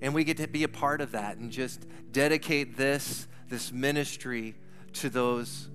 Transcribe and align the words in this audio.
And 0.00 0.14
we 0.14 0.24
get 0.24 0.36
to 0.38 0.46
be 0.46 0.62
a 0.62 0.68
part 0.68 1.00
of 1.00 1.12
that 1.12 1.38
and 1.38 1.50
just 1.50 1.86
dedicate 2.12 2.76
this, 2.76 3.26
this 3.48 3.72
ministry 3.72 4.54
to 4.94 5.10
those 5.10 5.68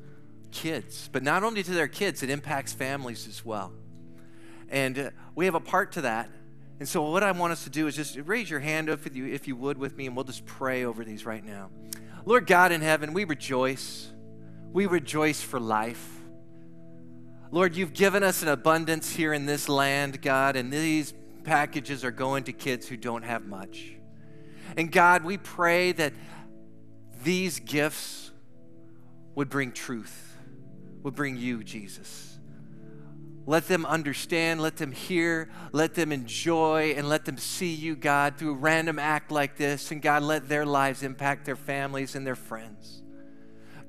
kids. 0.51 1.09
But 1.11 1.23
not 1.23 1.43
only 1.43 1.63
to 1.63 1.71
their 1.71 1.87
kids, 1.87 2.23
it 2.23 2.29
impacts 2.29 2.73
families 2.73 3.27
as 3.27 3.43
well. 3.43 3.73
And 4.69 4.97
uh, 4.97 5.09
we 5.35 5.45
have 5.45 5.55
a 5.55 5.59
part 5.59 5.91
to 5.93 6.01
that. 6.01 6.29
And 6.79 6.87
so, 6.87 7.03
what 7.03 7.23
I 7.23 7.31
want 7.31 7.53
us 7.53 7.63
to 7.65 7.69
do 7.69 7.87
is 7.87 7.95
just 7.95 8.17
raise 8.25 8.49
your 8.49 8.59
hand 8.59 8.89
if 8.89 9.15
you, 9.15 9.27
if 9.27 9.47
you 9.47 9.55
would 9.55 9.77
with 9.77 9.95
me, 9.95 10.07
and 10.07 10.15
we'll 10.15 10.25
just 10.25 10.45
pray 10.45 10.85
over 10.85 11.05
these 11.05 11.25
right 11.25 11.45
now. 11.45 11.69
Lord 12.25 12.47
God 12.47 12.71
in 12.71 12.81
heaven, 12.81 13.13
we 13.13 13.25
rejoice. 13.25 14.11
We 14.71 14.87
rejoice 14.87 15.41
for 15.41 15.59
life. 15.59 16.09
Lord, 17.51 17.75
you've 17.75 17.93
given 17.93 18.23
us 18.23 18.41
an 18.41 18.47
abundance 18.47 19.11
here 19.11 19.33
in 19.33 19.45
this 19.45 19.69
land, 19.69 20.21
God, 20.21 20.55
and 20.55 20.73
these 20.73 21.13
packages 21.43 22.03
are 22.03 22.11
going 22.11 22.45
to 22.45 22.53
kids 22.53 22.87
who 22.87 22.97
don't 22.97 23.23
have 23.23 23.45
much. 23.45 23.93
And 24.77 24.91
God, 24.91 25.23
we 25.23 25.37
pray 25.37 25.91
that 25.93 26.13
these 27.23 27.59
gifts 27.59 28.31
would 29.35 29.49
bring 29.49 29.71
truth, 29.71 30.37
would 31.03 31.15
bring 31.15 31.37
you, 31.37 31.63
Jesus. 31.63 32.37
Let 33.45 33.67
them 33.67 33.85
understand, 33.85 34.61
let 34.61 34.77
them 34.77 34.93
hear, 34.93 35.49
let 35.73 35.95
them 35.95 36.11
enjoy, 36.11 36.93
and 36.95 37.09
let 37.09 37.25
them 37.25 37.37
see 37.37 37.73
you, 37.73 37.95
God, 37.95 38.37
through 38.37 38.51
a 38.51 38.57
random 38.57 38.99
act 38.99 39.31
like 39.31 39.57
this. 39.57 39.91
And 39.91 40.01
God, 40.01 40.23
let 40.23 40.47
their 40.47 40.65
lives 40.65 41.03
impact 41.03 41.45
their 41.45 41.57
families 41.57 42.15
and 42.15 42.25
their 42.25 42.37
friends. 42.37 43.03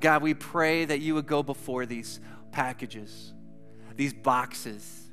God, 0.00 0.22
we 0.22 0.34
pray 0.34 0.84
that 0.84 1.00
you 1.00 1.14
would 1.14 1.26
go 1.26 1.42
before 1.42 1.86
these 1.86 2.20
packages, 2.50 3.32
these 3.94 4.12
boxes, 4.12 5.04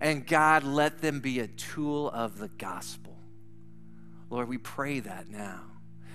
and 0.00 0.26
God, 0.26 0.64
let 0.64 1.00
them 1.00 1.20
be 1.20 1.40
a 1.40 1.46
tool 1.46 2.10
of 2.10 2.38
the 2.38 2.48
gospel. 2.48 3.11
Lord, 4.32 4.48
we 4.48 4.56
pray 4.56 5.00
that 5.00 5.28
now. 5.28 5.60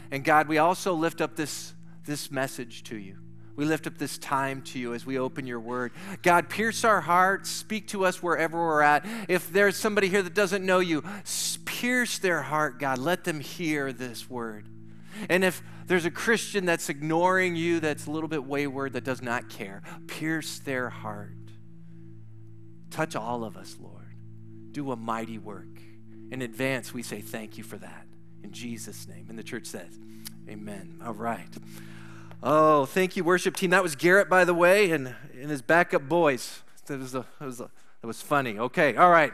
And 0.10 0.24
God, 0.24 0.48
we 0.48 0.58
also 0.58 0.96
lift 0.96 1.22
up 1.22 1.36
this, 1.36 1.76
this 2.04 2.32
message 2.32 2.82
to 2.86 2.98
you. 2.98 3.20
We 3.56 3.66
lift 3.66 3.86
up 3.86 4.00
this 4.00 4.18
time 4.18 4.64
to 4.64 4.80
you 4.80 4.96
as 4.96 5.06
we 5.06 5.20
open 5.20 5.46
your 5.46 5.60
word. 5.60 5.92
God, 6.24 6.50
pierce 6.50 6.84
our 6.84 7.00
hearts, 7.00 7.52
speak 7.52 7.90
to 7.90 8.06
us 8.06 8.24
wherever 8.24 8.58
we're 8.58 8.82
at. 8.82 9.06
If 9.30 9.54
there's 9.54 9.78
somebody 9.78 10.10
here 10.10 10.24
that 10.24 10.34
doesn't 10.34 10.66
know 10.66 10.80
you, 10.80 11.04
pierce 11.66 12.18
their 12.18 12.42
heart, 12.42 12.80
God. 12.80 12.98
Let 12.98 13.24
them 13.24 13.40
hear 13.40 13.94
this 13.94 14.28
word. 14.28 14.68
And 15.30 15.44
if 15.44 15.62
there's 15.86 16.06
a 16.06 16.12
Christian 16.12 16.66
that's 16.66 16.90
ignoring 16.90 17.56
you, 17.56 17.80
that's 17.80 18.08
a 18.08 18.12
little 18.12 18.30
bit 18.30 18.44
wayward, 18.44 18.94
that 18.94 19.04
does 19.04 19.22
not 19.22 19.48
care, 19.48 19.84
pierce 20.08 20.58
their 20.58 20.90
heart. 20.90 21.38
Touch 22.90 23.16
all 23.16 23.44
of 23.44 23.58
us, 23.58 23.78
Lord. 23.80 24.16
Do 24.72 24.92
a 24.92 24.96
mighty 24.96 25.38
work. 25.38 25.68
In 26.32 26.42
advance, 26.42 26.96
we 26.96 27.04
say 27.04 27.22
thank 27.22 27.60
you 27.60 27.64
for 27.64 27.78
that. 27.78 28.07
In 28.48 28.54
Jesus' 28.54 29.10
name. 29.10 29.26
And 29.28 29.38
the 29.38 29.44
church 29.44 29.66
says, 29.66 30.00
Amen. 30.48 31.02
All 31.06 31.14
right. 31.14 31.50
Oh, 32.42 32.86
thank 32.86 33.18
you, 33.18 33.26
worship 33.26 33.58
team. 33.58 33.72
That 33.72 33.84
was 33.84 33.98
Garrett, 33.98 34.30
by 34.30 34.46
the 34.46 34.54
way, 34.54 34.92
and, 34.92 35.14
and 35.34 35.50
his 35.50 35.62
backup 35.62 36.08
boys. 36.08 36.62
That 36.86 37.00
was, 37.00 37.14
a, 37.14 37.26
that, 37.40 37.46
was 37.46 37.60
a, 37.60 37.70
that 38.00 38.08
was 38.08 38.22
funny. 38.22 38.58
Okay, 38.58 38.96
all 38.96 39.12
right. 39.12 39.34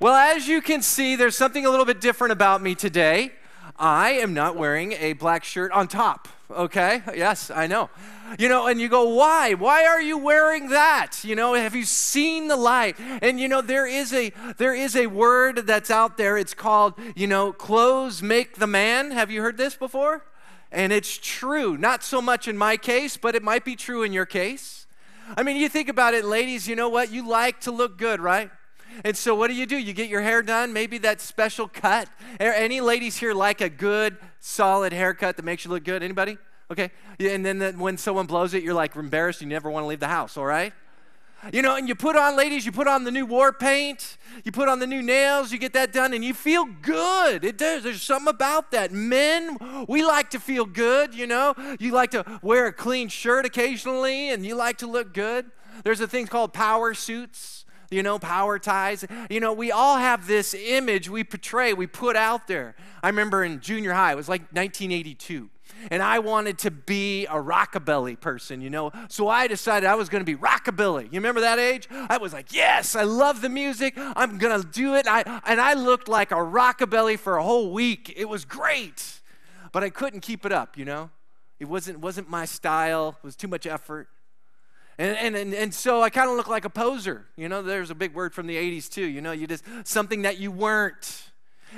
Well, 0.00 0.14
as 0.14 0.48
you 0.48 0.62
can 0.62 0.80
see, 0.80 1.14
there's 1.14 1.36
something 1.36 1.66
a 1.66 1.70
little 1.70 1.84
bit 1.84 2.00
different 2.00 2.32
about 2.32 2.62
me 2.62 2.74
today. 2.74 3.32
I 3.78 4.12
am 4.12 4.32
not 4.32 4.56
wearing 4.56 4.92
a 4.92 5.12
black 5.12 5.44
shirt 5.44 5.70
on 5.72 5.86
top, 5.86 6.26
okay? 6.50 7.02
Yes, 7.14 7.50
I 7.50 7.66
know. 7.66 7.90
You 8.38 8.48
know, 8.48 8.66
and 8.66 8.80
you 8.80 8.88
go, 8.88 9.14
why? 9.14 9.54
Why 9.54 9.86
are 9.86 10.00
you 10.00 10.18
wearing 10.18 10.68
that? 10.68 11.24
You 11.24 11.34
know, 11.34 11.54
have 11.54 11.74
you 11.74 11.84
seen 11.84 12.48
the 12.48 12.56
light? 12.56 12.96
And 12.98 13.40
you 13.40 13.48
know, 13.48 13.60
there 13.60 13.86
is 13.86 14.12
a 14.12 14.32
there 14.56 14.74
is 14.74 14.94
a 14.94 15.06
word 15.06 15.66
that's 15.66 15.90
out 15.90 16.16
there. 16.16 16.36
It's 16.36 16.54
called, 16.54 16.94
you 17.14 17.26
know, 17.26 17.52
clothes 17.52 18.22
make 18.22 18.56
the 18.56 18.66
man. 18.66 19.10
Have 19.10 19.30
you 19.30 19.42
heard 19.42 19.56
this 19.56 19.74
before? 19.74 20.24
And 20.72 20.92
it's 20.92 21.18
true. 21.18 21.76
Not 21.76 22.04
so 22.04 22.22
much 22.22 22.46
in 22.46 22.56
my 22.56 22.76
case, 22.76 23.16
but 23.16 23.34
it 23.34 23.42
might 23.42 23.64
be 23.64 23.74
true 23.74 24.02
in 24.02 24.12
your 24.12 24.26
case. 24.26 24.86
I 25.36 25.42
mean, 25.42 25.56
you 25.56 25.68
think 25.68 25.88
about 25.88 26.14
it, 26.14 26.24
ladies, 26.24 26.68
you 26.68 26.76
know 26.76 26.88
what? 26.88 27.12
You 27.12 27.26
like 27.26 27.60
to 27.62 27.70
look 27.70 27.98
good, 27.98 28.20
right? 28.20 28.50
And 29.04 29.16
so 29.16 29.34
what 29.34 29.48
do 29.48 29.54
you 29.54 29.66
do? 29.66 29.76
You 29.76 29.92
get 29.92 30.08
your 30.08 30.22
hair 30.22 30.42
done, 30.42 30.72
maybe 30.72 30.98
that 30.98 31.20
special 31.20 31.68
cut. 31.68 32.08
Any 32.38 32.80
ladies 32.80 33.16
here 33.16 33.34
like 33.34 33.60
a 33.60 33.68
good, 33.68 34.16
solid 34.40 34.92
haircut 34.92 35.36
that 35.36 35.44
makes 35.44 35.64
you 35.64 35.70
look 35.70 35.84
good? 35.84 36.02
Anybody? 36.02 36.38
Okay. 36.70 36.90
And 37.18 37.44
then 37.44 37.78
when 37.78 37.98
someone 37.98 38.26
blows 38.26 38.54
it, 38.54 38.62
you're 38.62 38.74
like 38.74 38.94
embarrassed. 38.96 39.40
You 39.40 39.46
never 39.46 39.70
want 39.70 39.84
to 39.84 39.88
leave 39.88 40.00
the 40.00 40.08
house, 40.08 40.36
all 40.36 40.46
right? 40.46 40.72
You 41.54 41.62
know, 41.62 41.74
and 41.74 41.88
you 41.88 41.94
put 41.94 42.16
on, 42.16 42.36
ladies, 42.36 42.66
you 42.66 42.72
put 42.72 42.86
on 42.86 43.04
the 43.04 43.10
new 43.10 43.24
war 43.24 43.50
paint, 43.50 44.18
you 44.44 44.52
put 44.52 44.68
on 44.68 44.78
the 44.78 44.86
new 44.86 45.00
nails, 45.00 45.50
you 45.50 45.56
get 45.58 45.72
that 45.72 45.90
done, 45.90 46.12
and 46.12 46.22
you 46.22 46.34
feel 46.34 46.66
good. 46.66 47.46
It 47.46 47.56
does. 47.56 47.82
There's 47.82 48.02
something 48.02 48.28
about 48.28 48.72
that. 48.72 48.92
Men, 48.92 49.56
we 49.88 50.04
like 50.04 50.28
to 50.30 50.38
feel 50.38 50.66
good, 50.66 51.14
you 51.14 51.26
know. 51.26 51.54
You 51.78 51.92
like 51.92 52.10
to 52.10 52.26
wear 52.42 52.66
a 52.66 52.74
clean 52.74 53.08
shirt 53.08 53.46
occasionally, 53.46 54.28
and 54.28 54.44
you 54.44 54.54
like 54.54 54.76
to 54.78 54.86
look 54.86 55.14
good. 55.14 55.50
There's 55.82 56.02
a 56.02 56.06
thing 56.06 56.26
called 56.26 56.52
power 56.52 56.92
suits, 56.92 57.64
you 57.90 58.02
know, 58.02 58.18
power 58.18 58.58
ties. 58.58 59.04
You 59.28 59.40
know, 59.40 59.52
we 59.52 59.72
all 59.72 59.98
have 59.98 60.26
this 60.26 60.54
image 60.54 61.08
we 61.08 61.24
portray, 61.24 61.72
we 61.72 61.86
put 61.86 62.16
out 62.16 62.46
there. 62.46 62.74
I 63.02 63.08
remember 63.08 63.44
in 63.44 63.60
junior 63.60 63.92
high, 63.92 64.12
it 64.12 64.16
was 64.16 64.28
like 64.28 64.42
1982 64.52 65.50
and 65.90 66.02
I 66.02 66.18
wanted 66.18 66.58
to 66.58 66.70
be 66.70 67.26
a 67.26 67.34
rockabilly 67.34 68.20
person, 68.20 68.60
you 68.60 68.70
know. 68.70 68.90
So 69.08 69.28
I 69.28 69.46
decided 69.46 69.88
I 69.88 69.94
was 69.94 70.08
going 70.08 70.24
to 70.24 70.26
be 70.26 70.38
rockabilly. 70.38 71.04
You 71.04 71.20
remember 71.20 71.40
that 71.40 71.58
age? 71.58 71.88
I 71.90 72.18
was 72.18 72.32
like, 72.32 72.52
yes, 72.52 72.96
I 72.96 73.04
love 73.04 73.40
the 73.40 73.48
music. 73.48 73.94
I'm 73.96 74.38
going 74.38 74.60
to 74.60 74.66
do 74.66 74.94
it. 74.94 75.06
I, 75.08 75.40
and 75.46 75.60
I 75.60 75.74
looked 75.74 76.08
like 76.08 76.32
a 76.32 76.36
rockabilly 76.36 77.18
for 77.18 77.36
a 77.36 77.42
whole 77.42 77.72
week. 77.72 78.12
It 78.16 78.28
was 78.28 78.44
great, 78.44 79.20
but 79.72 79.82
I 79.82 79.90
couldn't 79.90 80.20
keep 80.20 80.44
it 80.44 80.52
up, 80.52 80.76
you 80.76 80.84
know. 80.84 81.10
It 81.58 81.68
wasn't 81.68 81.98
wasn't 81.98 82.30
my 82.30 82.46
style. 82.46 83.16
It 83.22 83.24
was 83.24 83.36
too 83.36 83.48
much 83.48 83.66
effort. 83.66 84.08
And, 85.00 85.16
and, 85.16 85.34
and, 85.34 85.54
and 85.54 85.72
so 85.72 86.02
I 86.02 86.10
kind 86.10 86.28
of 86.28 86.36
look 86.36 86.46
like 86.46 86.66
a 86.66 86.70
poser. 86.70 87.24
You 87.34 87.48
know, 87.48 87.62
there's 87.62 87.90
a 87.90 87.94
big 87.94 88.12
word 88.12 88.34
from 88.34 88.46
the 88.46 88.56
80s 88.56 88.90
too. 88.90 89.06
You 89.06 89.22
know, 89.22 89.32
you 89.32 89.46
just 89.46 89.64
something 89.84 90.22
that 90.22 90.36
you 90.36 90.50
weren't 90.50 91.30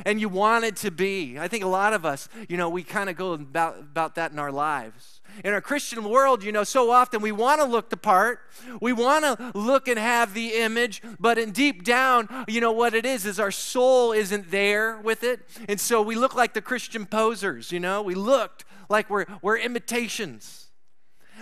and 0.05 0.21
you 0.21 0.28
wanted 0.28 0.75
to 0.78 0.91
be. 0.91 1.38
I 1.38 1.47
think 1.47 1.62
a 1.62 1.69
lot 1.69 1.93
of 1.93 2.05
us, 2.05 2.28
you 2.49 2.56
know, 2.56 2.69
we 2.69 2.83
kind 2.83 3.09
of 3.09 3.15
go 3.15 3.34
about, 3.34 3.78
about 3.78 4.16
that 4.16 4.33
in 4.33 4.41
our 4.41 4.50
lives. 4.50 5.21
In 5.44 5.53
our 5.53 5.60
Christian 5.60 6.03
world, 6.03 6.43
you 6.43 6.50
know, 6.50 6.65
so 6.65 6.91
often 6.91 7.22
we 7.22 7.31
want 7.31 7.60
to 7.60 7.65
look 7.65 7.91
the 7.91 7.97
part. 7.97 8.41
We 8.81 8.93
want 8.93 9.25
to 9.25 9.53
look 9.54 9.87
and 9.87 10.00
have 10.00 10.34
the 10.34 10.54
image, 10.54 11.00
but 11.21 11.39
in 11.39 11.53
deep 11.53 11.84
down, 11.84 12.28
you 12.49 12.60
know 12.60 12.72
what 12.72 12.93
it 12.93 13.06
is 13.06 13.25
is 13.25 13.39
our 13.39 13.53
soul 13.53 14.10
isn't 14.10 14.50
there 14.50 14.99
with 14.99 15.22
it. 15.22 15.49
And 15.69 15.78
so 15.78 16.03
we 16.03 16.16
look 16.16 16.34
like 16.34 16.54
the 16.54 16.60
Christian 16.60 17.06
posers, 17.06 17.71
you 17.71 17.78
know? 17.78 18.03
We 18.03 18.16
looked 18.16 18.65
like 18.89 19.09
we're 19.09 19.27
we're 19.43 19.59
imitations. 19.59 20.62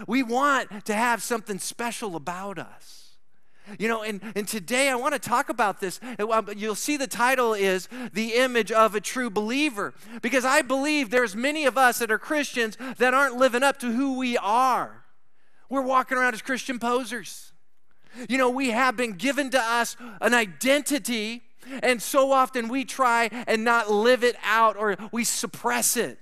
We 0.06 0.22
want 0.22 0.86
to 0.86 0.94
have 0.94 1.22
something 1.22 1.58
special 1.58 2.16
about 2.16 2.58
us. 2.58 3.00
You 3.78 3.88
know, 3.88 4.02
and, 4.02 4.20
and 4.34 4.48
today 4.48 4.88
I 4.88 4.96
want 4.96 5.14
to 5.14 5.20
talk 5.20 5.48
about 5.48 5.80
this. 5.80 6.00
Um, 6.18 6.48
you'll 6.56 6.74
see 6.74 6.96
the 6.96 7.06
title 7.06 7.54
is 7.54 7.88
The 8.12 8.34
Image 8.34 8.72
of 8.72 8.94
a 8.94 9.00
True 9.00 9.30
Believer. 9.30 9.94
Because 10.22 10.44
I 10.44 10.62
believe 10.62 11.10
there's 11.10 11.36
many 11.36 11.66
of 11.66 11.78
us 11.78 11.98
that 11.98 12.10
are 12.10 12.18
Christians 12.18 12.76
that 12.98 13.14
aren't 13.14 13.36
living 13.36 13.62
up 13.62 13.78
to 13.80 13.92
who 13.92 14.18
we 14.18 14.36
are. 14.36 15.04
We're 15.68 15.82
walking 15.82 16.18
around 16.18 16.34
as 16.34 16.42
Christian 16.42 16.78
posers. 16.78 17.52
You 18.28 18.38
know, 18.38 18.50
we 18.50 18.70
have 18.70 18.96
been 18.96 19.12
given 19.12 19.50
to 19.50 19.60
us 19.60 19.96
an 20.20 20.34
identity, 20.34 21.42
and 21.80 22.02
so 22.02 22.32
often 22.32 22.66
we 22.66 22.84
try 22.84 23.28
and 23.46 23.62
not 23.62 23.88
live 23.88 24.24
it 24.24 24.34
out 24.42 24.76
or 24.76 24.96
we 25.12 25.22
suppress 25.22 25.96
it. 25.96 26.18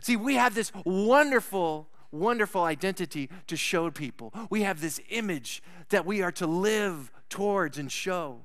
See, 0.00 0.16
we 0.16 0.34
have 0.36 0.54
this 0.54 0.72
wonderful 0.84 1.88
wonderful 2.14 2.62
identity 2.62 3.28
to 3.48 3.56
show 3.56 3.90
people. 3.90 4.32
We 4.50 4.62
have 4.62 4.80
this 4.80 5.00
image 5.10 5.62
that 5.90 6.06
we 6.06 6.22
are 6.22 6.32
to 6.32 6.46
live 6.46 7.10
towards 7.28 7.78
and 7.78 7.90
show. 7.90 8.40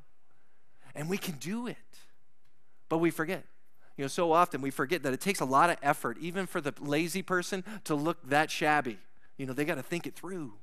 And 0.95 1.09
we 1.09 1.17
can 1.17 1.35
do 1.35 1.67
it. 1.67 1.77
But 2.89 2.97
we 2.97 3.11
forget. 3.11 3.45
You 3.95 4.05
know, 4.05 4.07
so 4.09 4.31
often 4.31 4.61
we 4.61 4.71
forget 4.71 5.03
that 5.03 5.13
it 5.13 5.21
takes 5.21 5.39
a 5.39 5.45
lot 5.45 5.69
of 5.69 5.77
effort, 5.81 6.17
even 6.19 6.45
for 6.45 6.61
the 6.61 6.73
lazy 6.79 7.21
person, 7.21 7.63
to 7.83 7.95
look 7.95 8.17
that 8.29 8.49
shabby. 8.49 8.97
You 9.37 9.45
know, 9.45 9.53
they 9.53 9.65
got 9.65 9.75
to 9.75 9.83
think 9.83 10.07
it 10.07 10.15
through. 10.15 10.53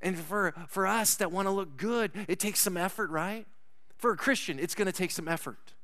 And 0.00 0.18
for, 0.18 0.52
for 0.68 0.86
us 0.86 1.14
that 1.16 1.30
want 1.30 1.46
to 1.46 1.52
look 1.52 1.76
good, 1.76 2.10
it 2.28 2.40
takes 2.40 2.60
some 2.60 2.76
effort, 2.76 3.10
right? 3.10 3.46
For 3.98 4.10
a 4.10 4.16
Christian, 4.16 4.58
it's 4.58 4.74
going 4.74 4.86
to 4.86 4.92
take 4.92 5.12
some 5.12 5.28
effort. 5.28 5.74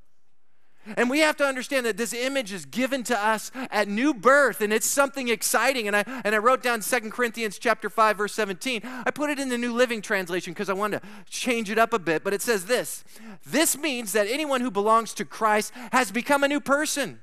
And 0.96 1.10
we 1.10 1.20
have 1.20 1.36
to 1.38 1.44
understand 1.44 1.86
that 1.86 1.96
this 1.96 2.12
image 2.12 2.52
is 2.52 2.64
given 2.64 3.02
to 3.04 3.18
us 3.18 3.50
at 3.70 3.88
new 3.88 4.14
birth 4.14 4.60
and 4.60 4.72
it's 4.72 4.86
something 4.86 5.28
exciting. 5.28 5.86
And 5.86 5.96
I 5.96 6.04
and 6.24 6.34
I 6.34 6.38
wrote 6.38 6.62
down 6.62 6.82
Second 6.82 7.12
Corinthians 7.12 7.58
chapter 7.58 7.90
5 7.90 8.18
verse 8.18 8.34
17. 8.34 8.82
I 8.84 9.10
put 9.10 9.30
it 9.30 9.38
in 9.38 9.48
the 9.48 9.58
New 9.58 9.72
Living 9.72 10.02
Translation 10.02 10.52
because 10.52 10.68
I 10.68 10.74
wanted 10.74 11.00
to 11.00 11.08
change 11.30 11.70
it 11.70 11.78
up 11.78 11.92
a 11.92 11.98
bit, 11.98 12.24
but 12.24 12.32
it 12.32 12.42
says 12.42 12.66
this. 12.66 13.04
This 13.44 13.76
means 13.76 14.12
that 14.12 14.26
anyone 14.28 14.60
who 14.60 14.70
belongs 14.70 15.14
to 15.14 15.24
Christ 15.24 15.72
has 15.92 16.10
become 16.10 16.44
a 16.44 16.48
new 16.48 16.60
person. 16.60 17.20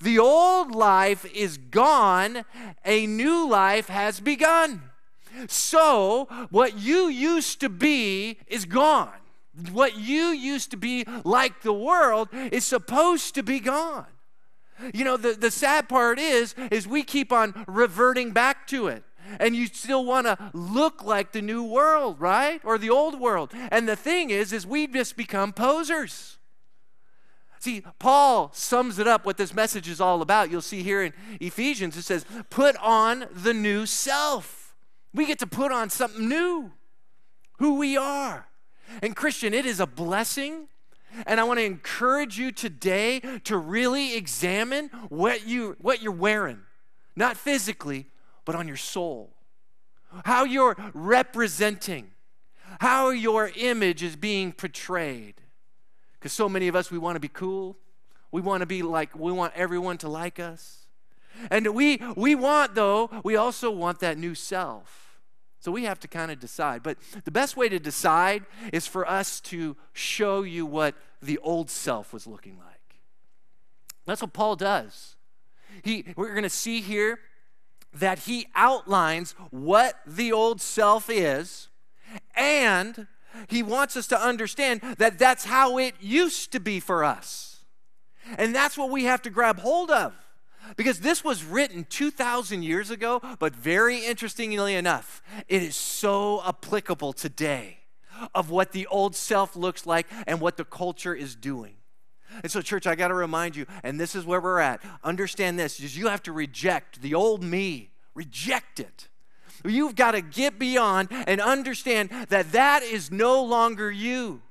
The 0.00 0.18
old 0.18 0.74
life 0.74 1.24
is 1.32 1.56
gone, 1.56 2.44
a 2.84 3.06
new 3.06 3.48
life 3.48 3.88
has 3.88 4.20
begun. 4.20 4.82
So, 5.46 6.26
what 6.50 6.78
you 6.78 7.08
used 7.08 7.60
to 7.60 7.68
be 7.68 8.38
is 8.48 8.64
gone. 8.64 9.12
What 9.72 9.98
you 9.98 10.26
used 10.28 10.70
to 10.70 10.76
be 10.76 11.04
like 11.24 11.62
the 11.62 11.72
world 11.72 12.28
is 12.32 12.64
supposed 12.64 13.34
to 13.34 13.42
be 13.42 13.60
gone. 13.60 14.06
You 14.94 15.04
know, 15.04 15.16
the, 15.16 15.32
the 15.32 15.50
sad 15.50 15.88
part 15.88 16.18
is, 16.18 16.54
is 16.70 16.86
we 16.86 17.02
keep 17.02 17.32
on 17.32 17.64
reverting 17.66 18.30
back 18.32 18.66
to 18.68 18.88
it. 18.88 19.02
And 19.40 19.54
you 19.54 19.66
still 19.66 20.04
want 20.04 20.26
to 20.26 20.38
look 20.54 21.04
like 21.04 21.32
the 21.32 21.42
new 21.42 21.62
world, 21.62 22.20
right? 22.20 22.60
Or 22.64 22.78
the 22.78 22.90
old 22.90 23.20
world. 23.20 23.52
And 23.70 23.88
the 23.88 23.96
thing 23.96 24.30
is, 24.30 24.52
is 24.52 24.66
we 24.66 24.86
just 24.86 25.16
become 25.16 25.52
posers. 25.52 26.38
See, 27.60 27.82
Paul 27.98 28.50
sums 28.54 28.98
it 28.98 29.08
up 29.08 29.26
what 29.26 29.36
this 29.36 29.52
message 29.52 29.88
is 29.88 30.00
all 30.00 30.22
about. 30.22 30.50
You'll 30.50 30.62
see 30.62 30.82
here 30.82 31.02
in 31.02 31.12
Ephesians, 31.40 31.96
it 31.96 32.02
says, 32.02 32.24
put 32.50 32.76
on 32.76 33.26
the 33.32 33.52
new 33.52 33.84
self. 33.84 34.76
We 35.12 35.26
get 35.26 35.40
to 35.40 35.46
put 35.46 35.72
on 35.72 35.90
something 35.90 36.28
new, 36.28 36.72
who 37.58 37.76
we 37.78 37.96
are. 37.96 38.47
And 39.02 39.14
Christian, 39.14 39.54
it 39.54 39.66
is 39.66 39.80
a 39.80 39.86
blessing. 39.86 40.68
And 41.26 41.40
I 41.40 41.44
want 41.44 41.58
to 41.58 41.64
encourage 41.64 42.38
you 42.38 42.52
today 42.52 43.20
to 43.44 43.56
really 43.56 44.16
examine 44.16 44.88
what, 45.08 45.46
you, 45.46 45.76
what 45.80 46.02
you're 46.02 46.12
wearing, 46.12 46.60
not 47.16 47.36
physically, 47.36 48.06
but 48.44 48.54
on 48.54 48.68
your 48.68 48.76
soul. 48.76 49.30
How 50.24 50.44
you're 50.44 50.76
representing, 50.94 52.10
how 52.80 53.10
your 53.10 53.50
image 53.56 54.02
is 54.02 54.16
being 54.16 54.52
portrayed. 54.52 55.34
Because 56.14 56.32
so 56.32 56.48
many 56.48 56.68
of 56.68 56.76
us, 56.76 56.90
we 56.90 56.98
want 56.98 57.16
to 57.16 57.20
be 57.20 57.28
cool. 57.28 57.76
We 58.30 58.40
want 58.40 58.60
to 58.60 58.66
be 58.66 58.82
like, 58.82 59.18
we 59.18 59.32
want 59.32 59.54
everyone 59.54 59.98
to 59.98 60.08
like 60.08 60.38
us. 60.38 60.86
And 61.50 61.74
we, 61.74 62.02
we 62.16 62.34
want, 62.34 62.74
though, 62.74 63.10
we 63.22 63.36
also 63.36 63.70
want 63.70 64.00
that 64.00 64.18
new 64.18 64.34
self. 64.34 65.07
So 65.60 65.72
we 65.72 65.84
have 65.84 65.98
to 66.00 66.08
kind 66.08 66.30
of 66.30 66.38
decide. 66.38 66.82
But 66.82 66.98
the 67.24 67.30
best 67.30 67.56
way 67.56 67.68
to 67.68 67.78
decide 67.78 68.44
is 68.72 68.86
for 68.86 69.08
us 69.08 69.40
to 69.42 69.76
show 69.92 70.42
you 70.42 70.64
what 70.64 70.94
the 71.20 71.38
old 71.38 71.68
self 71.68 72.12
was 72.12 72.26
looking 72.26 72.58
like. 72.58 73.00
That's 74.06 74.22
what 74.22 74.32
Paul 74.32 74.56
does. 74.56 75.16
He, 75.82 76.04
we're 76.16 76.30
going 76.30 76.42
to 76.44 76.48
see 76.48 76.80
here 76.80 77.20
that 77.92 78.20
he 78.20 78.46
outlines 78.54 79.34
what 79.50 79.96
the 80.06 80.32
old 80.32 80.60
self 80.60 81.10
is 81.10 81.68
and 82.34 83.06
he 83.48 83.62
wants 83.62 83.96
us 83.96 84.06
to 84.08 84.20
understand 84.20 84.80
that 84.98 85.18
that's 85.18 85.44
how 85.44 85.78
it 85.78 85.94
used 86.00 86.52
to 86.52 86.60
be 86.60 86.80
for 86.80 87.04
us. 87.04 87.64
And 88.36 88.54
that's 88.54 88.76
what 88.76 88.90
we 88.90 89.04
have 89.04 89.22
to 89.22 89.30
grab 89.30 89.60
hold 89.60 89.90
of. 89.90 90.12
Because 90.76 91.00
this 91.00 91.24
was 91.24 91.44
written 91.44 91.84
2,000 91.88 92.62
years 92.62 92.90
ago, 92.90 93.20
but 93.38 93.54
very 93.54 94.04
interestingly 94.04 94.74
enough, 94.74 95.22
it 95.48 95.62
is 95.62 95.76
so 95.76 96.42
applicable 96.46 97.12
today 97.12 97.78
of 98.34 98.50
what 98.50 98.72
the 98.72 98.86
old 98.88 99.14
self 99.14 99.56
looks 99.56 99.86
like 99.86 100.06
and 100.26 100.40
what 100.40 100.56
the 100.56 100.64
culture 100.64 101.14
is 101.14 101.34
doing. 101.34 101.74
And 102.42 102.52
so, 102.52 102.60
church, 102.60 102.86
I 102.86 102.94
got 102.94 103.08
to 103.08 103.14
remind 103.14 103.56
you, 103.56 103.66
and 103.82 103.98
this 103.98 104.14
is 104.14 104.26
where 104.26 104.40
we're 104.40 104.60
at. 104.60 104.82
Understand 105.02 105.58
this: 105.58 105.80
is 105.80 105.96
you 105.96 106.08
have 106.08 106.22
to 106.24 106.32
reject 106.32 107.00
the 107.00 107.14
old 107.14 107.42
me, 107.42 107.90
reject 108.14 108.80
it, 108.80 109.08
You've 109.64 109.96
got 109.96 110.12
to 110.12 110.20
get 110.20 110.58
beyond 110.58 111.08
and 111.10 111.40
understand 111.40 112.10
that 112.28 112.52
that 112.52 112.82
is 112.82 113.10
no 113.10 113.42
longer 113.42 113.90
you. 113.90 114.42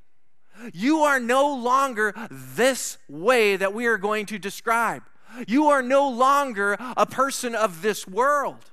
You 0.74 1.00
are 1.02 1.20
no 1.20 1.56
longer 1.56 2.14
this 2.32 2.98
way 3.08 3.56
that 3.58 3.74
we 3.74 3.86
are 3.86 3.98
going 3.98 4.26
to 4.28 4.40
describe. 4.40 5.04
You 5.48 5.68
are 5.68 5.82
no 5.82 6.10
longer 6.10 6.78
a 6.80 7.06
person 7.06 7.56
of 7.56 7.82
this 7.82 8.08
world. 8.08 8.66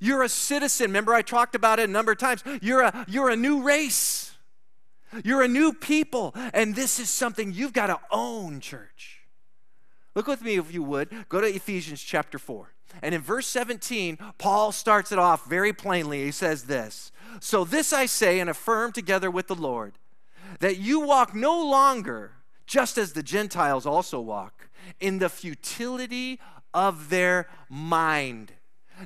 You're 0.00 0.22
a 0.22 0.28
citizen. 0.28 0.86
Remember, 0.86 1.14
I 1.14 1.22
talked 1.22 1.54
about 1.54 1.78
it 1.78 1.88
a 1.88 1.92
number 1.92 2.12
of 2.12 2.18
times. 2.18 2.42
You're 2.60 2.82
a, 2.82 3.06
you're 3.08 3.30
a 3.30 3.36
new 3.36 3.62
race, 3.62 4.36
you're 5.24 5.42
a 5.42 5.48
new 5.48 5.72
people. 5.72 6.34
And 6.52 6.74
this 6.74 6.98
is 6.98 7.10
something 7.10 7.52
you've 7.52 7.72
got 7.72 7.86
to 7.86 7.98
own, 8.10 8.60
church. 8.60 9.22
Look 10.14 10.26
with 10.26 10.42
me, 10.42 10.56
if 10.56 10.72
you 10.72 10.82
would. 10.82 11.26
Go 11.28 11.40
to 11.40 11.46
Ephesians 11.46 12.02
chapter 12.02 12.38
4. 12.38 12.72
And 13.02 13.14
in 13.14 13.20
verse 13.20 13.46
17, 13.46 14.18
Paul 14.38 14.72
starts 14.72 15.12
it 15.12 15.18
off 15.18 15.46
very 15.46 15.72
plainly. 15.72 16.24
He 16.24 16.30
says 16.30 16.64
this 16.64 17.12
So 17.40 17.64
this 17.64 17.92
I 17.92 18.06
say 18.06 18.40
and 18.40 18.50
affirm 18.50 18.92
together 18.92 19.30
with 19.30 19.46
the 19.46 19.54
Lord, 19.54 19.94
that 20.60 20.78
you 20.78 21.00
walk 21.00 21.34
no 21.34 21.62
longer 21.62 22.32
just 22.68 22.98
as 22.98 23.14
the 23.14 23.22
Gentiles 23.22 23.86
also 23.86 24.20
walk, 24.20 24.68
in 25.00 25.18
the 25.18 25.28
futility 25.28 26.38
of 26.72 27.10
their 27.10 27.48
mind. 27.68 28.52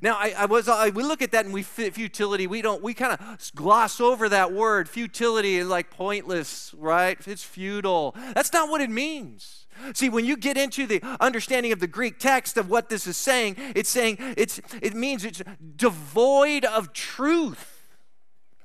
Now, 0.00 0.14
I, 0.14 0.34
I 0.38 0.44
was 0.46 0.68
I, 0.68 0.88
we 0.88 1.02
look 1.02 1.22
at 1.22 1.32
that 1.32 1.44
and 1.44 1.52
we 1.52 1.62
futility. 1.62 2.46
We 2.46 2.62
don't 2.62 2.82
we 2.82 2.94
kind 2.94 3.12
of 3.12 3.52
gloss 3.54 4.00
over 4.00 4.28
that 4.28 4.52
word 4.52 4.88
futility 4.88 5.62
like 5.62 5.90
pointless, 5.90 6.74
right? 6.78 7.18
It's 7.26 7.44
futile. 7.44 8.14
That's 8.34 8.52
not 8.52 8.70
what 8.70 8.80
it 8.80 8.90
means. 8.90 9.66
See, 9.94 10.08
when 10.08 10.24
you 10.24 10.36
get 10.36 10.56
into 10.56 10.86
the 10.86 11.02
understanding 11.20 11.72
of 11.72 11.80
the 11.80 11.86
Greek 11.86 12.18
text 12.18 12.56
of 12.56 12.70
what 12.70 12.88
this 12.88 13.06
is 13.06 13.16
saying, 13.16 13.56
it's 13.74 13.90
saying 13.90 14.16
it's, 14.36 14.60
it 14.80 14.94
means 14.94 15.24
it's 15.24 15.42
devoid 15.76 16.64
of 16.64 16.92
truth. 16.92 17.90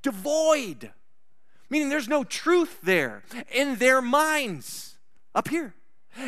Devoid. 0.02 0.92
Meaning 1.70 1.90
there's 1.90 2.08
no 2.08 2.24
truth 2.24 2.80
there 2.82 3.24
in 3.52 3.76
their 3.76 4.02
minds 4.02 4.96
up 5.36 5.50
here. 5.50 5.74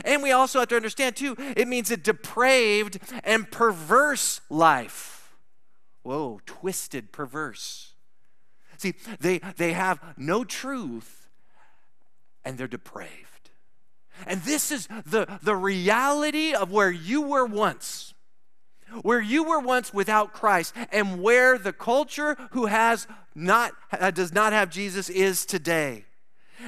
And 0.06 0.21
we 0.21 0.31
also 0.31 0.59
have 0.59 0.68
to 0.69 0.75
understand, 0.75 1.15
too, 1.15 1.36
it 1.56 1.68
means 1.68 1.89
a 1.89 1.97
depraved 1.97 3.00
and 3.24 3.50
perverse 3.50 4.41
life. 4.50 5.36
Whoa, 6.03 6.41
twisted, 6.45 7.12
perverse. 7.12 7.94
See, 8.77 8.94
they, 9.19 9.39
they 9.57 9.74
have 9.74 10.00
no 10.15 10.44
truth 10.44 11.30
and 12.45 12.57
they're 12.57 12.68
depraved. 12.68 13.50
And 14.25 14.42
this 14.42 14.71
is 14.71 14.88
the, 14.88 15.39
the 15.42 15.56
reality 15.56 16.53
of 16.53 16.71
where 16.71 16.92
you 16.92 17.21
were 17.21 17.45
once. 17.45 18.13
Where 19.01 19.21
you 19.21 19.44
were 19.44 19.59
once 19.59 19.94
without 19.94 20.33
Christ, 20.33 20.75
and 20.92 21.21
where 21.21 21.59
the 21.59 21.71
culture 21.71 22.35
who 22.51 22.65
has 22.65 23.06
not 23.39 23.74
does 24.13 24.33
not 24.33 24.53
have 24.53 24.69
Jesus 24.69 25.09
is 25.09 25.45
today. 25.45 26.06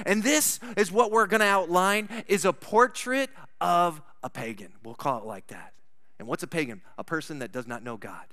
And 0.06 0.22
this 0.22 0.58
is 0.76 0.90
what 0.90 1.10
we're 1.10 1.26
going 1.26 1.40
to 1.40 1.46
outline 1.46 2.08
is 2.26 2.44
a 2.44 2.52
portrait 2.52 3.30
of 3.60 4.00
a 4.22 4.30
pagan. 4.30 4.72
We'll 4.82 4.94
call 4.94 5.18
it 5.18 5.26
like 5.26 5.48
that. 5.48 5.74
And 6.18 6.26
what's 6.26 6.42
a 6.42 6.46
pagan? 6.46 6.80
A 6.96 7.04
person 7.04 7.40
that 7.40 7.52
does 7.52 7.66
not 7.66 7.82
know 7.82 7.96
God. 7.96 8.24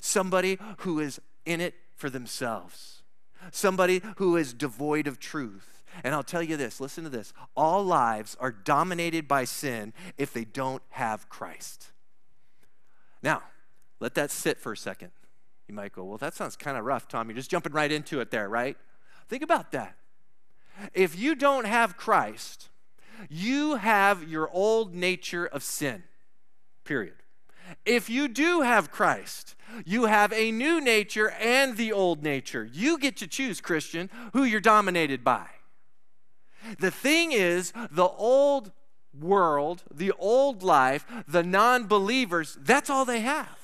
Somebody 0.00 0.58
who 0.78 0.98
is 0.98 1.20
in 1.46 1.60
it 1.60 1.74
for 1.94 2.10
themselves. 2.10 3.02
Somebody 3.52 4.02
who 4.16 4.36
is 4.36 4.52
devoid 4.52 5.06
of 5.06 5.20
truth 5.20 5.78
and 6.04 6.14
I'll 6.14 6.22
tell 6.22 6.42
you 6.42 6.56
this 6.56 6.80
listen 6.80 7.04
to 7.04 7.10
this. 7.10 7.32
All 7.56 7.84
lives 7.84 8.36
are 8.40 8.52
dominated 8.52 9.28
by 9.28 9.44
sin 9.44 9.92
if 10.16 10.32
they 10.32 10.44
don't 10.44 10.82
have 10.90 11.28
Christ. 11.28 11.90
Now, 13.22 13.42
let 14.00 14.14
that 14.14 14.30
sit 14.30 14.58
for 14.58 14.72
a 14.72 14.76
second. 14.76 15.10
You 15.68 15.74
might 15.74 15.92
go, 15.92 16.02
well, 16.04 16.18
that 16.18 16.34
sounds 16.34 16.56
kind 16.56 16.78
of 16.78 16.84
rough, 16.84 17.08
Tom. 17.08 17.28
You're 17.28 17.36
just 17.36 17.50
jumping 17.50 17.72
right 17.72 17.92
into 17.92 18.20
it 18.20 18.30
there, 18.30 18.48
right? 18.48 18.76
Think 19.28 19.42
about 19.42 19.70
that. 19.72 19.96
If 20.94 21.18
you 21.18 21.34
don't 21.34 21.66
have 21.66 21.96
Christ, 21.96 22.70
you 23.28 23.76
have 23.76 24.26
your 24.26 24.48
old 24.50 24.94
nature 24.94 25.46
of 25.46 25.62
sin, 25.62 26.04
period. 26.84 27.14
If 27.84 28.08
you 28.08 28.28
do 28.28 28.62
have 28.62 28.90
Christ, 28.90 29.54
you 29.84 30.06
have 30.06 30.32
a 30.32 30.50
new 30.50 30.80
nature 30.80 31.30
and 31.32 31.76
the 31.76 31.92
old 31.92 32.22
nature. 32.22 32.68
You 32.72 32.98
get 32.98 33.16
to 33.18 33.26
choose, 33.26 33.60
Christian, 33.60 34.08
who 34.32 34.44
you're 34.44 34.60
dominated 34.60 35.22
by. 35.22 35.46
The 36.78 36.90
thing 36.90 37.32
is, 37.32 37.72
the 37.90 38.08
old 38.08 38.72
world, 39.18 39.84
the 39.92 40.12
old 40.18 40.62
life, 40.62 41.04
the 41.26 41.42
non 41.42 41.86
believers, 41.86 42.56
that's 42.60 42.88
all 42.88 43.04
they 43.04 43.20
have. 43.20 43.57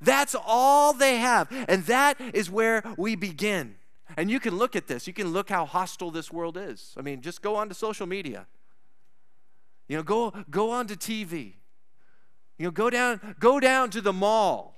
That's 0.00 0.34
all 0.46 0.92
they 0.92 1.16
have. 1.16 1.48
And 1.68 1.84
that 1.84 2.20
is 2.32 2.50
where 2.50 2.82
we 2.96 3.16
begin. 3.16 3.76
And 4.16 4.30
you 4.30 4.40
can 4.40 4.56
look 4.56 4.76
at 4.76 4.86
this. 4.86 5.06
You 5.06 5.12
can 5.12 5.32
look 5.32 5.48
how 5.48 5.64
hostile 5.64 6.10
this 6.10 6.32
world 6.32 6.56
is. 6.56 6.94
I 6.96 7.02
mean, 7.02 7.20
just 7.20 7.42
go 7.42 7.56
onto 7.56 7.74
social 7.74 8.06
media. 8.06 8.46
You 9.88 9.96
know, 9.96 10.02
go 10.02 10.32
go 10.50 10.70
onto 10.70 10.94
TV. 10.94 11.54
You 12.58 12.66
know, 12.66 12.70
go 12.70 12.90
down 12.90 13.34
go 13.38 13.60
down 13.60 13.90
to 13.90 14.00
the 14.00 14.12
mall 14.12 14.74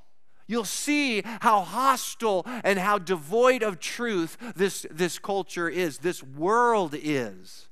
you'll 0.47 0.65
see 0.65 1.23
how 1.41 1.63
hostile 1.63 2.47
and 2.65 2.79
how 2.79 2.99
devoid 2.99 3.63
of 3.63 3.81
truth 3.81 4.37
this, 4.55 4.87
this 4.91 5.19
culture 5.19 5.69
is, 5.69 5.99
this 5.99 6.23
world 6.23 6.95
is. 6.97 7.69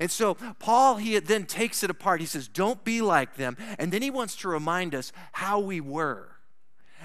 And 0.00 0.10
so 0.10 0.34
Paul, 0.58 0.96
he 0.96 1.18
then 1.18 1.46
takes 1.46 1.82
it 1.82 1.90
apart. 1.90 2.20
He 2.20 2.26
says, 2.26 2.46
Don't 2.48 2.84
be 2.84 3.00
like 3.00 3.36
them. 3.36 3.56
And 3.78 3.90
then 3.90 4.02
he 4.02 4.10
wants 4.10 4.36
to 4.36 4.48
remind 4.48 4.94
us 4.94 5.12
how 5.32 5.60
we 5.60 5.80
were. 5.80 6.28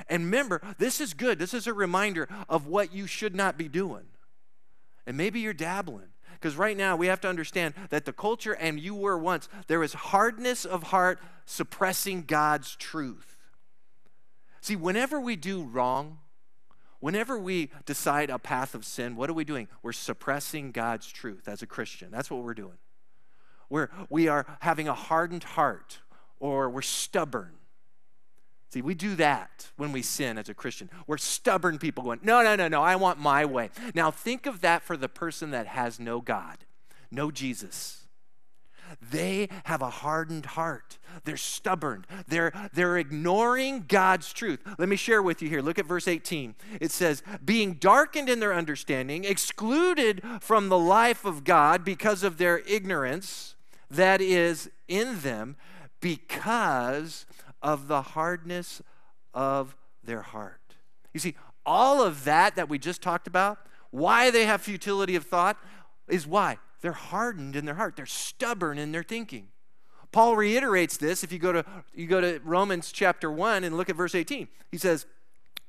And 0.09 0.25
remember, 0.25 0.61
this 0.77 0.99
is 0.99 1.13
good. 1.13 1.39
This 1.39 1.53
is 1.53 1.67
a 1.67 1.73
reminder 1.73 2.27
of 2.49 2.67
what 2.67 2.93
you 2.93 3.07
should 3.07 3.35
not 3.35 3.57
be 3.57 3.67
doing. 3.67 4.05
And 5.05 5.17
maybe 5.17 5.39
you're 5.39 5.53
dabbling. 5.53 6.09
Because 6.33 6.55
right 6.55 6.75
now 6.75 6.95
we 6.95 7.07
have 7.07 7.21
to 7.21 7.29
understand 7.29 7.73
that 7.89 8.05
the 8.05 8.11
culture 8.11 8.53
and 8.53 8.79
you 8.79 8.95
were 8.95 9.17
once, 9.17 9.47
there 9.67 9.83
is 9.83 9.93
hardness 9.93 10.65
of 10.65 10.83
heart 10.83 11.19
suppressing 11.45 12.23
God's 12.23 12.75
truth. 12.75 13.37
See, 14.59 14.75
whenever 14.75 15.19
we 15.19 15.35
do 15.35 15.63
wrong, 15.63 16.19
Whenever 17.03 17.37
we 17.37 17.69
decide 17.85 18.29
a 18.29 18.39
path 18.39 18.73
of 18.73 18.85
sin, 18.85 19.17
what 19.17 19.29
are 19.29 19.33
we 19.33 19.43
doing? 19.43 19.67
We're 19.81 19.91
suppressing 19.91 20.71
God's 20.71 21.05
truth 21.11 21.49
as 21.49 21.61
a 21.61 21.67
Christian. 21.67 22.09
That's 22.09 22.31
what 22.31 22.43
we're 22.43 22.53
doing. 22.53 22.77
We're, 23.69 23.89
we 24.09 24.29
are 24.29 24.45
having 24.61 24.87
a 24.87 24.93
hardened 24.93 25.43
heart 25.43 25.99
or 26.39 26.69
we're 26.69 26.81
stubborn. 26.81 27.55
See, 28.73 28.81
we 28.81 28.95
do 28.95 29.13
that 29.17 29.69
when 29.77 29.91
we 29.91 30.01
sin 30.01 30.39
as 30.39 30.49
a 30.49 30.55
Christian. 30.55 30.89
We're 31.05 31.19
stubborn 31.19 31.77
people 31.77 32.03
going, 32.03 32.21
no, 32.23 32.41
no, 32.41 32.55
no, 32.55 32.67
no, 32.67 32.81
I 32.81 32.95
want 32.95 33.19
my 33.19 33.45
way. 33.45 33.69
Now 33.93 34.09
think 34.09 34.47
of 34.47 34.61
that 34.61 34.81
for 34.81 34.97
the 34.97 35.07
person 35.07 35.51
that 35.51 35.67
has 35.67 35.99
no 35.99 36.21
God, 36.21 36.57
no 37.11 37.29
Jesus. 37.29 38.07
They 38.99 39.49
have 39.65 39.83
a 39.83 39.91
hardened 39.91 40.47
heart. 40.47 40.97
They're 41.23 41.37
stubborn. 41.37 42.05
They're, 42.27 42.51
they're 42.73 42.97
ignoring 42.97 43.85
God's 43.87 44.33
truth. 44.33 44.59
Let 44.79 44.89
me 44.89 44.95
share 44.95 45.21
with 45.21 45.43
you 45.43 45.49
here. 45.49 45.61
Look 45.61 45.77
at 45.77 45.85
verse 45.85 46.07
18. 46.07 46.55
It 46.81 46.89
says, 46.89 47.21
being 47.45 47.75
darkened 47.75 48.27
in 48.27 48.39
their 48.39 48.55
understanding, 48.55 49.23
excluded 49.23 50.23
from 50.41 50.69
the 50.69 50.79
life 50.79 51.25
of 51.25 51.43
God 51.43 51.85
because 51.85 52.23
of 52.23 52.39
their 52.39 52.63
ignorance 52.67 53.53
that 53.91 54.19
is 54.19 54.71
in 54.87 55.19
them, 55.19 55.57
because 56.01 57.27
of 57.63 57.87
the 57.87 58.01
hardness 58.01 58.81
of 59.33 59.75
their 60.03 60.21
heart. 60.21 60.75
You 61.13 61.19
see, 61.19 61.35
all 61.65 62.03
of 62.03 62.25
that 62.25 62.55
that 62.55 62.69
we 62.69 62.77
just 62.77 63.01
talked 63.01 63.25
about, 63.25 63.57
why 63.89 64.29
they 64.29 64.45
have 64.45 64.61
futility 64.61 65.15
of 65.15 65.25
thought, 65.25 65.57
is 66.07 66.27
why? 66.27 66.57
They're 66.81 66.91
hardened 66.91 67.55
in 67.55 67.65
their 67.65 67.75
heart. 67.75 67.95
They're 67.95 68.05
stubborn 68.05 68.77
in 68.77 68.91
their 68.91 69.03
thinking. 69.03 69.47
Paul 70.11 70.35
reiterates 70.35 70.97
this 70.97 71.23
if 71.23 71.31
you 71.31 71.39
go 71.39 71.51
to 71.51 71.65
you 71.93 72.05
go 72.05 72.21
to 72.21 72.39
Romans 72.43 72.91
chapter 72.91 73.31
1 73.31 73.63
and 73.63 73.77
look 73.77 73.89
at 73.89 73.95
verse 73.95 74.13
18. 74.13 74.47
He 74.69 74.77
says, 74.77 75.07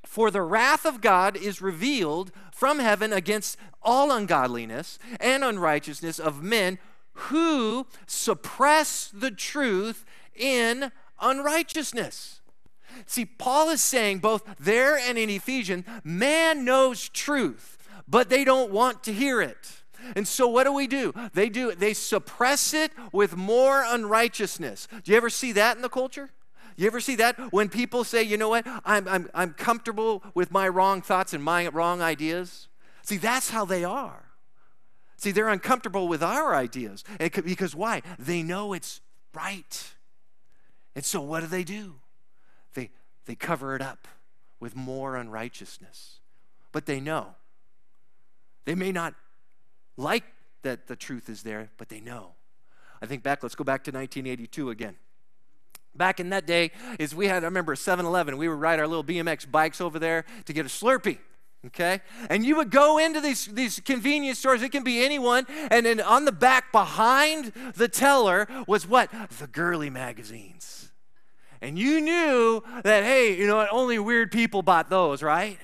"For 0.05 0.31
the 0.31 0.43
wrath 0.43 0.85
of 0.85 1.01
God 1.01 1.37
is 1.37 1.63
revealed 1.63 2.31
from 2.53 2.79
heaven 2.79 3.13
against 3.13 3.57
all 3.81 4.11
ungodliness 4.13 4.99
and 5.19 5.43
unrighteousness 5.45 6.19
of 6.19 6.43
men 6.43 6.79
who 7.13 7.87
suppress 8.07 9.09
the 9.09 9.31
truth 9.31 10.05
in 10.35 10.93
unrighteousness." 11.21 12.41
See, 13.07 13.25
Paul 13.25 13.71
is 13.71 13.83
saying 13.83 14.19
both 14.19 14.45
there 14.59 14.97
and 14.97 15.19
in 15.19 15.31
Ephesians, 15.31 15.85
man 16.05 16.65
knows 16.65 17.09
truth, 17.09 17.77
but 18.07 18.29
they 18.29 18.45
don't 18.45 18.71
want 18.71 19.03
to 19.05 19.13
hear 19.13 19.41
it. 19.41 19.83
And 20.15 20.29
so 20.29 20.47
what 20.49 20.65
do 20.65 20.73
we 20.73 20.87
do? 20.87 21.13
They 21.33 21.49
do 21.49 21.75
they 21.75 21.95
suppress 21.95 22.75
it 22.75 22.93
with 23.13 23.37
more 23.37 23.85
unrighteousness. 23.87 24.87
Do 25.03 25.11
you 25.11 25.17
ever 25.17 25.31
see 25.31 25.53
that 25.53 25.77
in 25.77 25.83
the 25.83 25.89
culture? 25.89 26.31
You 26.77 26.87
ever 26.89 27.01
see 27.01 27.15
that 27.17 27.39
when 27.53 27.69
people 27.69 28.03
say, 28.03 28.23
you 28.23 28.37
know 28.37 28.49
what, 28.49 28.67
I'm, 28.85 29.07
I'm, 29.07 29.31
I'm 29.33 29.53
comfortable 29.53 30.25
with 30.35 30.51
my 30.51 30.69
wrong 30.69 31.03
thoughts 31.03 31.33
and 31.33 31.43
my 31.43 31.69
wrong 31.69 32.03
ideas? 32.03 32.69
See, 33.03 33.17
that's 33.17 33.51
how 33.51 33.65
they 33.65 33.85
are. 33.85 34.25
See, 35.17 35.31
they're 35.31 35.49
uncomfortable 35.49 36.09
with 36.09 36.23
our 36.23 36.55
ideas. 36.55 37.05
Because 37.19 37.77
why? 37.77 38.03
They 38.19 38.43
know 38.43 38.73
it's 38.73 39.01
right. 39.33 39.94
And 40.95 41.05
so 41.05 41.21
what 41.21 41.41
do 41.41 41.47
they 41.47 41.65
do? 41.65 41.95
They, 42.75 42.91
they 43.27 43.35
cover 43.35 43.75
it 43.75 43.83
up 43.83 44.07
with 44.61 44.77
more 44.77 45.17
unrighteousness. 45.17 46.21
But 46.73 46.87
they 46.87 47.01
know. 47.01 47.35
They 48.65 48.75
may 48.75 48.93
not 48.93 49.15
like 49.97 50.25
that 50.63 50.87
the 50.87 50.97
truth 50.97 51.29
is 51.29 51.43
there, 51.43 51.71
but 51.77 51.89
they 51.89 52.01
know. 52.01 52.33
I 53.03 53.07
think 53.07 53.23
back, 53.23 53.43
let's 53.43 53.55
go 53.55 53.65
back 53.65 53.85
to 53.85 53.91
1982 53.91 54.71
again. 54.71 54.97
Back 55.95 56.19
in 56.19 56.31
that 56.31 56.47
day, 56.47 56.73
is 56.99 57.15
we 57.15 57.29
had, 57.29 57.45
I 57.45 57.47
remember 57.47 57.77
7 57.77 58.05
Eleven, 58.05 58.37
we 58.37 58.49
would 58.49 58.59
ride 58.59 58.81
our 58.81 58.89
little 58.89 59.05
BMX 59.05 59.49
bikes 59.49 59.81
over 59.81 59.99
there 59.99 60.25
to 60.47 60.53
get 60.53 60.67
a 60.67 60.69
Slurpee 60.69 61.19
okay? 61.67 62.01
And 62.29 62.45
you 62.45 62.57
would 62.57 62.71
go 62.71 62.99
into 62.99 63.21
these, 63.21 63.47
these 63.47 63.81
convenience 63.81 64.39
stores, 64.39 64.63
it 64.63 64.71
can 64.71 64.85
be 64.85 65.05
anyone, 65.05 65.47
and 65.71 65.87
then 65.87 66.01
on 66.01 66.25
the 66.25 66.33
back 66.33 66.73
behind 66.73 67.53
the 67.75 67.89
teller 67.89 68.47
was 68.67 68.87
what? 68.87 69.11
The 69.39 69.47
girly 69.47 69.91
magazines. 69.91 70.84
And 71.65 71.79
you 71.79 72.03
knew 72.03 72.63
that, 72.83 73.05
hey, 73.05 73.39
you 73.39 73.47
know, 73.47 73.67
only 73.73 73.99
weird 73.99 74.31
people 74.31 74.61
bought 74.61 74.91
those, 74.91 75.23
right? 75.23 75.59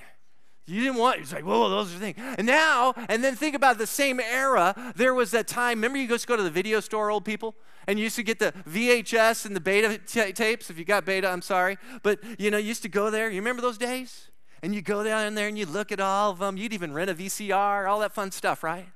You 0.65 0.81
didn't 0.81 0.95
want, 0.95 1.19
it's 1.19 1.31
like, 1.31 1.45
whoa, 1.45 1.69
those 1.69 1.93
are 1.93 1.99
things. 1.99 2.17
And 2.39 2.47
now, 2.47 2.95
and 3.07 3.23
then 3.23 3.35
think 3.35 3.53
about 3.53 3.77
the 3.77 3.85
same 3.85 4.19
era, 4.19 4.93
there 4.95 5.13
was 5.13 5.29
that 5.31 5.47
time, 5.47 5.77
remember 5.77 5.99
you 5.99 6.07
just 6.07 6.25
go 6.25 6.35
to 6.35 6.41
the 6.41 6.49
video 6.49 6.79
store, 6.79 7.11
old 7.11 7.23
people? 7.23 7.53
And 7.85 7.99
you 7.99 8.05
used 8.05 8.15
to 8.15 8.23
get 8.23 8.39
the 8.39 8.51
VHS 8.67 9.45
and 9.45 9.55
the 9.55 9.59
beta 9.59 9.99
t- 9.99 10.33
tapes. 10.33 10.71
If 10.71 10.79
you 10.79 10.85
got 10.85 11.05
beta, 11.05 11.29
I'm 11.29 11.43
sorry. 11.43 11.77
But, 12.01 12.19
you 12.39 12.49
know, 12.49 12.57
you 12.57 12.69
used 12.69 12.81
to 12.81 12.89
go 12.89 13.11
there. 13.11 13.29
You 13.29 13.39
remember 13.39 13.61
those 13.61 13.77
days? 13.77 14.31
And 14.63 14.73
you 14.73 14.81
go 14.81 15.03
down 15.03 15.35
there 15.35 15.47
and 15.47 15.57
you 15.57 15.67
look 15.67 15.91
at 15.91 15.99
all 15.99 16.31
of 16.31 16.39
them. 16.39 16.57
You'd 16.57 16.73
even 16.73 16.93
rent 16.93 17.11
a 17.11 17.13
VCR, 17.13 17.87
all 17.87 17.99
that 17.99 18.13
fun 18.13 18.31
stuff, 18.31 18.63
right? 18.63 18.87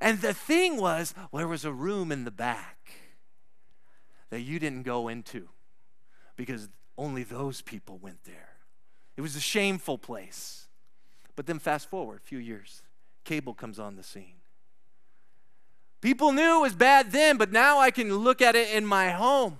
And 0.00 0.22
the 0.22 0.32
thing 0.32 0.78
was, 0.78 1.14
there 1.34 1.48
was 1.48 1.66
a 1.66 1.72
room 1.72 2.10
in 2.10 2.24
the 2.24 2.30
back 2.30 2.92
that 4.30 4.40
you 4.40 4.58
didn't 4.58 4.84
go 4.84 5.08
into 5.08 5.50
because 6.40 6.70
only 6.96 7.22
those 7.22 7.60
people 7.60 7.98
went 7.98 8.24
there. 8.24 8.48
It 9.14 9.20
was 9.20 9.36
a 9.36 9.40
shameful 9.40 9.98
place. 9.98 10.68
But 11.36 11.44
then 11.44 11.58
fast 11.58 11.90
forward 11.90 12.20
a 12.24 12.26
few 12.26 12.38
years, 12.38 12.80
cable 13.24 13.52
comes 13.52 13.78
on 13.78 13.96
the 13.96 14.02
scene. 14.02 14.40
People 16.00 16.32
knew 16.32 16.56
it 16.56 16.62
was 16.62 16.74
bad 16.74 17.12
then, 17.12 17.36
but 17.36 17.52
now 17.52 17.78
I 17.78 17.90
can 17.90 18.14
look 18.14 18.40
at 18.40 18.56
it 18.56 18.74
in 18.74 18.86
my 18.86 19.10
home. 19.10 19.58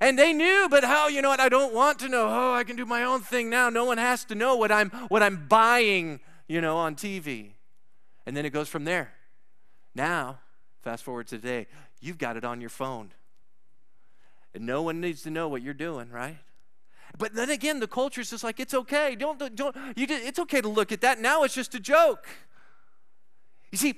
And 0.00 0.18
they 0.18 0.32
knew, 0.32 0.66
but 0.70 0.82
how, 0.82 1.08
you 1.08 1.20
know 1.20 1.28
what, 1.28 1.40
I 1.40 1.50
don't 1.50 1.74
want 1.74 1.98
to 1.98 2.08
know. 2.08 2.26
Oh, 2.26 2.54
I 2.54 2.64
can 2.64 2.76
do 2.76 2.86
my 2.86 3.02
own 3.02 3.20
thing 3.20 3.50
now. 3.50 3.68
No 3.68 3.84
one 3.84 3.98
has 3.98 4.24
to 4.24 4.34
know 4.34 4.56
what 4.56 4.72
I'm 4.72 4.88
what 5.08 5.22
I'm 5.22 5.46
buying, 5.46 6.20
you 6.48 6.62
know, 6.62 6.78
on 6.78 6.94
TV. 6.94 7.50
And 8.24 8.34
then 8.34 8.46
it 8.46 8.50
goes 8.50 8.70
from 8.70 8.84
there. 8.84 9.12
Now, 9.94 10.38
fast 10.80 11.04
forward 11.04 11.26
to 11.26 11.36
today, 11.36 11.66
you've 12.00 12.16
got 12.16 12.38
it 12.38 12.46
on 12.46 12.62
your 12.62 12.70
phone. 12.70 13.12
And 14.56 14.64
no 14.64 14.80
one 14.80 15.02
needs 15.02 15.20
to 15.24 15.30
know 15.30 15.48
what 15.48 15.60
you're 15.60 15.74
doing, 15.74 16.08
right? 16.10 16.38
But 17.18 17.34
then 17.34 17.50
again, 17.50 17.78
the 17.78 17.86
culture 17.86 18.22
is 18.22 18.30
just 18.30 18.42
like, 18.42 18.58
it's 18.58 18.72
okay. 18.72 19.14
Don't, 19.14 19.38
don't, 19.54 19.76
you, 19.94 20.06
just, 20.06 20.24
it's 20.24 20.38
okay 20.38 20.62
to 20.62 20.68
look 20.68 20.92
at 20.92 21.02
that. 21.02 21.20
Now 21.20 21.42
it's 21.42 21.54
just 21.54 21.74
a 21.74 21.78
joke. 21.80 22.26
You 23.70 23.76
see, 23.76 23.96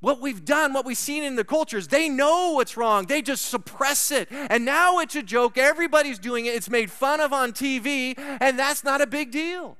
what 0.00 0.20
we've 0.20 0.44
done, 0.44 0.72
what 0.72 0.84
we've 0.84 0.98
seen 0.98 1.22
in 1.22 1.36
the 1.36 1.44
cultures, 1.44 1.86
they 1.86 2.08
know 2.08 2.54
what's 2.54 2.76
wrong. 2.76 3.06
They 3.06 3.22
just 3.22 3.46
suppress 3.46 4.10
it. 4.10 4.26
And 4.32 4.64
now 4.64 4.98
it's 4.98 5.14
a 5.14 5.22
joke. 5.22 5.56
Everybody's 5.56 6.18
doing 6.18 6.46
it. 6.46 6.56
It's 6.56 6.68
made 6.68 6.90
fun 6.90 7.20
of 7.20 7.32
on 7.32 7.52
TV, 7.52 8.18
and 8.40 8.58
that's 8.58 8.82
not 8.82 9.00
a 9.00 9.06
big 9.06 9.30
deal. 9.30 9.76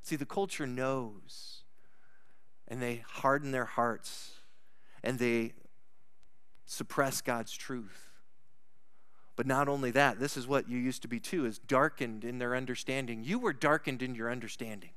See, 0.00 0.16
the 0.16 0.24
culture 0.24 0.66
knows. 0.66 1.64
And 2.66 2.80
they 2.80 3.04
harden 3.06 3.50
their 3.50 3.66
hearts 3.66 4.30
and 5.04 5.18
they 5.18 5.52
suppress 6.64 7.20
God's 7.20 7.52
truth. 7.52 8.05
But 9.36 9.46
not 9.46 9.68
only 9.68 9.90
that, 9.90 10.18
this 10.18 10.36
is 10.36 10.46
what 10.46 10.68
you 10.68 10.78
used 10.78 11.02
to 11.02 11.08
be 11.08 11.20
too, 11.20 11.44
is 11.44 11.58
darkened 11.58 12.24
in 12.24 12.38
their 12.38 12.56
understanding. 12.56 13.22
You 13.22 13.38
were 13.38 13.52
darkened 13.52 14.02
in 14.02 14.14
your 14.14 14.30
understanding. 14.30 14.90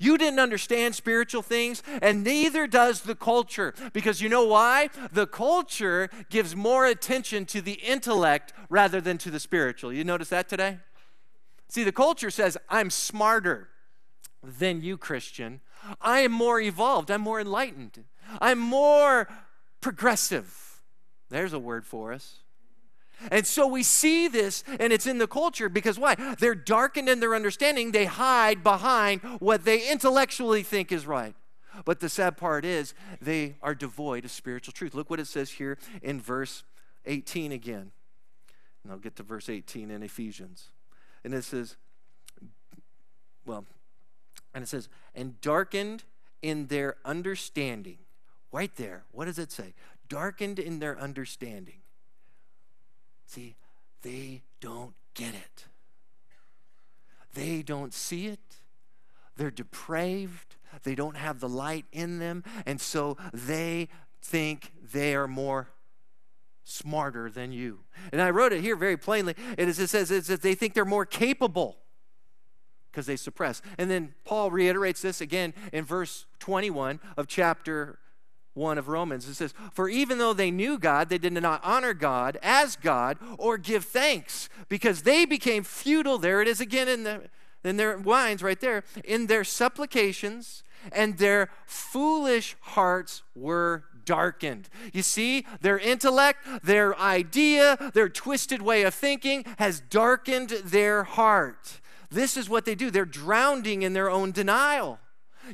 You 0.00 0.18
didn't 0.18 0.38
understand 0.38 0.94
spiritual 0.94 1.42
things, 1.42 1.82
and 2.02 2.24
neither 2.24 2.66
does 2.66 3.02
the 3.02 3.14
culture. 3.14 3.74
Because 3.92 4.20
you 4.20 4.28
know 4.28 4.44
why? 4.44 4.90
The 5.12 5.26
culture 5.26 6.10
gives 6.30 6.54
more 6.54 6.86
attention 6.86 7.46
to 7.46 7.60
the 7.60 7.74
intellect 7.74 8.52
rather 8.68 9.00
than 9.00 9.18
to 9.18 9.30
the 9.30 9.40
spiritual. 9.40 9.92
You 9.92 10.04
notice 10.04 10.28
that 10.30 10.48
today? 10.48 10.78
See, 11.68 11.84
the 11.84 11.92
culture 11.92 12.30
says, 12.30 12.56
I'm 12.68 12.90
smarter 12.90 13.68
than 14.42 14.82
you, 14.82 14.96
Christian. 14.96 15.60
I 16.00 16.20
am 16.20 16.32
more 16.32 16.60
evolved. 16.60 17.10
I'm 17.10 17.20
more 17.20 17.40
enlightened. 17.40 18.04
I'm 18.40 18.58
more 18.58 19.28
progressive. 19.80 20.80
There's 21.30 21.52
a 21.52 21.58
word 21.58 21.86
for 21.86 22.12
us. 22.12 22.40
And 23.30 23.46
so 23.46 23.66
we 23.66 23.82
see 23.82 24.28
this, 24.28 24.64
and 24.78 24.92
it's 24.92 25.06
in 25.06 25.18
the 25.18 25.26
culture 25.26 25.68
because 25.68 25.98
why? 25.98 26.14
They're 26.38 26.54
darkened 26.54 27.08
in 27.08 27.20
their 27.20 27.34
understanding. 27.34 27.92
They 27.92 28.04
hide 28.04 28.62
behind 28.62 29.22
what 29.40 29.64
they 29.64 29.90
intellectually 29.90 30.62
think 30.62 30.92
is 30.92 31.06
right. 31.06 31.34
But 31.84 32.00
the 32.00 32.08
sad 32.08 32.36
part 32.36 32.64
is, 32.64 32.94
they 33.20 33.56
are 33.62 33.74
devoid 33.74 34.24
of 34.24 34.30
spiritual 34.30 34.72
truth. 34.72 34.94
Look 34.94 35.10
what 35.10 35.20
it 35.20 35.26
says 35.26 35.52
here 35.52 35.78
in 36.02 36.20
verse 36.20 36.62
18 37.06 37.50
again. 37.52 37.92
And 38.82 38.92
I'll 38.92 38.98
get 38.98 39.16
to 39.16 39.22
verse 39.22 39.48
18 39.48 39.90
in 39.90 40.02
Ephesians. 40.02 40.70
And 41.24 41.34
it 41.34 41.44
says, 41.44 41.76
well, 43.46 43.64
and 44.54 44.62
it 44.62 44.68
says, 44.68 44.88
and 45.14 45.40
darkened 45.40 46.04
in 46.42 46.66
their 46.66 46.96
understanding. 47.04 47.98
Right 48.52 48.74
there. 48.76 49.04
What 49.10 49.24
does 49.24 49.38
it 49.38 49.50
say? 49.50 49.74
Darkened 50.08 50.58
in 50.60 50.78
their 50.78 50.96
understanding 50.98 51.80
See, 53.34 53.56
they 54.02 54.42
don't 54.60 54.94
get 55.14 55.34
it. 55.34 55.64
They 57.34 57.62
don't 57.62 57.92
see 57.92 58.26
it. 58.26 58.38
They're 59.36 59.50
depraved. 59.50 60.54
They 60.84 60.94
don't 60.94 61.16
have 61.16 61.40
the 61.40 61.48
light 61.48 61.84
in 61.90 62.20
them. 62.20 62.44
And 62.64 62.80
so 62.80 63.16
they 63.32 63.88
think 64.22 64.70
they 64.92 65.16
are 65.16 65.26
more 65.26 65.70
smarter 66.62 67.28
than 67.28 67.50
you. 67.50 67.80
And 68.12 68.22
I 68.22 68.30
wrote 68.30 68.52
it 68.52 68.60
here 68.60 68.76
very 68.76 68.96
plainly. 68.96 69.34
It, 69.58 69.68
is, 69.68 69.80
it 69.80 69.88
says 69.88 70.12
it's 70.12 70.28
that 70.28 70.42
they 70.42 70.54
think 70.54 70.74
they're 70.74 70.84
more 70.84 71.04
capable. 71.04 71.78
because 72.92 73.06
they 73.06 73.16
suppress. 73.16 73.62
And 73.78 73.90
then 73.90 74.14
Paul 74.24 74.52
reiterates 74.52 75.02
this 75.02 75.20
again 75.20 75.54
in 75.72 75.84
verse 75.84 76.26
21 76.38 77.00
of 77.16 77.26
chapter 77.26 77.98
1 78.54 78.78
of 78.78 78.88
Romans. 78.88 79.28
It 79.28 79.34
says, 79.34 79.52
For 79.72 79.88
even 79.88 80.18
though 80.18 80.32
they 80.32 80.50
knew 80.50 80.78
God, 80.78 81.08
they 81.08 81.18
did 81.18 81.32
not 81.32 81.60
honor 81.64 81.92
God 81.92 82.38
as 82.42 82.76
God 82.76 83.18
or 83.38 83.58
give 83.58 83.84
thanks 83.84 84.48
because 84.68 85.02
they 85.02 85.24
became 85.24 85.64
futile. 85.64 86.18
There 86.18 86.40
it 86.40 86.48
is 86.48 86.60
again 86.60 86.88
in, 86.88 87.02
the, 87.02 87.22
in 87.64 87.76
their 87.76 87.98
minds 87.98 88.42
right 88.42 88.60
there. 88.60 88.84
In 89.04 89.26
their 89.26 89.44
supplications 89.44 90.62
and 90.92 91.18
their 91.18 91.50
foolish 91.66 92.56
hearts 92.60 93.22
were 93.34 93.84
darkened. 94.04 94.68
You 94.92 95.02
see, 95.02 95.46
their 95.60 95.78
intellect, 95.78 96.46
their 96.62 96.98
idea, 96.98 97.90
their 97.94 98.08
twisted 98.08 98.62
way 98.62 98.82
of 98.82 98.94
thinking 98.94 99.44
has 99.58 99.80
darkened 99.80 100.50
their 100.50 101.04
heart. 101.04 101.80
This 102.10 102.36
is 102.36 102.48
what 102.48 102.64
they 102.64 102.74
do. 102.74 102.90
They're 102.90 103.04
drowning 103.04 103.82
in 103.82 103.92
their 103.92 104.10
own 104.10 104.30
denial. 104.30 105.00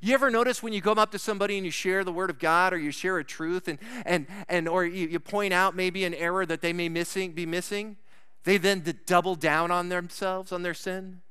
You 0.02 0.14
ever 0.14 0.30
notice 0.30 0.62
when 0.62 0.72
you 0.72 0.82
come 0.82 0.98
up 0.98 1.10
to 1.12 1.18
somebody 1.18 1.56
and 1.56 1.64
you 1.64 1.72
share 1.72 2.04
the 2.04 2.12
word 2.12 2.30
of 2.30 2.38
God 2.38 2.72
or 2.72 2.78
you 2.78 2.90
share 2.90 3.18
a 3.18 3.24
truth 3.24 3.68
and 3.68 3.78
and 4.06 4.26
and 4.48 4.68
or 4.68 4.84
you, 4.84 5.08
you 5.08 5.20
point 5.20 5.52
out 5.52 5.74
maybe 5.74 6.04
an 6.04 6.14
error 6.14 6.46
that 6.46 6.60
they 6.60 6.72
may 6.72 6.88
missing 6.88 7.32
be 7.32 7.46
missing, 7.46 7.96
they 8.44 8.56
then 8.56 8.84
double 9.06 9.34
down 9.34 9.70
on 9.70 9.88
themselves 9.88 10.52
on 10.52 10.62
their 10.62 10.74
sin? 10.74 11.22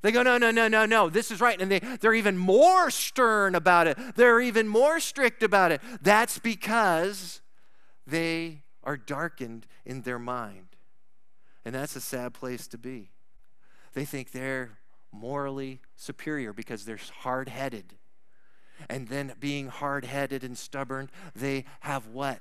They 0.00 0.12
go, 0.12 0.22
no, 0.22 0.38
no, 0.38 0.50
no, 0.50 0.68
no, 0.68 0.86
no, 0.86 1.10
this 1.10 1.30
is 1.30 1.40
right. 1.40 1.60
And 1.60 1.70
they, 1.70 1.80
they're 1.80 2.14
even 2.14 2.38
more 2.38 2.90
stern 2.90 3.54
about 3.54 3.88
it. 3.88 3.98
They're 4.14 4.40
even 4.40 4.68
more 4.68 5.00
strict 5.00 5.42
about 5.42 5.72
it. 5.72 5.80
That's 6.00 6.38
because 6.38 7.40
they 8.06 8.62
are 8.84 8.96
darkened 8.96 9.66
in 9.84 10.02
their 10.02 10.20
mind. 10.20 10.68
And 11.64 11.74
that's 11.74 11.96
a 11.96 12.00
sad 12.00 12.32
place 12.32 12.68
to 12.68 12.78
be. 12.78 13.10
They 13.94 14.04
think 14.04 14.30
they're 14.30 14.78
morally 15.12 15.80
superior 15.96 16.52
because 16.52 16.84
they're 16.84 16.98
hard 17.20 17.48
headed. 17.48 17.94
And 18.88 19.08
then, 19.08 19.32
being 19.40 19.68
hard 19.68 20.04
headed 20.04 20.44
and 20.44 20.56
stubborn, 20.56 21.10
they 21.34 21.64
have 21.80 22.06
what? 22.06 22.40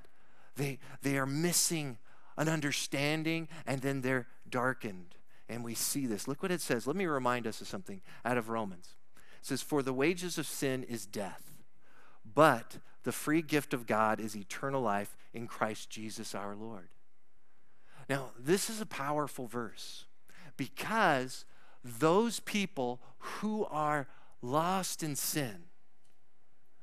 They, 0.55 0.79
they 1.01 1.17
are 1.17 1.25
missing 1.25 1.97
an 2.37 2.47
understanding 2.47 3.47
and 3.65 3.81
then 3.81 4.01
they're 4.01 4.27
darkened. 4.49 5.15
And 5.49 5.63
we 5.63 5.73
see 5.73 6.05
this. 6.05 6.27
Look 6.27 6.43
what 6.43 6.51
it 6.51 6.61
says. 6.61 6.85
Let 6.85 6.95
me 6.95 7.05
remind 7.05 7.47
us 7.47 7.61
of 7.61 7.67
something 7.67 8.01
out 8.25 8.37
of 8.37 8.49
Romans. 8.49 8.95
It 9.15 9.45
says, 9.45 9.61
For 9.61 9.81
the 9.81 9.93
wages 9.93 10.37
of 10.37 10.45
sin 10.45 10.83
is 10.83 11.05
death, 11.05 11.51
but 12.35 12.77
the 13.03 13.11
free 13.11 13.41
gift 13.41 13.73
of 13.73 13.87
God 13.87 14.19
is 14.19 14.35
eternal 14.35 14.81
life 14.81 15.15
in 15.33 15.47
Christ 15.47 15.89
Jesus 15.89 16.35
our 16.35 16.55
Lord. 16.55 16.89
Now, 18.09 18.31
this 18.37 18.69
is 18.69 18.81
a 18.81 18.85
powerful 18.85 19.47
verse 19.47 20.05
because 20.55 21.45
those 21.99 22.39
people 22.39 23.01
who 23.19 23.65
are 23.65 24.07
lost 24.41 25.03
in 25.03 25.15
sin, 25.15 25.65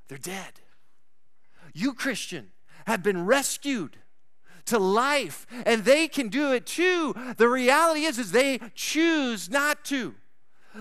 they're 0.09 0.19
dead. 0.19 0.61
You, 1.73 1.95
Christian, 1.95 2.51
have 2.87 3.03
been 3.03 3.25
rescued 3.25 3.97
to 4.67 4.79
life 4.79 5.47
and 5.67 5.85
they 5.85 6.09
can 6.09 6.29
do 6.29 6.53
it 6.53 6.67
too. 6.67 7.15
The 7.37 7.49
reality 7.49 8.05
is 8.05 8.19
is 8.19 8.33
they 8.33 8.61
choose 8.75 9.51
not 9.51 9.85
to. 9.87 10.15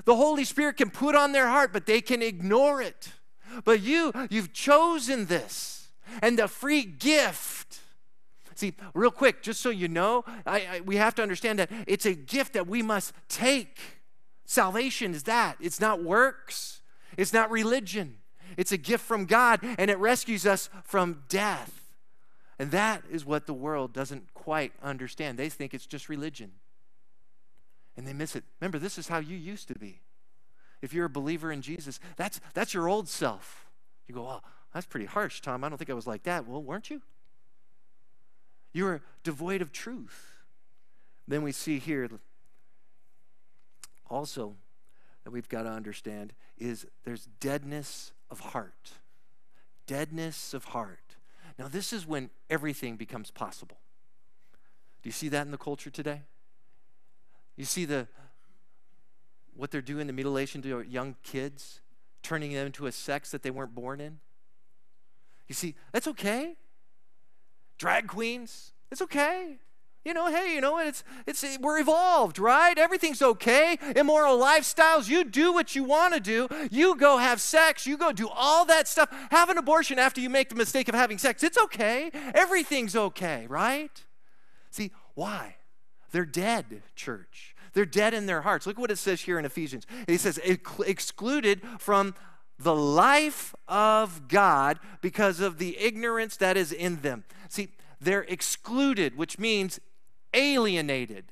The 0.05 0.15
holy 0.15 0.43
spirit 0.43 0.77
can 0.77 0.89
put 0.89 1.15
on 1.15 1.31
their 1.31 1.47
heart 1.47 1.73
but 1.73 1.85
they 1.85 2.01
can 2.01 2.21
ignore 2.21 2.81
it. 2.81 3.09
But 3.63 3.81
you 3.81 4.11
you've 4.29 4.53
chosen 4.53 5.25
this 5.25 5.89
and 6.21 6.39
the 6.39 6.47
free 6.47 6.83
gift. 6.83 7.79
See 8.55 8.73
real 8.93 9.11
quick 9.11 9.41
just 9.41 9.61
so 9.61 9.69
you 9.69 9.87
know 9.87 10.23
I, 10.45 10.59
I, 10.59 10.79
we 10.81 10.95
have 10.97 11.15
to 11.15 11.23
understand 11.23 11.59
that 11.59 11.69
it's 11.87 12.05
a 12.05 12.13
gift 12.13 12.53
that 12.53 12.67
we 12.67 12.81
must 12.81 13.13
take 13.27 13.79
salvation 14.45 15.13
is 15.13 15.23
that 15.23 15.57
it's 15.59 15.79
not 15.79 16.03
works 16.03 16.81
it's 17.17 17.33
not 17.33 17.49
religion 17.49 18.17
it's 18.57 18.71
a 18.71 18.77
gift 18.77 19.03
from 19.03 19.25
god 19.25 19.59
and 19.77 19.89
it 19.89 19.97
rescues 19.97 20.45
us 20.45 20.69
from 20.83 21.23
death 21.29 21.83
and 22.59 22.71
that 22.71 23.03
is 23.09 23.25
what 23.25 23.45
the 23.45 23.53
world 23.53 23.93
doesn't 23.93 24.33
quite 24.33 24.73
understand. 24.81 25.37
They 25.37 25.49
think 25.49 25.73
it's 25.73 25.85
just 25.85 26.09
religion. 26.09 26.51
And 27.97 28.07
they 28.07 28.13
miss 28.13 28.35
it. 28.35 28.43
Remember, 28.59 28.79
this 28.79 28.97
is 28.97 29.07
how 29.07 29.19
you 29.19 29.35
used 29.35 29.67
to 29.69 29.75
be. 29.75 30.01
If 30.81 30.93
you're 30.93 31.05
a 31.05 31.09
believer 31.09 31.51
in 31.51 31.61
Jesus, 31.61 31.99
that's, 32.15 32.39
that's 32.53 32.73
your 32.73 32.87
old 32.87 33.07
self. 33.07 33.69
You 34.07 34.15
go, 34.15 34.27
oh, 34.27 34.41
that's 34.73 34.85
pretty 34.85 35.05
harsh, 35.05 35.41
Tom. 35.41 35.63
I 35.63 35.69
don't 35.69 35.77
think 35.77 35.89
I 35.89 35.93
was 35.93 36.07
like 36.07 36.23
that. 36.23 36.47
Well, 36.47 36.61
weren't 36.61 36.89
you? 36.89 37.01
You 38.73 38.85
were 38.85 39.01
devoid 39.23 39.61
of 39.61 39.71
truth. 39.71 40.31
Then 41.27 41.43
we 41.43 41.51
see 41.51 41.79
here 41.79 42.09
also 44.09 44.55
that 45.23 45.31
we've 45.31 45.49
got 45.49 45.63
to 45.63 45.69
understand 45.69 46.33
is 46.57 46.85
there's 47.03 47.27
deadness 47.39 48.11
of 48.29 48.39
heart. 48.39 48.91
Deadness 49.87 50.53
of 50.53 50.65
heart. 50.65 51.15
Now, 51.57 51.67
this 51.67 51.93
is 51.93 52.07
when 52.07 52.29
everything 52.49 52.95
becomes 52.95 53.31
possible. 53.31 53.77
Do 55.01 55.07
you 55.09 55.11
see 55.13 55.29
that 55.29 55.45
in 55.45 55.51
the 55.51 55.57
culture 55.57 55.89
today? 55.89 56.21
You 57.55 57.65
see 57.65 57.85
the 57.85 58.07
what 59.55 59.69
they're 59.69 59.81
doing, 59.81 60.07
the 60.07 60.13
mutilation 60.13 60.61
to 60.63 60.81
young 60.81 61.15
kids, 61.21 61.81
turning 62.23 62.53
them 62.53 62.65
into 62.65 62.87
a 62.87 62.91
sex 62.91 63.29
that 63.31 63.43
they 63.43 63.51
weren't 63.51 63.75
born 63.75 64.01
in. 64.01 64.19
You 65.47 65.53
see, 65.53 65.75
that's 65.91 66.07
okay. 66.07 66.55
Drag 67.77 68.07
queens, 68.07 68.71
it's 68.91 69.01
okay. 69.01 69.59
You 70.05 70.13
know, 70.13 70.27
hey, 70.27 70.53
you 70.53 70.59
know, 70.59 70.79
it's 70.79 71.03
it's 71.25 71.45
we're 71.61 71.79
evolved, 71.79 72.37
right? 72.37 72.77
Everything's 72.77 73.21
okay. 73.21 73.77
Immoral 73.95 74.37
lifestyles, 74.37 75.07
you 75.07 75.23
do 75.23 75.53
what 75.53 75.75
you 75.75 75.85
want 75.85 76.13
to 76.13 76.19
do. 76.19 76.49
You 76.71 76.95
go 76.95 77.17
have 77.17 77.39
sex, 77.39 77.87
you 77.87 77.95
go 77.95 78.11
do 78.11 78.27
all 78.27 78.65
that 78.65 78.89
stuff. 78.89 79.09
Have 79.31 79.49
an 79.49 79.57
abortion 79.57 79.99
after 79.99 80.19
you 80.19 80.29
make 80.29 80.49
the 80.49 80.55
mistake 80.55 80.89
of 80.89 80.95
having 80.95 81.17
sex. 81.17 81.41
It's 81.41 81.57
okay. 81.57 82.11
Everything's 82.33 82.97
okay, 82.97 83.45
right? 83.47 84.03
See, 84.71 84.91
why? 85.13 85.55
They're 86.11 86.25
dead, 86.25 86.83
church. 86.95 87.55
They're 87.73 87.85
dead 87.85 88.13
in 88.13 88.25
their 88.25 88.41
hearts. 88.41 88.67
Look 88.67 88.77
what 88.77 88.91
it 88.91 88.97
says 88.97 89.21
here 89.21 89.39
in 89.39 89.45
Ephesians. 89.45 89.87
It 90.07 90.19
says 90.19 90.37
excluded 90.85 91.61
from 91.79 92.13
the 92.59 92.75
life 92.75 93.55
of 93.67 94.27
God 94.27 94.79
because 95.01 95.39
of 95.39 95.57
the 95.57 95.77
ignorance 95.79 96.37
that 96.37 96.57
is 96.57 96.71
in 96.71 97.01
them. 97.01 97.23
See, 97.49 97.69
they're 97.99 98.23
excluded, 98.23 99.17
which 99.17 99.39
means 99.39 99.79
alienated, 100.33 101.25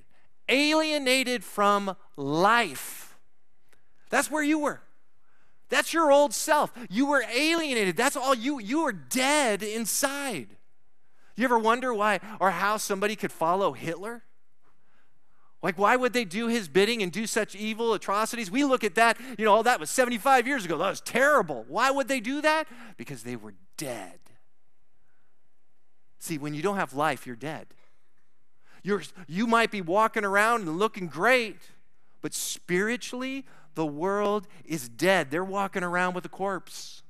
alienated 0.49 1.43
from 1.43 1.95
life. 2.15 3.17
That's 4.09 4.29
where 4.29 4.43
you 4.43 4.59
were. 4.59 4.81
That's 5.69 5.93
your 5.93 6.11
old 6.11 6.33
self. 6.33 6.71
You 6.89 7.05
were 7.05 7.23
alienated. 7.33 7.95
That's 7.95 8.17
all 8.17 8.35
you 8.35 8.59
you 8.59 8.83
were 8.83 8.91
dead 8.91 9.63
inside. 9.63 10.57
You 11.35 11.45
ever 11.45 11.57
wonder 11.57 11.93
why 11.93 12.19
or 12.39 12.51
how 12.51 12.77
somebody 12.77 13.15
could 13.15 13.31
follow 13.31 13.71
Hitler? 13.71 14.23
Like, 15.63 15.77
why 15.77 15.95
would 15.95 16.13
they 16.13 16.25
do 16.25 16.47
his 16.47 16.67
bidding 16.67 17.03
and 17.03 17.11
do 17.11 17.27
such 17.27 17.55
evil 17.55 17.93
atrocities? 17.93 18.49
We 18.49 18.65
look 18.65 18.83
at 18.83 18.95
that, 18.95 19.17
you 19.37 19.45
know, 19.45 19.53
all 19.53 19.63
that 19.63 19.79
was 19.79 19.91
75 19.91 20.47
years 20.47 20.65
ago. 20.65 20.77
That 20.77 20.89
was 20.89 21.01
terrible. 21.01 21.65
Why 21.67 21.91
would 21.91 22.07
they 22.07 22.19
do 22.19 22.41
that? 22.41 22.67
Because 22.97 23.23
they 23.23 23.35
were 23.35 23.53
dead. 23.77 24.19
See, 26.17 26.37
when 26.37 26.53
you 26.53 26.63
don't 26.63 26.77
have 26.77 26.93
life, 26.93 27.27
you're 27.27 27.35
dead. 27.35 27.67
You're, 28.83 29.03
you 29.27 29.47
might 29.47 29.71
be 29.71 29.81
walking 29.81 30.25
around 30.25 30.61
and 30.61 30.77
looking 30.77 31.07
great, 31.07 31.57
but 32.21 32.33
spiritually, 32.33 33.45
the 33.75 33.85
world 33.85 34.47
is 34.65 34.89
dead. 34.89 35.31
They're 35.31 35.43
walking 35.43 35.83
around 35.83 36.13
with 36.13 36.25
a 36.25 36.29
corpse. 36.29 37.03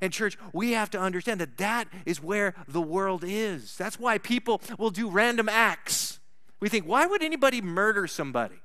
And, 0.00 0.12
church, 0.12 0.36
we 0.52 0.72
have 0.72 0.90
to 0.90 1.00
understand 1.00 1.40
that 1.40 1.56
that 1.56 1.88
is 2.04 2.22
where 2.22 2.54
the 2.68 2.82
world 2.82 3.24
is. 3.26 3.76
That's 3.76 3.98
why 3.98 4.18
people 4.18 4.60
will 4.78 4.90
do 4.90 5.08
random 5.08 5.48
acts. 5.48 6.20
We 6.60 6.68
think, 6.68 6.86
why 6.86 7.06
would 7.06 7.22
anybody 7.22 7.62
murder 7.62 8.06
somebody? 8.06 8.56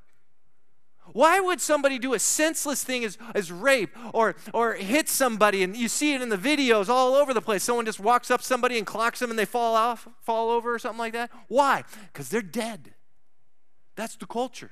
Why 1.14 1.40
would 1.40 1.62
somebody 1.62 2.00
do 2.00 2.14
a 2.14 2.20
senseless 2.20 2.84
thing 2.84 3.04
as, 3.04 3.18
as 3.36 3.52
rape 3.52 3.96
or, 4.14 4.36
or 4.54 4.74
hit 4.74 5.10
somebody? 5.10 5.64
And 5.64 5.76
you 5.76 5.88
see 5.88 6.14
it 6.14 6.22
in 6.22 6.30
the 6.30 6.38
videos 6.38 6.90
all 6.90 7.16
over 7.16 7.34
the 7.34 7.42
place. 7.42 7.64
Someone 7.64 7.86
just 7.86 8.00
walks 8.00 8.32
up 8.32 8.42
somebody 8.42 8.78
and 8.78 8.86
clocks 8.86 9.20
them 9.20 9.30
and 9.30 9.38
they 9.38 9.46
fall 9.46 9.76
off, 9.76 10.08
fall 10.22 10.50
over 10.50 10.74
or 10.74 10.80
something 10.80 11.00
like 11.00 11.14
that. 11.14 11.32
Why? 11.48 11.84
Because 12.12 12.30
they're 12.30 12.42
dead. 12.42 12.94
That's 13.96 14.16
the 14.16 14.26
culture. 14.26 14.72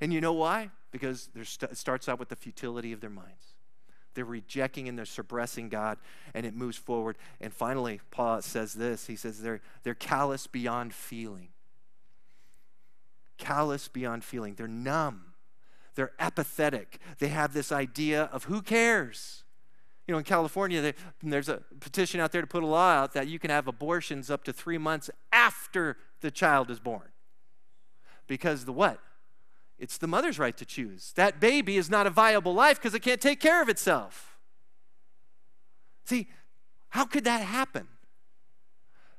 And 0.00 0.12
you 0.12 0.20
know 0.20 0.34
why? 0.34 0.70
Because 0.90 1.30
st- 1.42 1.72
it 1.72 1.78
starts 1.78 2.08
out 2.08 2.18
with 2.18 2.28
the 2.28 2.36
futility 2.36 2.92
of 2.92 3.00
their 3.00 3.10
minds. 3.10 3.54
They're 4.14 4.24
rejecting 4.24 4.88
and 4.88 4.98
they're 4.98 5.04
suppressing 5.04 5.68
God, 5.68 5.98
and 6.34 6.44
it 6.44 6.54
moves 6.54 6.76
forward. 6.76 7.16
And 7.40 7.52
finally, 7.52 8.00
Paul 8.10 8.42
says 8.42 8.74
this 8.74 9.06
he 9.06 9.16
says 9.16 9.40
they're, 9.40 9.60
they're 9.84 9.94
callous 9.94 10.46
beyond 10.46 10.92
feeling. 10.92 11.48
Callous 13.36 13.86
beyond 13.86 14.24
feeling. 14.24 14.54
They're 14.54 14.66
numb 14.66 15.27
they're 15.98 16.12
apathetic. 16.20 17.00
They 17.18 17.26
have 17.26 17.52
this 17.52 17.72
idea 17.72 18.30
of 18.32 18.44
who 18.44 18.62
cares? 18.62 19.42
You 20.06 20.12
know, 20.12 20.18
in 20.18 20.24
California, 20.24 20.80
they, 20.80 20.94
there's 21.24 21.48
a 21.48 21.62
petition 21.80 22.20
out 22.20 22.30
there 22.30 22.40
to 22.40 22.46
put 22.46 22.62
a 22.62 22.66
law 22.66 22.92
out 22.92 23.14
that 23.14 23.26
you 23.26 23.40
can 23.40 23.50
have 23.50 23.66
abortions 23.66 24.30
up 24.30 24.44
to 24.44 24.52
three 24.52 24.78
months 24.78 25.10
after 25.32 25.96
the 26.20 26.30
child 26.30 26.70
is 26.70 26.78
born. 26.78 27.08
Because 28.28 28.64
the 28.64 28.72
what? 28.72 29.00
it's 29.78 29.98
the 29.98 30.06
mother's 30.06 30.38
right 30.38 30.56
to 30.56 30.64
choose. 30.64 31.12
That 31.14 31.40
baby 31.40 31.76
is 31.76 31.90
not 31.90 32.06
a 32.06 32.10
viable 32.10 32.54
life 32.54 32.78
because 32.78 32.94
it 32.94 33.00
can't 33.00 33.20
take 33.20 33.40
care 33.40 33.60
of 33.60 33.68
itself. 33.68 34.38
See, 36.04 36.28
how 36.90 37.04
could 37.06 37.24
that 37.24 37.42
happen? 37.42 37.88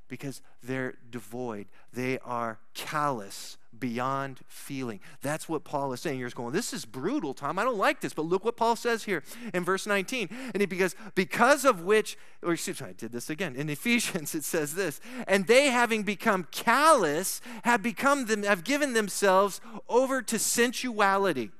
Because 0.08 0.42
they're 0.64 0.96
devoid, 1.10 1.68
they 1.94 2.20
are 2.20 2.60
callous 2.74 3.58
beyond 3.78 4.40
feeling. 4.48 5.00
That's 5.22 5.48
what 5.48 5.64
Paul 5.64 5.94
is 5.94 6.02
saying. 6.02 6.20
You're 6.20 6.28
just 6.28 6.36
going, 6.36 6.54
this 6.54 6.74
is 6.74 6.86
brutal, 6.86 7.34
Tom. 7.34 7.60
I 7.60 7.64
don't 7.64 7.78
like 7.78 8.02
this. 8.02 8.14
But 8.14 8.26
look 8.26 8.44
what 8.44 8.58
Paul 8.58 8.76
says 8.76 9.04
here 9.04 9.24
in 9.54 9.64
verse 9.64 9.86
19. 9.86 10.30
And 10.54 10.62
he 10.62 10.66
because 10.66 10.96
because 11.16 11.66
of 11.66 11.82
which, 11.82 12.18
or 12.44 12.54
excuse 12.54 12.82
me, 12.82 12.90
I 12.90 12.94
did 12.94 13.12
this 13.12 13.30
again. 13.30 13.56
In 13.56 13.70
Ephesians, 13.80 14.36
it 14.36 14.44
says 14.44 14.76
this, 14.76 15.00
and 15.28 15.48
they 15.48 15.68
having 15.68 16.04
become 16.04 16.48
callous, 16.52 17.42
have 17.64 17.84
become 17.84 18.26
them, 18.26 18.44
have 18.44 18.64
given 18.64 18.94
themselves 18.94 19.62
over 19.88 20.22
to 20.22 20.40
sensuality 20.40 21.52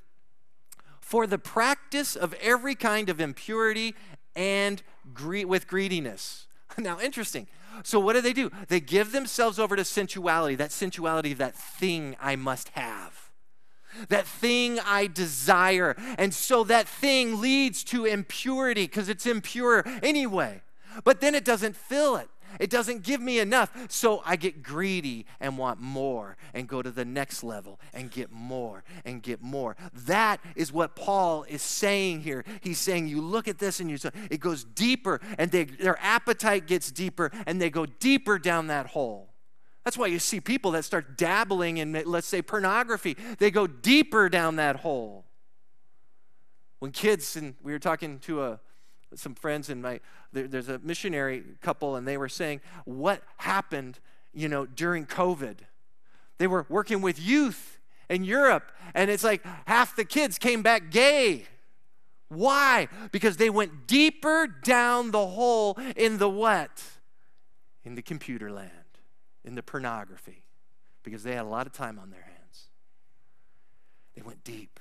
for 1.00 1.26
the 1.26 1.40
practice 1.40 2.16
of 2.16 2.34
every 2.36 2.76
kind 2.76 3.10
of 3.10 3.20
impurity 3.20 3.96
and 4.36 4.84
with 5.46 5.68
greediness. 5.68 6.46
Now, 6.78 7.00
interesting. 7.00 7.48
So, 7.84 8.00
what 8.00 8.14
do 8.14 8.22
they 8.22 8.34
do? 8.34 8.52
They 8.68 8.80
give 8.80 9.12
themselves 9.12 9.60
over 9.60 9.76
to 9.76 9.84
sensuality, 9.84 10.56
that 10.56 10.72
sensuality, 10.72 11.34
that 11.34 11.56
thing 11.56 12.16
I 12.20 12.36
must 12.36 12.70
have, 12.70 13.30
that 14.10 14.28
thing 14.28 14.80
I 14.80 15.08
desire. 15.08 15.96
And 16.18 16.34
so 16.34 16.64
that 16.66 16.88
thing 16.88 17.42
leads 17.42 17.84
to 17.86 18.06
impurity 18.06 18.84
because 18.84 19.10
it's 19.10 19.26
impure 19.26 19.84
anyway. 20.04 20.62
But 21.04 21.22
then 21.22 21.36
it 21.36 21.46
doesn't 21.46 21.76
fill 21.76 22.16
it. 22.18 22.30
It 22.60 22.70
doesn't 22.70 23.04
give 23.04 23.22
me 23.22 23.40
enough. 23.40 23.72
So 23.90 24.22
I 24.26 24.36
get 24.36 24.64
greedy 24.64 25.26
and 25.40 25.58
want 25.58 25.80
more 25.80 26.38
and 26.54 26.68
go 26.68 26.82
to 26.82 26.92
the 26.92 27.06
next 27.06 27.44
level 27.44 27.80
and 27.94 28.10
get 28.10 28.32
more 28.32 28.84
and 29.06 29.22
get 29.22 29.42
more. 29.42 29.76
That 29.94 30.40
is 30.56 30.72
what 30.72 30.96
Paul 30.96 31.44
is 31.44 31.62
saying 31.62 32.22
here. 32.22 32.46
He's 32.62 32.80
saying, 32.80 33.08
you 33.08 33.22
look 33.22 33.48
at 33.48 33.60
this 33.60 33.80
and 33.80 33.90
you 33.90 33.98
say, 33.98 34.10
it 34.30 34.40
goes 34.40 34.64
deeper 34.64 35.20
and 35.38 35.52
they, 35.52 35.66
their 35.66 36.00
appetite 36.02 36.68
gets 36.68 36.92
deeper 36.92 37.32
and 37.46 37.62
they 37.62 37.70
go 37.70 37.86
deeper 37.86 38.40
down 38.40 38.68
that 38.68 38.88
hole. 38.88 39.30
That's 39.86 39.98
why 39.98 40.08
you 40.08 40.20
see 40.20 40.40
people 40.40 40.72
that 40.72 40.86
start 40.86 41.18
dabbling 41.18 41.78
in, 41.78 42.00
let's 42.06 42.28
say, 42.28 42.42
pornography. 42.42 43.18
They 43.40 43.50
go 43.50 43.66
deeper 43.66 44.30
down 44.30 44.58
that 44.58 44.78
hole. 44.78 45.26
When 46.80 46.92
kids, 46.92 47.36
and 47.36 47.56
we 47.64 47.72
were 47.72 47.80
talking 47.80 48.20
to 48.20 48.44
a, 48.44 48.60
some 49.16 49.36
friends 49.36 49.70
and 49.70 49.82
my 49.82 50.00
there, 50.32 50.48
there's 50.48 50.70
a 50.70 50.80
missionary 50.80 51.44
couple 51.62 51.96
and 51.96 52.08
they 52.08 52.18
were 52.18 52.30
saying 52.30 52.62
what 52.86 53.24
happened 53.38 54.00
you 54.34 54.48
know 54.48 54.66
during 54.66 55.06
covid? 55.06 55.58
They 56.38 56.48
were 56.48 56.66
working 56.70 57.02
with 57.02 57.20
youth 57.20 57.80
in 58.10 58.24
europe 58.24 58.72
and 58.94 59.10
it's 59.10 59.24
like 59.24 59.44
half 59.66 59.96
the 59.96 60.06
kids 60.06 60.38
came 60.38 60.62
back 60.62 60.92
gay. 60.92 61.46
Why? 62.30 62.88
Because 63.12 63.38
they 63.38 63.50
went 63.50 63.88
deeper 63.88 64.48
down 64.48 65.12
the 65.12 65.26
hole 65.26 65.80
in 65.96 66.20
the 66.20 66.30
what? 66.30 66.84
In 67.84 67.96
the 67.96 68.04
computer 68.04 68.52
land 68.52 68.72
in 69.44 69.56
the 69.56 69.64
pornography 69.64 70.44
because 71.04 71.24
they 71.24 71.34
had 71.34 71.46
a 71.46 71.50
lot 71.50 71.66
of 71.66 71.74
time 71.74 71.98
on 71.98 72.12
their 72.12 72.22
hands. 72.22 72.68
They 74.16 74.22
went 74.22 74.44
deep. 74.44 74.80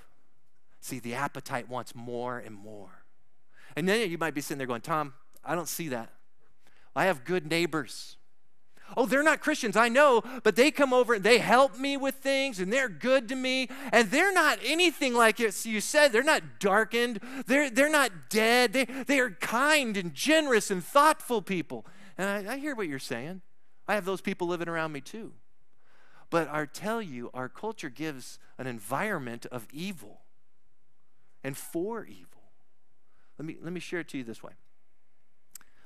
See 0.80 0.98
the 0.98 1.14
appetite 1.14 1.68
wants 1.68 1.94
more 1.94 2.38
and 2.38 2.54
more 2.54 2.97
and 3.76 3.88
then 3.88 4.10
you 4.10 4.18
might 4.18 4.34
be 4.34 4.40
sitting 4.40 4.58
there 4.58 4.66
going, 4.66 4.80
Tom, 4.80 5.14
I 5.44 5.54
don't 5.54 5.68
see 5.68 5.88
that. 5.88 6.10
I 6.94 7.04
have 7.04 7.24
good 7.24 7.48
neighbors. 7.48 8.16
Oh, 8.96 9.06
they're 9.06 9.22
not 9.22 9.40
Christians, 9.40 9.76
I 9.76 9.88
know, 9.88 10.22
but 10.42 10.56
they 10.56 10.70
come 10.70 10.92
over 10.92 11.14
and 11.14 11.22
they 11.22 11.38
help 11.38 11.78
me 11.78 11.96
with 11.96 12.16
things 12.16 12.58
and 12.58 12.72
they're 12.72 12.88
good 12.88 13.28
to 13.28 13.36
me. 13.36 13.68
And 13.92 14.10
they're 14.10 14.32
not 14.32 14.58
anything 14.64 15.14
like 15.14 15.38
you 15.38 15.80
said. 15.80 16.10
They're 16.10 16.22
not 16.22 16.58
darkened. 16.58 17.20
They're, 17.46 17.68
they're 17.68 17.90
not 17.90 18.30
dead. 18.30 18.72
They, 18.72 18.84
they 18.84 19.20
are 19.20 19.30
kind 19.30 19.96
and 19.96 20.14
generous 20.14 20.70
and 20.70 20.82
thoughtful 20.82 21.42
people. 21.42 21.86
And 22.16 22.48
I, 22.48 22.54
I 22.54 22.58
hear 22.58 22.74
what 22.74 22.88
you're 22.88 22.98
saying. 22.98 23.42
I 23.86 23.94
have 23.94 24.04
those 24.04 24.20
people 24.20 24.46
living 24.46 24.68
around 24.68 24.92
me 24.92 25.00
too. 25.00 25.32
But 26.30 26.48
I 26.48 26.66
tell 26.66 27.00
you, 27.00 27.30
our 27.32 27.48
culture 27.48 27.90
gives 27.90 28.38
an 28.58 28.66
environment 28.66 29.46
of 29.46 29.66
evil 29.72 30.22
and 31.42 31.56
for 31.56 32.04
evil. 32.04 32.37
Let 33.38 33.46
me, 33.46 33.56
let 33.62 33.72
me 33.72 33.80
share 33.80 34.00
it 34.00 34.08
to 34.08 34.18
you 34.18 34.24
this 34.24 34.42
way 34.42 34.52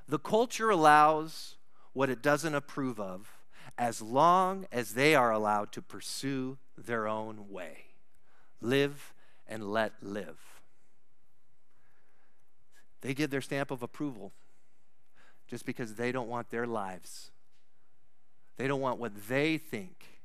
the 0.08 0.18
culture 0.18 0.70
allows 0.70 1.56
what 1.92 2.10
it 2.10 2.22
doesn't 2.22 2.54
approve 2.54 2.98
of 2.98 3.30
as 3.78 4.02
long 4.02 4.66
as 4.72 4.94
they 4.94 5.14
are 5.14 5.30
allowed 5.30 5.72
to 5.72 5.80
pursue 5.80 6.58
their 6.76 7.06
own 7.06 7.48
way. 7.50 7.86
Live 8.60 9.14
and 9.46 9.70
let 9.70 9.92
live. 10.02 10.38
They 13.00 13.14
give 13.14 13.30
their 13.30 13.40
stamp 13.40 13.70
of 13.70 13.82
approval 13.82 14.32
just 15.48 15.66
because 15.66 15.94
they 15.94 16.12
don't 16.12 16.28
want 16.28 16.50
their 16.50 16.66
lives. 16.66 17.30
They 18.56 18.66
don't 18.66 18.80
want 18.80 18.98
what 18.98 19.28
they 19.28 19.58
think 19.58 20.20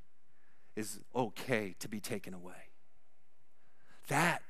is 0.75 0.99
okay 1.15 1.75
to 1.79 1.87
be 1.87 1.99
taken 1.99 2.33
away. 2.33 2.69
That 4.09 4.41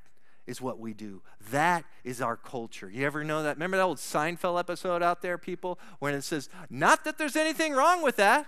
is 0.48 0.62
what 0.62 0.80
we 0.80 0.94
do. 0.94 1.22
That 1.52 1.84
is 2.04 2.22
our 2.22 2.38
culture. 2.38 2.90
You 2.90 3.06
ever 3.06 3.24
know 3.24 3.44
that? 3.44 3.58
Remember 3.58 3.78
that 3.78 3.84
old 3.84 3.98
Seinfeld 3.98 4.58
episode 4.58 5.04
out 5.04 5.22
there, 5.22 5.38
people, 5.38 5.78
when 6.00 6.16
it 6.16 6.24
says, 6.24 6.50
not 6.70 7.04
that 7.04 7.18
there's 7.18 7.36
anything 7.36 7.74
wrong 7.74 8.02
with 8.02 8.16
that. 8.16 8.48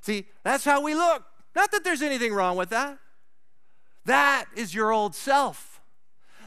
See, 0.00 0.26
that's 0.42 0.64
how 0.64 0.80
we 0.82 0.94
look. 0.94 1.24
Not 1.54 1.70
that 1.72 1.84
there's 1.84 2.02
anything 2.02 2.32
wrong 2.32 2.56
with 2.56 2.70
that. 2.70 2.98
That 4.06 4.46
is 4.56 4.74
your 4.74 4.92
old 4.92 5.14
self. 5.14 5.80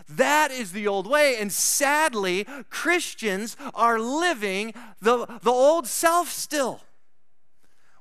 That 0.09 0.51
is 0.51 0.71
the 0.71 0.87
old 0.87 1.07
way. 1.07 1.37
And 1.39 1.51
sadly, 1.51 2.45
Christians 2.69 3.55
are 3.73 3.99
living 3.99 4.73
the, 4.99 5.25
the 5.41 5.51
old 5.51 5.87
self 5.87 6.29
still. 6.29 6.81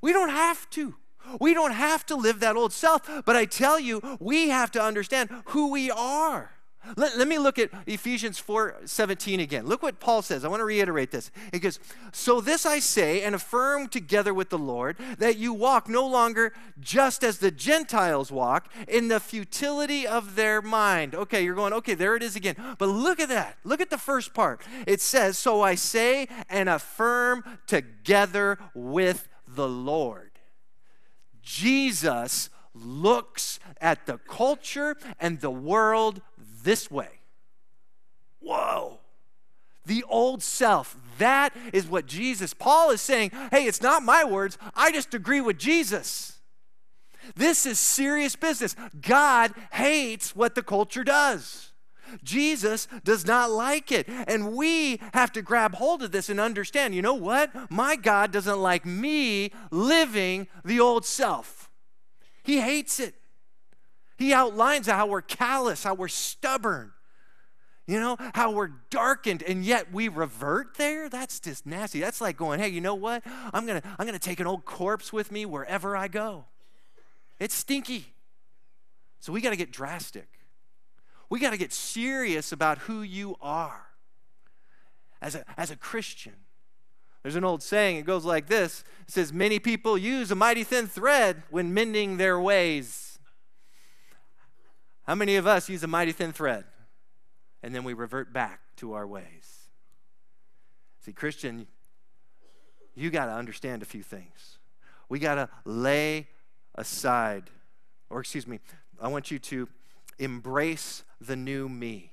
We 0.00 0.12
don't 0.12 0.30
have 0.30 0.68
to. 0.70 0.96
We 1.40 1.54
don't 1.54 1.72
have 1.72 2.04
to 2.06 2.16
live 2.16 2.40
that 2.40 2.56
old 2.56 2.72
self, 2.72 3.08
but 3.24 3.36
I 3.36 3.44
tell 3.44 3.78
you, 3.78 4.00
we 4.20 4.48
have 4.48 4.70
to 4.72 4.82
understand 4.82 5.30
who 5.46 5.70
we 5.70 5.90
are. 5.90 6.50
Let, 6.96 7.16
let, 7.16 7.28
me 7.28 7.38
look 7.38 7.58
at 7.60 7.70
Ephesians 7.86 8.38
4 8.38 8.80
17 8.84 9.38
again. 9.38 9.66
Look 9.66 9.82
what 9.82 10.00
Paul 10.00 10.20
says. 10.20 10.44
I 10.44 10.48
want 10.48 10.60
to 10.60 10.64
reiterate 10.64 11.12
this. 11.12 11.30
He 11.52 11.60
goes, 11.60 11.78
So 12.10 12.40
this 12.40 12.66
I 12.66 12.80
say 12.80 13.22
and 13.22 13.36
affirm 13.36 13.88
together 13.88 14.34
with 14.34 14.50
the 14.50 14.58
Lord 14.58 14.96
that 15.18 15.36
you 15.36 15.52
walk 15.52 15.88
no 15.88 16.06
longer 16.06 16.52
just 16.80 17.22
as 17.22 17.38
the 17.38 17.52
Gentiles 17.52 18.32
walk 18.32 18.68
in 18.88 19.08
the 19.08 19.20
futility 19.20 20.06
of 20.06 20.34
their 20.34 20.60
mind. 20.60 21.14
Okay, 21.14 21.44
you're 21.44 21.54
going, 21.54 21.72
okay, 21.72 21.94
there 21.94 22.16
it 22.16 22.22
is 22.22 22.34
again. 22.34 22.56
But 22.78 22.88
look 22.88 23.20
at 23.20 23.28
that. 23.28 23.58
Look 23.62 23.80
at 23.80 23.90
the 23.90 23.98
first 23.98 24.34
part. 24.34 24.62
It 24.86 25.00
says, 25.00 25.38
So 25.38 25.62
I 25.62 25.76
say 25.76 26.26
and 26.48 26.68
affirm 26.68 27.44
together 27.68 28.58
with 28.74 29.28
the 29.46 29.68
Lord. 29.68 30.31
Jesus 31.42 32.50
looks 32.74 33.58
at 33.80 34.06
the 34.06 34.18
culture 34.18 34.96
and 35.20 35.40
the 35.40 35.50
world 35.50 36.22
this 36.62 36.90
way. 36.90 37.08
Whoa. 38.40 39.00
The 39.84 40.04
old 40.08 40.42
self. 40.42 40.96
That 41.18 41.54
is 41.72 41.86
what 41.86 42.06
Jesus, 42.06 42.54
Paul 42.54 42.90
is 42.90 43.00
saying, 43.00 43.32
hey, 43.50 43.66
it's 43.66 43.82
not 43.82 44.02
my 44.02 44.24
words. 44.24 44.56
I 44.74 44.92
just 44.92 45.12
agree 45.14 45.40
with 45.40 45.58
Jesus. 45.58 46.38
This 47.34 47.66
is 47.66 47.78
serious 47.78 48.36
business. 48.36 48.74
God 49.00 49.52
hates 49.72 50.34
what 50.34 50.54
the 50.54 50.62
culture 50.62 51.04
does. 51.04 51.71
Jesus 52.22 52.88
does 53.04 53.26
not 53.26 53.50
like 53.50 53.92
it. 53.92 54.08
And 54.08 54.54
we 54.54 55.00
have 55.14 55.32
to 55.32 55.42
grab 55.42 55.74
hold 55.74 56.02
of 56.02 56.12
this 56.12 56.28
and 56.28 56.40
understand 56.40 56.94
you 56.94 57.02
know 57.02 57.14
what? 57.14 57.50
My 57.70 57.96
God 57.96 58.32
doesn't 58.32 58.60
like 58.60 58.84
me 58.86 59.50
living 59.70 60.48
the 60.64 60.80
old 60.80 61.04
self, 61.04 61.70
He 62.42 62.60
hates 62.60 63.00
it. 63.00 63.14
He 64.18 64.32
outlines 64.32 64.86
how 64.86 65.06
we're 65.06 65.22
callous, 65.22 65.82
how 65.82 65.94
we're 65.94 66.06
stubborn, 66.06 66.92
you 67.88 67.98
know, 67.98 68.16
how 68.34 68.52
we're 68.52 68.70
darkened, 68.88 69.42
and 69.42 69.64
yet 69.64 69.92
we 69.92 70.06
revert 70.06 70.76
there. 70.76 71.08
That's 71.08 71.40
just 71.40 71.66
nasty. 71.66 71.98
That's 71.98 72.20
like 72.20 72.36
going, 72.36 72.60
hey, 72.60 72.68
you 72.68 72.80
know 72.80 72.94
what? 72.94 73.22
I'm 73.52 73.66
gonna, 73.66 73.82
I'm 73.98 74.06
gonna 74.06 74.20
take 74.20 74.38
an 74.38 74.46
old 74.46 74.64
corpse 74.64 75.12
with 75.12 75.32
me 75.32 75.44
wherever 75.44 75.96
I 75.96 76.06
go. 76.06 76.44
It's 77.40 77.54
stinky. 77.54 78.12
So 79.18 79.32
we 79.32 79.40
got 79.40 79.50
to 79.50 79.56
get 79.56 79.70
drastic. 79.70 80.28
We 81.32 81.40
got 81.40 81.52
to 81.52 81.56
get 81.56 81.72
serious 81.72 82.52
about 82.52 82.76
who 82.76 83.00
you 83.00 83.36
are 83.40 83.86
as 85.22 85.34
a, 85.34 85.46
as 85.56 85.70
a 85.70 85.76
Christian. 85.76 86.34
There's 87.22 87.36
an 87.36 87.42
old 87.42 87.62
saying, 87.62 87.96
it 87.96 88.04
goes 88.04 88.26
like 88.26 88.48
this 88.48 88.84
It 89.08 89.12
says, 89.12 89.32
Many 89.32 89.58
people 89.58 89.96
use 89.96 90.30
a 90.30 90.34
mighty 90.34 90.62
thin 90.62 90.88
thread 90.88 91.42
when 91.48 91.72
mending 91.72 92.18
their 92.18 92.38
ways. 92.38 93.18
How 95.04 95.14
many 95.14 95.36
of 95.36 95.46
us 95.46 95.70
use 95.70 95.82
a 95.82 95.86
mighty 95.86 96.12
thin 96.12 96.34
thread 96.34 96.64
and 97.62 97.74
then 97.74 97.82
we 97.82 97.94
revert 97.94 98.34
back 98.34 98.60
to 98.76 98.92
our 98.92 99.06
ways? 99.06 99.70
See, 101.00 101.14
Christian, 101.14 101.66
you 102.94 103.08
got 103.08 103.24
to 103.24 103.32
understand 103.32 103.80
a 103.80 103.86
few 103.86 104.02
things. 104.02 104.58
We 105.08 105.18
got 105.18 105.36
to 105.36 105.48
lay 105.64 106.28
aside, 106.74 107.44
or 108.10 108.20
excuse 108.20 108.46
me, 108.46 108.60
I 109.00 109.08
want 109.08 109.30
you 109.30 109.38
to 109.38 109.66
embrace 110.18 111.04
the 111.20 111.36
new 111.36 111.68
me. 111.68 112.12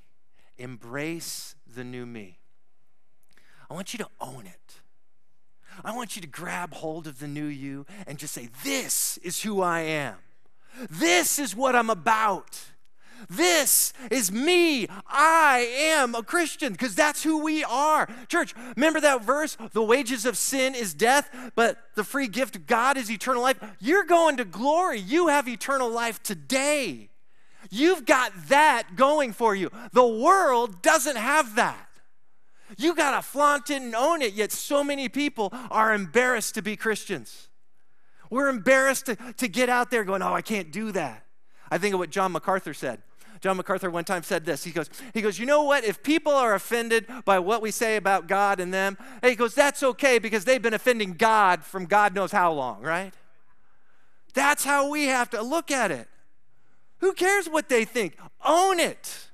Embrace 0.58 1.56
the 1.66 1.84
new 1.84 2.06
me. 2.06 2.40
I 3.70 3.74
want 3.74 3.94
you 3.94 4.00
to 4.00 4.08
own 4.20 4.46
it. 4.46 4.82
I 5.84 5.96
want 5.96 6.16
you 6.16 6.22
to 6.22 6.28
grab 6.28 6.74
hold 6.74 7.08
of 7.08 7.20
the 7.20 7.28
new 7.28 7.46
you 7.46 7.86
and 8.08 8.18
just 8.18 8.34
say, 8.34 8.50
This 8.64 9.18
is 9.20 9.44
who 9.44 9.62
I 9.62 9.82
am. 9.82 10.16
This 10.90 11.40
is 11.40 11.56
what 11.56 11.76
I'm 11.76 11.90
about. 11.90 12.60
This 13.30 13.92
is 14.10 14.32
me. 14.32 14.88
I 15.08 15.60
am 15.78 16.16
a 16.16 16.24
Christian 16.24 16.72
because 16.72 16.96
that's 16.96 17.24
who 17.24 17.44
we 17.44 17.64
are. 17.64 18.08
Church, 18.30 18.54
remember 18.76 19.02
that 19.02 19.24
verse? 19.24 19.58
The 19.74 19.84
wages 19.84 20.26
of 20.26 20.38
sin 20.38 20.74
is 20.74 20.94
death, 20.94 21.30
but 21.56 21.78
the 21.96 22.04
free 22.04 22.28
gift 22.28 22.56
of 22.56 22.66
God 22.66 22.98
is 22.98 23.12
eternal 23.12 23.42
life. 23.42 23.60
You're 23.80 24.06
going 24.06 24.38
to 24.38 24.46
glory. 24.46 25.00
You 25.00 25.28
have 25.28 25.48
eternal 25.48 25.90
life 25.90 26.24
today. 26.24 27.10
You've 27.70 28.06
got 28.06 28.32
that 28.48 28.96
going 28.96 29.34
for 29.34 29.56
you. 29.56 29.70
The 29.92 30.08
world 30.08 30.82
doesn't 30.82 31.18
have 31.18 31.56
that. 31.56 31.88
You 32.78 32.96
got 32.96 33.16
to 33.16 33.22
flaunt 33.22 33.70
it 33.70 33.82
and 33.82 33.96
own 33.96 34.22
it, 34.22 34.34
yet 34.34 34.52
so 34.52 34.84
many 34.84 35.10
people 35.10 35.54
are 35.72 35.94
embarrassed 35.94 36.56
to 36.56 36.62
be 36.62 36.76
Christians. 36.76 37.48
We're 38.30 38.50
embarrassed 38.50 39.08
to, 39.08 39.16
to 39.16 39.48
get 39.48 39.70
out 39.70 39.90
there 39.90 40.04
going, 40.04 40.22
oh, 40.22 40.34
I 40.34 40.42
can't 40.42 40.72
do 40.72 40.92
that. 40.92 41.26
I 41.72 41.78
think 41.78 41.94
of 41.94 42.00
what 42.00 42.10
John 42.10 42.32
MacArthur 42.32 42.74
said. 42.74 43.02
John 43.42 43.58
MacArthur 43.58 43.90
one 43.90 44.04
time 44.04 44.24
said 44.24 44.46
this. 44.46 44.64
He 44.64 44.72
goes, 44.72 44.90
he 45.14 45.22
goes, 45.22 45.40
you 45.40 45.46
know 45.46 45.64
what? 45.64 45.84
If 45.84 46.04
people 46.04 46.34
are 46.34 46.54
offended 46.54 47.08
by 47.26 47.40
what 47.40 47.62
we 47.62 47.72
say 47.72 47.96
about 47.96 48.28
God 48.28 48.60
and 48.60 48.74
them, 48.74 48.98
he 49.24 49.36
goes, 49.36 49.56
that's 49.56 49.82
okay 49.82 50.20
because 50.20 50.46
they've 50.46 50.62
been 50.62 50.74
offending 50.74 51.14
God 51.14 51.64
from 51.64 51.86
God 51.86 52.14
knows 52.14 52.32
how 52.32 52.52
long, 52.52 52.82
right? 52.82 53.14
That's 54.34 54.66
how 54.66 54.90
we 54.90 55.06
have 55.06 55.30
to 55.32 55.42
look 55.42 55.72
at 55.72 55.90
it. 55.90 56.08
Who 57.00 57.14
cares 57.14 57.48
what 57.48 57.70
they 57.70 57.86
think? 57.86 58.18
Own 58.46 58.80
it. 58.80 59.30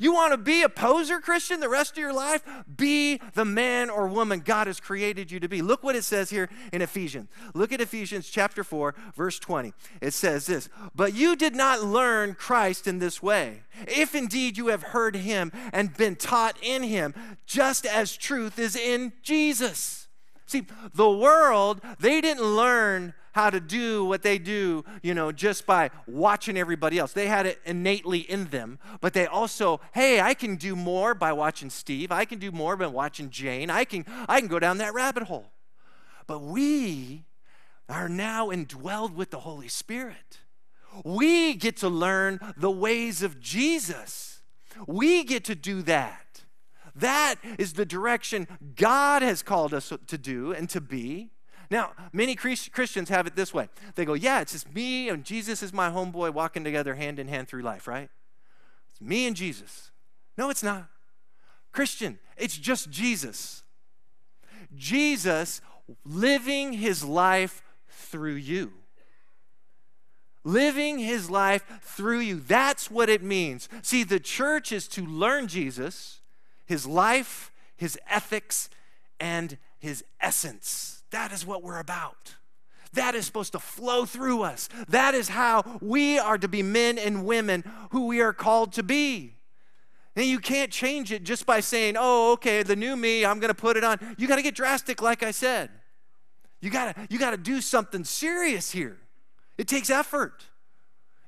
You 0.00 0.12
want 0.14 0.32
to 0.32 0.38
be 0.38 0.62
a 0.62 0.68
poser 0.68 1.18
Christian 1.18 1.58
the 1.58 1.68
rest 1.68 1.92
of 1.92 1.98
your 1.98 2.12
life? 2.12 2.44
Be 2.76 3.20
the 3.34 3.44
man 3.44 3.90
or 3.90 4.06
woman 4.06 4.40
God 4.40 4.68
has 4.68 4.78
created 4.78 5.32
you 5.32 5.40
to 5.40 5.48
be. 5.48 5.60
Look 5.60 5.82
what 5.82 5.96
it 5.96 6.04
says 6.04 6.30
here 6.30 6.48
in 6.72 6.82
Ephesians. 6.82 7.28
Look 7.52 7.72
at 7.72 7.80
Ephesians 7.80 8.28
chapter 8.28 8.62
4, 8.62 8.94
verse 9.16 9.40
20. 9.40 9.72
It 10.00 10.12
says 10.12 10.46
this 10.46 10.68
But 10.94 11.14
you 11.14 11.34
did 11.34 11.56
not 11.56 11.82
learn 11.82 12.34
Christ 12.34 12.86
in 12.86 13.00
this 13.00 13.20
way, 13.20 13.62
if 13.88 14.14
indeed 14.14 14.56
you 14.56 14.68
have 14.68 14.82
heard 14.84 15.16
him 15.16 15.50
and 15.72 15.96
been 15.96 16.14
taught 16.14 16.56
in 16.62 16.84
him, 16.84 17.12
just 17.44 17.84
as 17.84 18.16
truth 18.16 18.56
is 18.60 18.76
in 18.76 19.12
Jesus. 19.22 20.06
See, 20.46 20.64
the 20.94 21.10
world, 21.10 21.80
they 21.98 22.20
didn't 22.20 22.44
learn 22.44 23.14
how 23.38 23.50
to 23.50 23.60
do 23.60 24.04
what 24.04 24.22
they 24.22 24.36
do, 24.36 24.84
you 25.00 25.14
know, 25.14 25.30
just 25.30 25.64
by 25.64 25.90
watching 26.08 26.58
everybody 26.58 26.98
else. 26.98 27.12
They 27.12 27.28
had 27.28 27.46
it 27.46 27.60
innately 27.64 28.18
in 28.18 28.46
them, 28.46 28.80
but 29.00 29.12
they 29.12 29.26
also, 29.26 29.80
hey, 29.94 30.20
I 30.20 30.34
can 30.34 30.56
do 30.56 30.74
more 30.74 31.14
by 31.14 31.32
watching 31.32 31.70
Steve. 31.70 32.10
I 32.10 32.24
can 32.24 32.40
do 32.40 32.50
more 32.50 32.76
by 32.76 32.88
watching 32.88 33.30
Jane. 33.30 33.70
I 33.70 33.84
can 33.84 34.04
I 34.28 34.40
can 34.40 34.48
go 34.48 34.58
down 34.58 34.78
that 34.78 34.92
rabbit 34.92 35.22
hole. 35.22 35.52
But 36.26 36.40
we 36.40 37.26
are 37.88 38.08
now 38.08 38.48
indwelled 38.48 39.14
with 39.14 39.30
the 39.30 39.38
Holy 39.38 39.68
Spirit. 39.68 40.40
We 41.04 41.54
get 41.54 41.76
to 41.76 41.88
learn 41.88 42.40
the 42.56 42.72
ways 42.72 43.22
of 43.22 43.38
Jesus. 43.38 44.42
We 44.88 45.22
get 45.22 45.44
to 45.44 45.54
do 45.54 45.82
that. 45.82 46.42
That 46.96 47.36
is 47.56 47.74
the 47.74 47.86
direction 47.86 48.48
God 48.74 49.22
has 49.22 49.44
called 49.44 49.72
us 49.72 49.92
to 50.08 50.18
do 50.18 50.52
and 50.52 50.68
to 50.70 50.80
be. 50.80 51.30
Now, 51.70 51.92
many 52.12 52.34
Christians 52.34 53.08
have 53.10 53.26
it 53.26 53.36
this 53.36 53.52
way. 53.52 53.68
They 53.94 54.04
go, 54.04 54.14
Yeah, 54.14 54.40
it's 54.40 54.52
just 54.52 54.74
me 54.74 55.08
and 55.08 55.24
Jesus 55.24 55.62
is 55.62 55.72
my 55.72 55.90
homeboy 55.90 56.32
walking 56.32 56.64
together 56.64 56.94
hand 56.94 57.18
in 57.18 57.28
hand 57.28 57.48
through 57.48 57.62
life, 57.62 57.86
right? 57.86 58.08
It's 58.90 59.00
me 59.00 59.26
and 59.26 59.36
Jesus. 59.36 59.90
No, 60.36 60.50
it's 60.50 60.62
not. 60.62 60.88
Christian, 61.72 62.18
it's 62.36 62.56
just 62.56 62.90
Jesus. 62.90 63.62
Jesus 64.74 65.60
living 66.04 66.74
his 66.74 67.04
life 67.04 67.62
through 67.88 68.34
you. 68.34 68.72
Living 70.44 70.98
his 70.98 71.30
life 71.30 71.64
through 71.82 72.20
you. 72.20 72.40
That's 72.40 72.90
what 72.90 73.10
it 73.10 73.22
means. 73.22 73.68
See, 73.82 74.04
the 74.04 74.20
church 74.20 74.72
is 74.72 74.88
to 74.88 75.04
learn 75.04 75.48
Jesus, 75.48 76.20
his 76.64 76.86
life, 76.86 77.52
his 77.76 77.98
ethics, 78.08 78.70
and 79.20 79.58
his 79.78 80.04
essence. 80.20 80.97
That 81.10 81.32
is 81.32 81.46
what 81.46 81.62
we're 81.62 81.78
about. 81.78 82.36
That 82.92 83.14
is 83.14 83.26
supposed 83.26 83.52
to 83.52 83.58
flow 83.58 84.04
through 84.04 84.42
us. 84.42 84.68
That 84.88 85.14
is 85.14 85.28
how 85.28 85.78
we 85.80 86.18
are 86.18 86.38
to 86.38 86.48
be 86.48 86.62
men 86.62 86.98
and 86.98 87.24
women 87.24 87.64
who 87.90 88.06
we 88.06 88.20
are 88.20 88.32
called 88.32 88.72
to 88.74 88.82
be. 88.82 89.34
And 90.16 90.26
you 90.26 90.40
can't 90.40 90.72
change 90.72 91.12
it 91.12 91.22
just 91.22 91.46
by 91.46 91.60
saying, 91.60 91.94
oh, 91.98 92.32
okay, 92.32 92.62
the 92.62 92.74
new 92.74 92.96
me, 92.96 93.24
I'm 93.24 93.38
going 93.38 93.50
to 93.50 93.54
put 93.54 93.76
it 93.76 93.84
on. 93.84 94.16
You 94.18 94.26
got 94.26 94.36
to 94.36 94.42
get 94.42 94.54
drastic, 94.54 95.00
like 95.00 95.22
I 95.22 95.30
said. 95.30 95.70
You 96.60 96.70
got 96.70 96.96
to 96.96 97.06
you 97.08 97.18
got 97.18 97.30
to 97.30 97.36
do 97.36 97.60
something 97.60 98.02
serious 98.04 98.72
here. 98.72 98.98
It 99.56 99.68
takes 99.68 99.90
effort. 99.90 100.44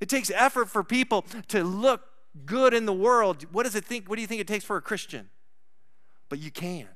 It 0.00 0.08
takes 0.08 0.30
effort 0.34 0.68
for 0.68 0.82
people 0.82 1.24
to 1.48 1.62
look 1.62 2.02
good 2.46 2.74
in 2.74 2.86
the 2.86 2.92
world. 2.92 3.46
What 3.52 3.64
does 3.64 3.74
it 3.74 3.84
think? 3.84 4.08
What 4.08 4.16
do 4.16 4.22
you 4.22 4.26
think 4.26 4.40
it 4.40 4.48
takes 4.48 4.64
for 4.64 4.76
a 4.76 4.82
Christian? 4.82 5.28
But 6.28 6.38
you 6.40 6.50
can. 6.50 6.88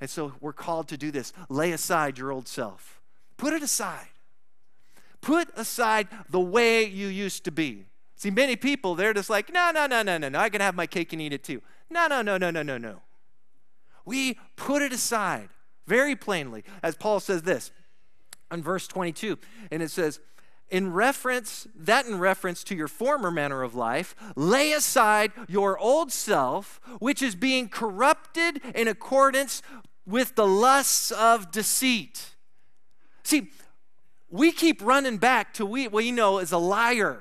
And 0.00 0.08
so 0.08 0.32
we're 0.40 0.52
called 0.52 0.88
to 0.88 0.96
do 0.96 1.10
this 1.10 1.32
lay 1.48 1.72
aside 1.72 2.18
your 2.18 2.30
old 2.30 2.48
self, 2.48 3.00
put 3.36 3.52
it 3.52 3.62
aside. 3.62 4.08
Put 5.20 5.48
aside 5.56 6.08
the 6.30 6.40
way 6.40 6.84
you 6.84 7.08
used 7.08 7.44
to 7.44 7.50
be. 7.50 7.86
See, 8.14 8.30
many 8.30 8.56
people, 8.56 8.94
they're 8.94 9.14
just 9.14 9.30
like, 9.30 9.52
no, 9.52 9.70
no, 9.72 9.86
no, 9.86 10.02
no, 10.02 10.18
no, 10.18 10.28
no, 10.28 10.38
I 10.38 10.48
can 10.48 10.60
have 10.60 10.74
my 10.74 10.86
cake 10.86 11.12
and 11.12 11.20
eat 11.20 11.32
it 11.32 11.42
too. 11.42 11.60
No, 11.90 12.06
no, 12.06 12.22
no, 12.22 12.36
no, 12.36 12.50
no, 12.50 12.62
no, 12.62 12.78
no. 12.78 13.02
We 14.04 14.38
put 14.56 14.82
it 14.82 14.92
aside 14.92 15.48
very 15.86 16.16
plainly, 16.16 16.64
as 16.82 16.96
Paul 16.96 17.20
says 17.20 17.42
this 17.42 17.72
in 18.52 18.62
verse 18.62 18.86
22. 18.86 19.38
And 19.70 19.82
it 19.82 19.90
says, 19.90 20.20
in 20.70 20.92
reference, 20.92 21.66
that 21.74 22.06
in 22.06 22.18
reference 22.18 22.62
to 22.64 22.74
your 22.74 22.88
former 22.88 23.30
manner 23.30 23.62
of 23.62 23.74
life, 23.74 24.14
lay 24.36 24.72
aside 24.72 25.32
your 25.48 25.78
old 25.78 26.12
self, 26.12 26.80
which 26.98 27.22
is 27.22 27.34
being 27.34 27.68
corrupted 27.68 28.60
in 28.74 28.88
accordance 28.88 29.62
with 30.06 30.34
the 30.34 30.46
lusts 30.46 31.10
of 31.10 31.50
deceit. 31.50 32.34
See, 33.22 33.50
we 34.30 34.52
keep 34.52 34.82
running 34.82 35.18
back 35.18 35.54
to 35.54 35.66
we, 35.66 35.88
what 35.88 36.04
you 36.04 36.12
know 36.12 36.38
is 36.38 36.52
a 36.52 36.58
liar. 36.58 37.20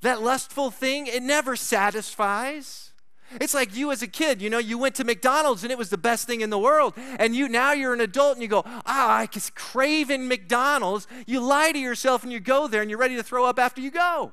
That 0.00 0.22
lustful 0.22 0.70
thing, 0.70 1.06
it 1.06 1.22
never 1.22 1.56
satisfies. 1.56 2.92
It's 3.32 3.54
like 3.54 3.76
you 3.76 3.90
as 3.90 4.02
a 4.02 4.06
kid, 4.06 4.40
you 4.40 4.48
know, 4.48 4.58
you 4.58 4.78
went 4.78 4.94
to 4.96 5.04
McDonald's 5.04 5.62
and 5.62 5.72
it 5.72 5.78
was 5.78 5.90
the 5.90 5.98
best 5.98 6.26
thing 6.26 6.40
in 6.40 6.50
the 6.50 6.58
world. 6.58 6.94
And 7.18 7.34
you 7.34 7.48
now 7.48 7.72
you're 7.72 7.92
an 7.92 8.00
adult 8.00 8.34
and 8.34 8.42
you 8.42 8.48
go, 8.48 8.62
ah, 8.66 9.18
I 9.18 9.26
just 9.26 9.54
craving 9.54 10.28
McDonald's. 10.28 11.06
You 11.26 11.40
lie 11.40 11.72
to 11.72 11.78
yourself 11.78 12.22
and 12.22 12.32
you 12.32 12.40
go 12.40 12.68
there 12.68 12.82
and 12.82 12.90
you're 12.90 13.00
ready 13.00 13.16
to 13.16 13.22
throw 13.22 13.44
up 13.44 13.58
after 13.58 13.80
you 13.80 13.90
go. 13.90 14.32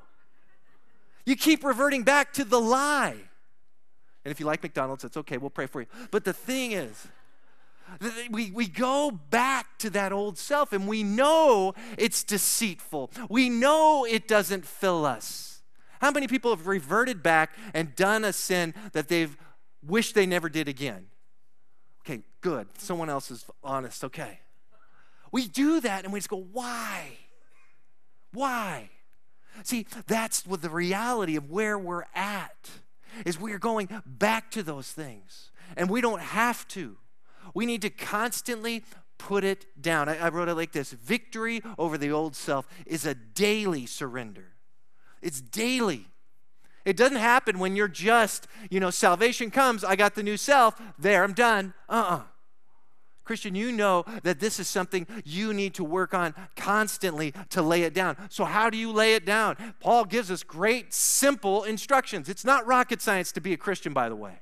You 1.26 1.36
keep 1.36 1.64
reverting 1.64 2.02
back 2.02 2.32
to 2.34 2.44
the 2.44 2.60
lie. 2.60 3.16
And 4.24 4.30
if 4.30 4.40
you 4.40 4.46
like 4.46 4.62
McDonald's, 4.62 5.02
that's 5.02 5.16
okay, 5.18 5.38
we'll 5.38 5.50
pray 5.50 5.66
for 5.66 5.80
you. 5.80 5.86
But 6.10 6.24
the 6.24 6.32
thing 6.32 6.72
is, 6.72 7.08
we, 8.30 8.50
we 8.50 8.66
go 8.66 9.10
back 9.10 9.78
to 9.78 9.90
that 9.90 10.12
old 10.12 10.38
self 10.38 10.72
and 10.72 10.88
we 10.88 11.02
know 11.02 11.74
it's 11.98 12.24
deceitful. 12.24 13.10
We 13.28 13.50
know 13.50 14.06
it 14.08 14.26
doesn't 14.26 14.64
fill 14.64 15.04
us. 15.04 15.53
How 16.04 16.10
many 16.10 16.26
people 16.26 16.54
have 16.54 16.66
reverted 16.66 17.22
back 17.22 17.56
and 17.72 17.96
done 17.96 18.26
a 18.26 18.32
sin 18.34 18.74
that 18.92 19.08
they've 19.08 19.34
wished 19.82 20.14
they 20.14 20.26
never 20.26 20.50
did 20.50 20.68
again? 20.68 21.06
Okay, 22.02 22.20
good. 22.42 22.68
Someone 22.76 23.08
else 23.08 23.30
is 23.30 23.46
honest. 23.62 24.04
Okay. 24.04 24.40
We 25.32 25.48
do 25.48 25.80
that 25.80 26.04
and 26.04 26.12
we 26.12 26.18
just 26.18 26.28
go, 26.28 26.46
why? 26.52 27.12
Why? 28.34 28.90
See, 29.62 29.86
that's 30.06 30.46
what 30.46 30.60
the 30.60 30.68
reality 30.68 31.36
of 31.36 31.50
where 31.50 31.78
we're 31.78 32.04
at 32.14 32.68
is 33.24 33.40
we 33.40 33.54
are 33.54 33.58
going 33.58 33.88
back 34.04 34.50
to 34.50 34.62
those 34.62 34.92
things. 34.92 35.52
And 35.74 35.88
we 35.88 36.02
don't 36.02 36.20
have 36.20 36.68
to. 36.68 36.98
We 37.54 37.64
need 37.64 37.80
to 37.80 37.88
constantly 37.88 38.84
put 39.16 39.42
it 39.42 39.64
down. 39.80 40.10
I, 40.10 40.18
I 40.18 40.28
wrote 40.28 40.48
it 40.48 40.54
like 40.54 40.72
this 40.72 40.92
Victory 40.92 41.62
over 41.78 41.96
the 41.96 42.12
old 42.12 42.36
self 42.36 42.68
is 42.84 43.06
a 43.06 43.14
daily 43.14 43.86
surrender. 43.86 44.53
It's 45.24 45.40
daily. 45.40 46.06
It 46.84 46.98
doesn't 46.98 47.16
happen 47.16 47.58
when 47.58 47.74
you're 47.74 47.88
just, 47.88 48.46
you 48.70 48.78
know, 48.78 48.90
salvation 48.90 49.50
comes, 49.50 49.82
I 49.82 49.96
got 49.96 50.14
the 50.14 50.22
new 50.22 50.36
self, 50.36 50.80
there, 50.98 51.24
I'm 51.24 51.32
done. 51.32 51.72
Uh 51.88 51.92
uh-uh. 51.92 52.16
uh 52.16 52.22
Christian, 53.24 53.54
you 53.54 53.72
know 53.72 54.04
that 54.22 54.38
this 54.38 54.60
is 54.60 54.68
something 54.68 55.06
you 55.24 55.54
need 55.54 55.72
to 55.74 55.82
work 55.82 56.12
on 56.12 56.34
constantly 56.56 57.32
to 57.48 57.62
lay 57.62 57.84
it 57.84 57.94
down. 57.94 58.18
So, 58.28 58.44
how 58.44 58.68
do 58.68 58.76
you 58.76 58.92
lay 58.92 59.14
it 59.14 59.24
down? 59.24 59.56
Paul 59.80 60.04
gives 60.04 60.30
us 60.30 60.42
great, 60.42 60.92
simple 60.92 61.64
instructions. 61.64 62.28
It's 62.28 62.44
not 62.44 62.66
rocket 62.66 63.00
science 63.00 63.32
to 63.32 63.40
be 63.40 63.54
a 63.54 63.56
Christian, 63.56 63.94
by 63.94 64.10
the 64.10 64.16
way. 64.16 64.40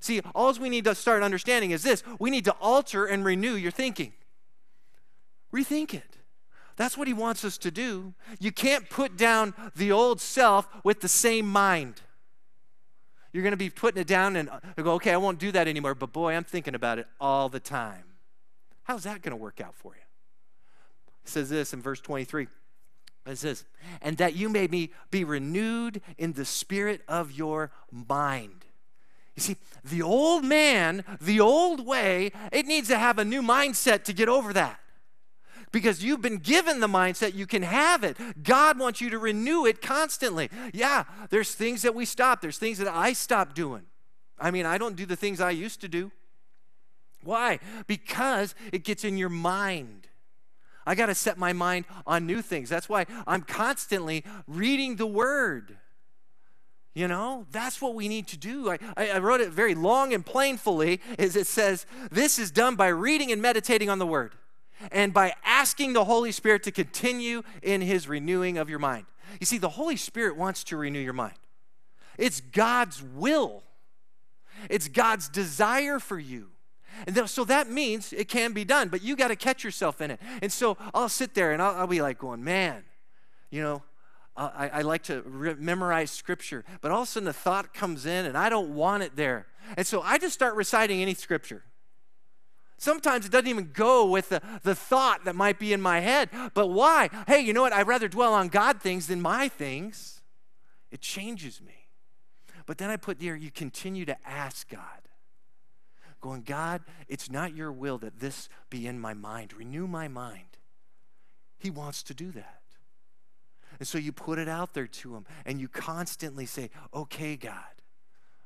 See, 0.00 0.20
all 0.34 0.52
we 0.54 0.68
need 0.68 0.82
to 0.86 0.96
start 0.96 1.22
understanding 1.22 1.70
is 1.70 1.84
this 1.84 2.02
we 2.18 2.28
need 2.28 2.44
to 2.46 2.56
alter 2.60 3.06
and 3.06 3.24
renew 3.24 3.54
your 3.54 3.70
thinking. 3.70 4.14
Rethink 5.54 5.94
it. 5.94 6.12
That's 6.82 6.98
what 6.98 7.06
he 7.06 7.14
wants 7.14 7.44
us 7.44 7.58
to 7.58 7.70
do. 7.70 8.12
You 8.40 8.50
can't 8.50 8.90
put 8.90 9.16
down 9.16 9.54
the 9.76 9.92
old 9.92 10.20
self 10.20 10.66
with 10.82 11.00
the 11.00 11.06
same 11.06 11.46
mind. 11.46 12.02
You're 13.32 13.44
going 13.44 13.52
to 13.52 13.56
be 13.56 13.70
putting 13.70 14.00
it 14.00 14.08
down 14.08 14.34
and 14.34 14.50
uh, 14.50 14.58
go, 14.82 14.94
okay, 14.94 15.12
I 15.12 15.16
won't 15.16 15.38
do 15.38 15.52
that 15.52 15.68
anymore, 15.68 15.94
but 15.94 16.12
boy, 16.12 16.34
I'm 16.34 16.42
thinking 16.42 16.74
about 16.74 16.98
it 16.98 17.06
all 17.20 17.48
the 17.48 17.60
time. 17.60 18.02
How's 18.82 19.04
that 19.04 19.22
going 19.22 19.30
to 19.30 19.36
work 19.36 19.60
out 19.60 19.76
for 19.76 19.94
you? 19.94 20.02
It 21.22 21.28
says 21.28 21.48
this 21.50 21.72
in 21.72 21.80
verse 21.80 22.00
23. 22.00 22.48
It 23.28 23.38
says, 23.38 23.64
and 24.00 24.16
that 24.16 24.34
you 24.34 24.48
may 24.48 24.66
be, 24.66 24.90
be 25.12 25.22
renewed 25.22 26.02
in 26.18 26.32
the 26.32 26.44
spirit 26.44 27.02
of 27.06 27.30
your 27.30 27.70
mind. 27.92 28.64
You 29.36 29.40
see, 29.42 29.56
the 29.84 30.02
old 30.02 30.44
man, 30.44 31.04
the 31.20 31.38
old 31.38 31.86
way, 31.86 32.32
it 32.50 32.66
needs 32.66 32.88
to 32.88 32.98
have 32.98 33.20
a 33.20 33.24
new 33.24 33.40
mindset 33.40 34.02
to 34.04 34.12
get 34.12 34.28
over 34.28 34.52
that. 34.54 34.80
Because 35.72 36.04
you've 36.04 36.20
been 36.20 36.36
given 36.36 36.80
the 36.80 36.86
mindset, 36.86 37.34
you 37.34 37.46
can 37.46 37.62
have 37.62 38.04
it. 38.04 38.16
God 38.42 38.78
wants 38.78 39.00
you 39.00 39.08
to 39.10 39.18
renew 39.18 39.64
it 39.64 39.80
constantly. 39.80 40.50
Yeah, 40.74 41.04
there's 41.30 41.54
things 41.54 41.82
that 41.82 41.94
we 41.94 42.04
stop, 42.04 42.40
there's 42.40 42.58
things 42.58 42.78
that 42.78 42.88
I 42.88 43.14
stop 43.14 43.54
doing. 43.54 43.82
I 44.38 44.50
mean, 44.50 44.66
I 44.66 44.76
don't 44.76 44.96
do 44.96 45.06
the 45.06 45.16
things 45.16 45.40
I 45.40 45.50
used 45.50 45.80
to 45.80 45.88
do. 45.88 46.10
Why? 47.24 47.60
Because 47.86 48.54
it 48.72 48.84
gets 48.84 49.04
in 49.04 49.16
your 49.16 49.28
mind. 49.28 50.08
I 50.84 50.94
got 50.94 51.06
to 51.06 51.14
set 51.14 51.38
my 51.38 51.52
mind 51.52 51.84
on 52.06 52.26
new 52.26 52.42
things. 52.42 52.68
That's 52.68 52.88
why 52.88 53.06
I'm 53.26 53.42
constantly 53.42 54.24
reading 54.46 54.96
the 54.96 55.06
Word. 55.06 55.78
You 56.94 57.08
know, 57.08 57.46
that's 57.50 57.80
what 57.80 57.94
we 57.94 58.08
need 58.08 58.26
to 58.28 58.36
do. 58.36 58.70
I, 58.70 58.78
I, 58.96 59.18
wrote 59.18 59.40
it 59.40 59.48
very 59.48 59.74
long 59.74 60.12
and 60.12 60.26
plainly. 60.26 61.00
Is 61.18 61.36
it 61.36 61.46
says 61.46 61.86
this 62.10 62.38
is 62.38 62.50
done 62.50 62.76
by 62.76 62.88
reading 62.88 63.32
and 63.32 63.40
meditating 63.40 63.88
on 63.88 63.98
the 63.98 64.06
Word, 64.06 64.34
and 64.90 65.12
by 65.12 65.34
asking 65.44 65.92
the 65.92 66.04
Holy 66.04 66.32
Spirit 66.32 66.62
to 66.64 66.72
continue 66.72 67.42
in 67.62 67.80
His 67.80 68.08
renewing 68.08 68.58
of 68.58 68.68
your 68.68 68.78
mind. 68.78 69.06
You 69.40 69.46
see, 69.46 69.58
the 69.58 69.70
Holy 69.70 69.96
Spirit 69.96 70.36
wants 70.36 70.64
to 70.64 70.76
renew 70.76 70.98
your 70.98 71.12
mind. 71.12 71.34
It's 72.18 72.40
God's 72.40 73.02
will. 73.02 73.62
It's 74.68 74.88
God's 74.88 75.28
desire 75.28 75.98
for 75.98 76.18
you. 76.18 76.48
And 77.06 77.28
so 77.28 77.44
that 77.44 77.70
means 77.70 78.12
it 78.12 78.28
can 78.28 78.52
be 78.52 78.64
done, 78.64 78.88
but 78.88 79.02
you 79.02 79.16
got 79.16 79.28
to 79.28 79.36
catch 79.36 79.64
yourself 79.64 80.00
in 80.00 80.10
it. 80.10 80.20
And 80.42 80.52
so 80.52 80.76
I'll 80.92 81.08
sit 81.08 81.34
there 81.34 81.52
and 81.52 81.62
I'll, 81.62 81.74
I'll 81.76 81.86
be 81.86 82.02
like 82.02 82.18
going, 82.18 82.44
man, 82.44 82.84
you 83.50 83.62
know, 83.62 83.82
I, 84.36 84.68
I, 84.68 84.82
like 84.82 85.02
to 85.04 85.22
re- 85.26 85.56
memorize 85.58 86.10
scripture, 86.10 86.64
but 86.80 86.90
all 86.90 87.02
of 87.02 87.08
a 87.08 87.10
sudden 87.10 87.26
the 87.26 87.34
thought 87.34 87.74
comes 87.74 88.06
in 88.06 88.24
and 88.24 88.36
I 88.36 88.48
don't 88.48 88.74
want 88.74 89.02
it 89.02 89.14
there. 89.14 89.46
And 89.76 89.86
so 89.86 90.00
I 90.00 90.16
just 90.16 90.32
start 90.32 90.54
reciting 90.54 91.02
any 91.02 91.12
scripture. 91.12 91.64
Sometimes 92.82 93.24
it 93.24 93.30
doesn't 93.30 93.46
even 93.46 93.70
go 93.72 94.06
with 94.06 94.30
the, 94.30 94.42
the 94.64 94.74
thought 94.74 95.24
that 95.24 95.36
might 95.36 95.60
be 95.60 95.72
in 95.72 95.80
my 95.80 96.00
head. 96.00 96.30
But 96.52 96.66
why? 96.66 97.10
Hey, 97.28 97.38
you 97.38 97.52
know 97.52 97.62
what? 97.62 97.72
I'd 97.72 97.86
rather 97.86 98.08
dwell 98.08 98.34
on 98.34 98.48
God 98.48 98.82
things 98.82 99.06
than 99.06 99.22
my 99.22 99.46
things. 99.46 100.20
It 100.90 101.00
changes 101.00 101.60
me. 101.60 101.86
But 102.66 102.78
then 102.78 102.90
I 102.90 102.96
put 102.96 103.20
there, 103.20 103.36
you 103.36 103.52
continue 103.52 104.04
to 104.06 104.16
ask 104.26 104.68
God 104.68 104.80
going, 106.20 106.42
God, 106.42 106.82
it's 107.06 107.30
not 107.30 107.54
your 107.54 107.70
will 107.70 107.98
that 107.98 108.18
this 108.18 108.48
be 108.68 108.88
in 108.88 108.98
my 108.98 109.14
mind. 109.14 109.52
Renew 109.52 109.86
my 109.86 110.08
mind. 110.08 110.58
He 111.60 111.70
wants 111.70 112.02
to 112.02 112.14
do 112.14 112.32
that. 112.32 112.62
And 113.78 113.86
so 113.86 113.96
you 113.96 114.10
put 114.10 114.40
it 114.40 114.48
out 114.48 114.74
there 114.74 114.88
to 114.88 115.14
him 115.14 115.24
and 115.46 115.60
you 115.60 115.68
constantly 115.68 116.46
say, 116.46 116.70
okay, 116.92 117.36
God. 117.36 117.54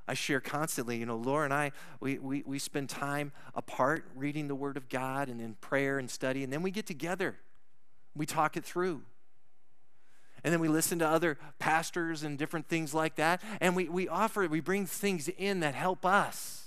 I 0.09 0.15
share 0.15 0.41
constantly, 0.41 0.99
you 0.99 1.07
know, 1.07 1.17
Laura 1.17 1.45
and 1.45 1.53
I, 1.53 1.73
we, 2.01 2.19
we, 2.19 2.43
we 2.47 2.59
spend 2.59 2.89
time 2.89 3.33
apart 3.55 4.05
reading 4.15 4.47
the 4.47 4.55
Word 4.55 4.77
of 4.77 4.89
God 4.89 5.29
and 5.29 5.41
in 5.41 5.55
prayer 5.55 5.99
and 5.99 6.09
study, 6.11 6.45
and 6.45 6.53
then 6.53 6.63
we 6.63 6.71
get 6.71 6.87
together. 6.87 7.37
We 8.15 8.25
talk 8.25 8.57
it 8.57 8.65
through. 8.65 9.03
And 10.45 10.53
then 10.53 10.61
we 10.61 10.69
listen 10.69 11.01
to 11.01 11.09
other 11.09 11.39
pastors 11.59 12.23
and 12.23 12.39
different 12.39 12.69
things 12.69 12.95
like 12.95 13.17
that, 13.17 13.43
and 13.61 13.75
we, 13.75 13.89
we 13.89 14.07
offer, 14.07 14.47
we 14.47 14.61
bring 14.61 14.87
things 14.87 15.29
in 15.29 15.61
that 15.61 15.75
help 15.75 16.07
us. 16.07 16.67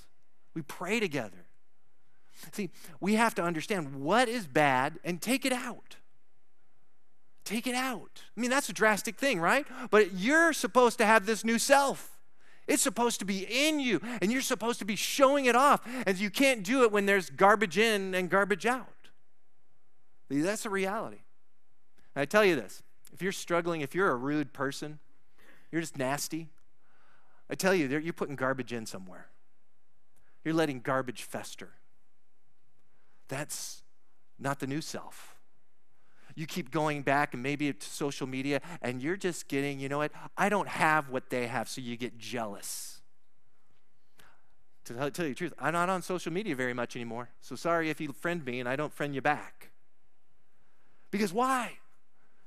We 0.54 0.62
pray 0.62 1.00
together. 1.00 1.46
See, 2.52 2.72
we 3.00 3.16
have 3.16 3.36
to 3.36 3.44
understand 3.44 4.02
what 4.02 4.28
is 4.28 4.48
bad 4.48 5.00
and 5.04 5.22
take 5.22 5.46
it 5.46 5.54
out. 5.54 5.96
Take 7.46 7.68
it 7.68 7.76
out. 7.76 8.24
I 8.36 8.42
mean, 8.42 8.50
that's 8.50 8.70
a 8.70 8.74
drastic 8.74 9.18
thing, 9.18 9.40
right? 9.40 9.66
But 9.90 10.14
you're 10.14 10.54
supposed 10.54 10.98
to 11.00 11.06
have 11.06 11.26
this 11.26 11.44
new 11.44 11.58
self. 11.58 12.19
It's 12.70 12.84
supposed 12.84 13.20
to 13.20 13.26
be 13.26 13.46
in 13.50 13.80
you, 13.80 14.00
and 14.22 14.32
you're 14.32 14.42
supposed 14.42 14.80
to 14.80 14.86
be 14.86 14.96
showing 14.96 15.46
it 15.46 15.56
off. 15.56 15.82
And 16.06 16.18
you 16.18 16.30
can't 16.30 16.64
do 16.64 16.84
it 16.84 16.92
when 16.92 17.08
there's 17.08 17.30
garbage 17.30 17.78
in 17.78 18.14
and 18.14 18.30
garbage 18.30 18.66
out. 18.66 19.10
That's 20.30 20.66
a 20.66 20.70
reality. 20.70 21.24
And 22.16 22.22
I 22.22 22.26
tell 22.26 22.46
you 22.46 22.56
this 22.56 22.84
if 23.12 23.24
you're 23.24 23.32
struggling, 23.32 23.82
if 23.82 23.96
you're 23.96 24.12
a 24.12 24.16
rude 24.16 24.54
person, 24.54 25.00
you're 25.72 25.82
just 25.82 25.98
nasty, 25.98 26.50
I 27.50 27.56
tell 27.56 27.74
you, 27.74 27.88
you're 27.88 28.14
putting 28.14 28.36
garbage 28.36 28.72
in 28.72 28.86
somewhere. 28.86 29.28
You're 30.46 30.54
letting 30.54 30.80
garbage 30.82 31.24
fester. 31.24 31.72
That's 33.28 33.82
not 34.38 34.60
the 34.60 34.68
new 34.68 34.82
self. 34.82 35.39
You 36.40 36.46
keep 36.46 36.72
going 36.72 37.02
back 37.02 37.34
and 37.34 37.44
maybe 37.44 37.74
to 37.74 37.86
social 37.86 38.26
media, 38.26 38.62
and 38.82 39.02
you're 39.02 39.18
just 39.18 39.50
getting, 39.50 39.78
you 39.78 39.90
know 39.90 39.98
what? 39.98 40.14
I 40.38 40.48
don't 40.48 40.70
have 40.70 41.10
what 41.10 41.30
they 41.30 41.48
have, 41.48 41.68
so 41.68 41.82
you 41.82 41.98
get 41.98 42.18
jealous. 42.18 43.02
To 44.86 44.94
tell, 44.94 45.12
tell 45.12 45.26
you 45.26 45.34
the 45.34 45.38
truth, 45.38 45.54
I'm 45.60 45.74
not 45.74 45.90
on 45.90 46.02
social 46.02 46.32
media 46.32 46.56
very 46.56 46.74
much 46.74 46.96
anymore. 46.96 47.28
So 47.42 47.58
sorry 47.58 47.90
if 47.90 48.00
you 48.00 48.14
friend 48.14 48.46
me 48.46 48.62
and 48.62 48.70
I 48.70 48.78
don't 48.78 48.94
friend 48.94 49.14
you 49.14 49.22
back. 49.22 49.72
Because 51.12 51.34
why? 51.34 51.74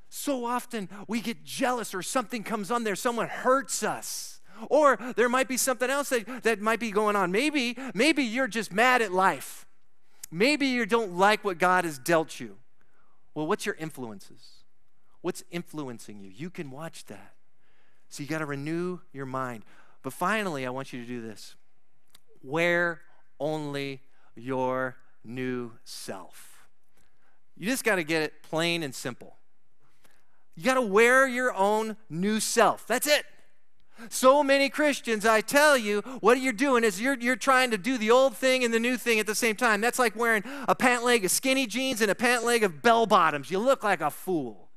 So 0.09 0.46
often 0.46 0.88
we 1.07 1.20
get 1.20 1.44
jealous 1.44 1.94
or 1.94 2.00
something 2.00 2.42
comes 2.44 2.70
on 2.70 2.85
there, 2.85 2.96
someone 2.96 3.28
hurts 3.28 3.83
us. 3.83 4.40
Or 4.70 4.98
there 5.16 5.28
might 5.28 5.48
be 5.48 5.59
something 5.59 5.90
else 5.90 6.09
that, 6.09 6.44
that 6.44 6.62
might 6.62 6.81
be 6.81 6.92
going 6.92 7.14
on. 7.14 7.31
Maybe, 7.31 7.76
maybe 7.92 8.22
you're 8.22 8.48
just 8.48 8.72
mad 8.72 9.02
at 9.02 9.12
life. 9.12 9.66
Maybe 10.31 10.68
you 10.68 10.87
don't 10.87 11.18
like 11.18 11.44
what 11.44 11.59
God 11.59 11.85
has 11.85 11.98
dealt 11.98 12.40
you. 12.40 12.57
Well, 13.34 13.46
what's 13.46 13.66
your 13.66 13.76
influences? 13.76 14.64
What's 15.20 15.42
influencing 15.50 16.20
you? 16.20 16.30
You 16.30 16.50
can 16.50 16.70
watch 16.70 17.06
that. 17.06 17.34
So 18.08 18.22
you 18.22 18.28
got 18.28 18.38
to 18.38 18.46
renew 18.46 19.00
your 19.12 19.26
mind. 19.26 19.64
But 20.02 20.12
finally, 20.12 20.66
I 20.66 20.70
want 20.70 20.92
you 20.92 21.00
to 21.00 21.06
do 21.06 21.22
this 21.22 21.56
wear 22.42 23.00
only 23.38 24.02
your 24.34 24.96
new 25.24 25.72
self. 25.84 26.66
You 27.56 27.66
just 27.66 27.84
got 27.84 27.96
to 27.96 28.04
get 28.04 28.22
it 28.22 28.42
plain 28.42 28.82
and 28.82 28.94
simple. 28.94 29.36
You 30.56 30.64
got 30.64 30.74
to 30.74 30.82
wear 30.82 31.26
your 31.26 31.54
own 31.54 31.96
new 32.10 32.40
self. 32.40 32.86
That's 32.86 33.06
it. 33.06 33.24
So 34.08 34.42
many 34.42 34.68
Christians, 34.68 35.24
I 35.24 35.40
tell 35.40 35.76
you, 35.76 36.00
what 36.20 36.40
you're 36.40 36.52
doing 36.52 36.84
is 36.84 37.00
you're, 37.00 37.18
you're 37.18 37.36
trying 37.36 37.70
to 37.70 37.78
do 37.78 37.98
the 37.98 38.10
old 38.10 38.36
thing 38.36 38.64
and 38.64 38.72
the 38.72 38.80
new 38.80 38.96
thing 38.96 39.18
at 39.18 39.26
the 39.26 39.34
same 39.34 39.56
time. 39.56 39.80
That's 39.80 39.98
like 39.98 40.16
wearing 40.16 40.44
a 40.68 40.74
pant 40.74 41.04
leg 41.04 41.24
of 41.24 41.30
skinny 41.30 41.66
jeans 41.66 42.00
and 42.00 42.10
a 42.10 42.14
pant 42.14 42.44
leg 42.44 42.62
of 42.62 42.82
bell 42.82 43.06
bottoms. 43.06 43.50
You 43.50 43.58
look 43.58 43.84
like 43.84 44.00
a 44.00 44.10
fool. 44.10 44.68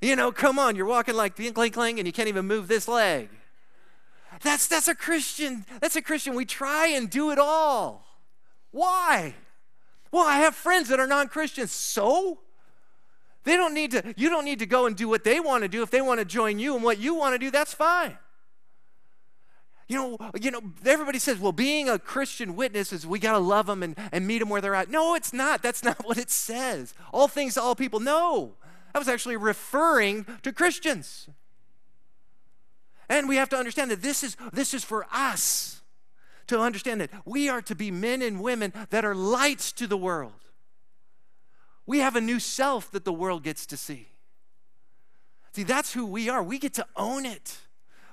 You 0.00 0.16
know, 0.16 0.32
come 0.32 0.58
on, 0.58 0.74
you're 0.74 0.86
walking 0.86 1.14
like 1.14 1.36
cling, 1.36 1.52
cling, 1.52 1.72
cling, 1.72 1.98
and 1.98 2.06
you 2.06 2.12
can't 2.12 2.28
even 2.28 2.46
move 2.46 2.66
this 2.66 2.88
leg. 2.88 3.28
That's, 4.42 4.66
that's 4.66 4.88
a 4.88 4.94
Christian. 4.94 5.64
That's 5.80 5.96
a 5.96 6.02
Christian. 6.02 6.34
We 6.34 6.44
try 6.44 6.88
and 6.88 7.08
do 7.08 7.30
it 7.30 7.38
all. 7.38 8.04
Why? 8.72 9.34
Well, 10.10 10.26
I 10.26 10.38
have 10.38 10.54
friends 10.54 10.88
that 10.88 10.98
are 10.98 11.06
non 11.06 11.28
Christians. 11.28 11.72
So? 11.72 12.40
They 13.44 13.56
don't 13.56 13.74
need 13.74 13.90
to, 13.92 14.14
you 14.16 14.28
don't 14.28 14.44
need 14.44 14.60
to 14.60 14.66
go 14.66 14.86
and 14.86 14.96
do 14.96 15.08
what 15.08 15.24
they 15.24 15.40
want 15.40 15.62
to 15.62 15.68
do. 15.68 15.82
If 15.82 15.90
they 15.90 16.00
want 16.00 16.20
to 16.20 16.24
join 16.24 16.58
you 16.58 16.74
and 16.74 16.84
what 16.84 16.98
you 16.98 17.14
want 17.14 17.34
to 17.34 17.38
do, 17.38 17.50
that's 17.50 17.74
fine. 17.74 18.16
You 19.88 19.96
know, 19.96 20.30
you 20.40 20.50
know, 20.50 20.62
everybody 20.86 21.18
says, 21.18 21.38
well, 21.38 21.52
being 21.52 21.88
a 21.88 21.98
Christian 21.98 22.54
witness 22.56 22.92
is 22.92 23.06
we 23.06 23.18
got 23.18 23.32
to 23.32 23.38
love 23.38 23.66
them 23.66 23.82
and, 23.82 23.98
and 24.12 24.26
meet 24.26 24.38
them 24.38 24.48
where 24.48 24.60
they're 24.60 24.74
at. 24.74 24.90
No, 24.90 25.14
it's 25.14 25.32
not. 25.32 25.62
That's 25.62 25.82
not 25.82 25.98
what 26.06 26.18
it 26.18 26.30
says. 26.30 26.94
All 27.12 27.28
things 27.28 27.54
to 27.54 27.62
all 27.62 27.74
people. 27.74 28.00
No. 28.00 28.54
I 28.94 28.98
was 28.98 29.08
actually 29.08 29.36
referring 29.36 30.26
to 30.42 30.52
Christians. 30.52 31.28
And 33.08 33.28
we 33.28 33.36
have 33.36 33.48
to 33.50 33.56
understand 33.56 33.90
that 33.90 34.02
this 34.02 34.22
is 34.22 34.36
this 34.52 34.72
is 34.72 34.84
for 34.84 35.06
us 35.12 35.82
to 36.46 36.58
understand 36.58 37.00
that 37.00 37.10
we 37.24 37.48
are 37.48 37.60
to 37.62 37.74
be 37.74 37.90
men 37.90 38.22
and 38.22 38.40
women 38.40 38.72
that 38.90 39.04
are 39.04 39.14
lights 39.14 39.72
to 39.72 39.86
the 39.86 39.96
world. 39.96 40.32
We 41.86 41.98
have 41.98 42.16
a 42.16 42.20
new 42.20 42.38
self 42.38 42.90
that 42.92 43.04
the 43.04 43.12
world 43.12 43.42
gets 43.42 43.66
to 43.66 43.76
see. 43.76 44.08
See, 45.52 45.64
that's 45.64 45.92
who 45.92 46.06
we 46.06 46.28
are. 46.28 46.42
We 46.42 46.58
get 46.58 46.74
to 46.74 46.86
own 46.96 47.26
it. 47.26 47.58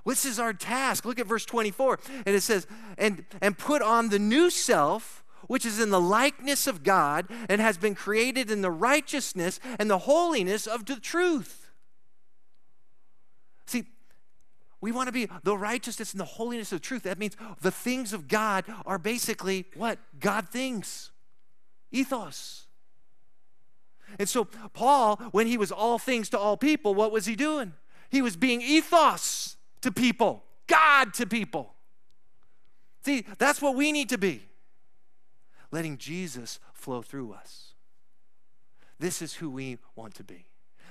This 0.06 0.26
is 0.26 0.40
our 0.40 0.54
task. 0.54 1.06
Look 1.06 1.20
at 1.20 1.28
verse 1.28 1.46
24. 1.46 2.00
And 2.26 2.36
it 2.36 2.42
says, 2.42 2.68
and, 2.98 3.26
and 3.42 3.58
put 3.58 3.82
on 3.82 4.10
the 4.10 4.20
new 4.20 4.50
self, 4.50 5.24
which 5.48 5.66
is 5.66 5.80
in 5.80 5.92
the 5.92 6.02
likeness 6.02 6.68
of 6.68 6.84
God 6.84 7.28
and 7.48 7.62
has 7.62 7.78
been 7.78 7.96
created 7.96 8.50
in 8.50 8.62
the 8.62 8.72
righteousness 8.72 9.60
and 9.78 9.90
the 9.90 10.00
holiness 10.00 10.68
of 10.68 10.86
the 10.86 10.96
truth. 10.96 11.70
See, 13.68 13.86
we 14.82 14.92
want 14.92 15.08
to 15.08 15.14
be 15.14 15.28
the 15.44 15.58
righteousness 15.58 16.12
and 16.12 16.20
the 16.20 16.26
holiness 16.26 16.72
of 16.72 16.82
the 16.82 16.86
truth. 16.86 17.04
That 17.04 17.20
means 17.20 17.38
the 17.62 17.72
things 17.72 18.12
of 18.12 18.28
God 18.28 18.66
are 18.86 18.98
basically 18.98 19.66
what? 19.76 20.00
God 20.20 20.50
things. 20.50 21.12
Theos. 21.92 22.66
And 24.18 24.28
so, 24.28 24.46
Paul, 24.74 25.18
when 25.32 25.48
he 25.48 25.58
was 25.58 25.72
all 25.72 26.00
things 26.00 26.30
to 26.30 26.40
all 26.40 26.58
people, 26.58 26.96
what 26.96 27.12
was 27.12 27.26
he 27.26 27.36
doing? 27.36 27.74
He 28.10 28.22
was 28.22 28.36
being 28.36 28.62
Theos 28.62 29.58
to 29.82 29.92
people, 29.92 30.44
God 30.68 31.14
to 31.16 31.26
people. 31.26 31.74
See, 33.06 33.26
that's 33.38 33.62
what 33.62 33.76
we 33.76 33.92
need 33.92 34.10
to 34.10 34.18
be 34.18 34.44
letting 35.72 35.98
Jesus 35.98 36.60
flow 36.74 37.02
through 37.02 37.34
us. 37.34 37.74
This 39.00 39.22
is 39.22 39.36
who 39.36 39.50
we 39.50 39.78
want 39.96 40.16
to 40.16 40.24
be. 40.24 40.46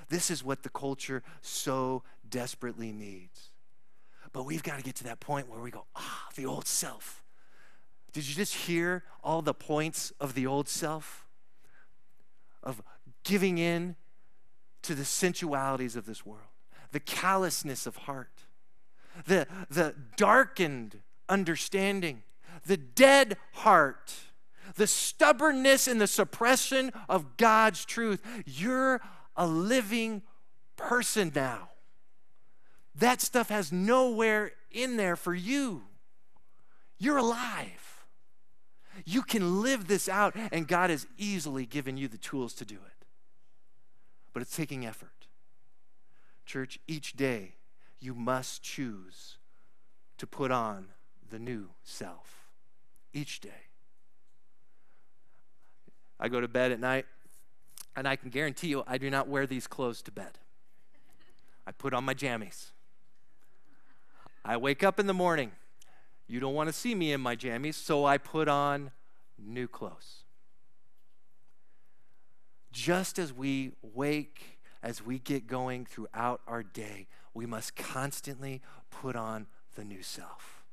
This 0.08 0.30
is 0.30 0.42
what 0.42 0.62
the 0.62 0.68
culture 0.70 1.22
so 1.42 2.02
desperately 2.28 2.92
needs. 2.92 3.50
But 4.32 4.44
we've 4.44 4.62
got 4.62 4.78
to 4.78 4.82
get 4.82 4.94
to 4.96 5.04
that 5.04 5.20
point 5.20 5.48
where 5.48 5.60
we 5.60 5.70
go, 5.70 5.84
ah, 5.96 6.28
the 6.34 6.46
old 6.46 6.66
self. 6.66 7.22
Did 8.12 8.26
you 8.26 8.34
just 8.34 8.54
hear 8.54 9.04
all 9.22 9.42
the 9.42 9.54
points 9.54 10.12
of 10.20 10.34
the 10.34 10.46
old 10.46 10.68
self? 10.68 11.26
Of 12.62 12.82
giving 13.28 13.58
in 13.58 13.94
to 14.80 14.94
the 14.94 15.04
sensualities 15.04 15.96
of 15.96 16.06
this 16.06 16.24
world, 16.24 16.48
the 16.92 17.00
callousness 17.00 17.86
of 17.86 17.94
heart, 17.94 18.46
the, 19.26 19.46
the 19.68 19.94
darkened 20.16 21.00
understanding, 21.28 22.22
the 22.66 22.78
dead 22.78 23.36
heart, 23.52 24.14
the 24.76 24.86
stubbornness 24.86 25.86
and 25.86 26.00
the 26.00 26.06
suppression 26.06 26.90
of 27.06 27.36
God's 27.36 27.84
truth. 27.84 28.22
You're 28.46 29.02
a 29.36 29.46
living 29.46 30.22
person 30.78 31.30
now. 31.34 31.68
That 32.94 33.20
stuff 33.20 33.50
has 33.50 33.70
nowhere 33.70 34.52
in 34.70 34.96
there 34.96 35.16
for 35.16 35.34
you. 35.34 35.82
You're 36.98 37.18
alive. 37.18 38.06
You 39.04 39.22
can 39.22 39.60
live 39.60 39.86
this 39.86 40.08
out, 40.08 40.34
and 40.50 40.66
God 40.66 40.88
has 40.88 41.06
easily 41.18 41.66
given 41.66 41.98
you 41.98 42.08
the 42.08 42.16
tools 42.16 42.54
to 42.54 42.64
do 42.64 42.76
it. 42.76 42.97
But 44.38 44.42
it's 44.42 44.56
taking 44.56 44.86
effort. 44.86 45.26
Church, 46.46 46.78
each 46.86 47.14
day 47.14 47.54
you 47.98 48.14
must 48.14 48.62
choose 48.62 49.36
to 50.16 50.28
put 50.28 50.52
on 50.52 50.90
the 51.28 51.40
new 51.40 51.70
self. 51.82 52.46
Each 53.12 53.40
day. 53.40 53.66
I 56.20 56.28
go 56.28 56.40
to 56.40 56.46
bed 56.46 56.70
at 56.70 56.78
night, 56.78 57.06
and 57.96 58.06
I 58.06 58.14
can 58.14 58.30
guarantee 58.30 58.68
you 58.68 58.84
I 58.86 58.96
do 58.96 59.10
not 59.10 59.26
wear 59.26 59.44
these 59.44 59.66
clothes 59.66 60.02
to 60.02 60.12
bed. 60.12 60.38
I 61.66 61.72
put 61.72 61.92
on 61.92 62.04
my 62.04 62.14
jammies. 62.14 62.66
I 64.44 64.56
wake 64.56 64.84
up 64.84 65.00
in 65.00 65.08
the 65.08 65.14
morning. 65.14 65.50
You 66.28 66.38
don't 66.38 66.54
want 66.54 66.68
to 66.68 66.72
see 66.72 66.94
me 66.94 67.10
in 67.10 67.20
my 67.20 67.34
jammies, 67.34 67.74
so 67.74 68.04
I 68.04 68.18
put 68.18 68.46
on 68.46 68.92
new 69.36 69.66
clothes. 69.66 70.22
Just 72.72 73.18
as 73.18 73.32
we 73.32 73.72
wake, 73.82 74.58
as 74.82 75.04
we 75.04 75.18
get 75.18 75.46
going 75.46 75.86
throughout 75.86 76.40
our 76.46 76.62
day, 76.62 77.06
we 77.34 77.46
must 77.46 77.76
constantly 77.76 78.60
put 78.90 79.16
on 79.16 79.46
the 79.74 79.84
new 79.84 80.02
self. 80.02 80.64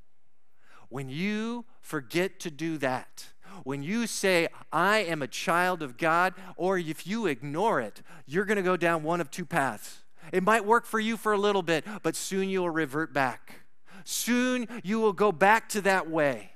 When 0.90 1.10
you 1.10 1.66
forget 1.82 2.40
to 2.42 2.52
do 2.52 2.78
that, 2.78 3.28
when 3.64 3.84
you 3.84 4.08
say, 4.08 4.48
I 4.72 5.00
am 5.00 5.22
a 5.22 5.28
child 5.28 5.82
of 5.82 5.98
God, 5.98 6.34
or 6.58 6.78
if 6.78 7.08
you 7.08 7.26
ignore 7.28 7.80
it, 7.80 8.02
you're 8.26 8.46
going 8.46 8.58
to 8.58 8.64
go 8.64 8.78
down 8.78 9.04
one 9.04 9.22
of 9.22 9.32
two 9.32 9.46
paths. 9.46 10.04
It 10.32 10.44
might 10.44 10.66
work 10.66 10.86
for 10.86 11.00
you 11.00 11.18
for 11.18 11.34
a 11.34 11.38
little 11.38 11.62
bit, 11.62 11.86
but 12.04 12.16
soon 12.16 12.50
you'll 12.50 12.70
revert 12.70 13.14
back. 13.14 13.62
Soon 14.04 14.68
you 14.84 15.00
will 15.00 15.14
go 15.14 15.32
back 15.32 15.70
to 15.70 15.82
that 15.82 16.10
way. 16.10 16.52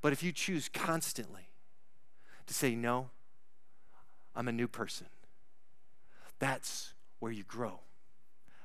But 0.00 0.12
if 0.12 0.22
you 0.22 0.32
choose 0.32 0.68
constantly 0.68 1.48
to 2.46 2.54
say, 2.54 2.74
No, 2.74 3.10
I'm 4.34 4.48
a 4.48 4.52
new 4.52 4.68
person, 4.68 5.06
that's 6.38 6.94
where 7.20 7.32
you 7.32 7.44
grow. 7.44 7.80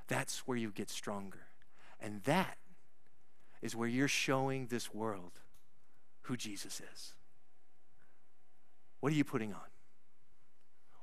That's 0.08 0.40
where 0.48 0.58
you 0.58 0.72
get 0.72 0.90
stronger. 0.90 1.46
And 2.00 2.24
that 2.24 2.58
is 3.62 3.76
where 3.76 3.88
you're 3.88 4.08
showing 4.08 4.68
this 4.68 4.94
world 4.94 5.34
who 6.24 6.36
Jesus 6.36 6.82
is. 6.94 7.14
What 9.00 9.14
are 9.14 9.16
you 9.16 9.24
putting 9.24 9.54
on? 9.54 9.70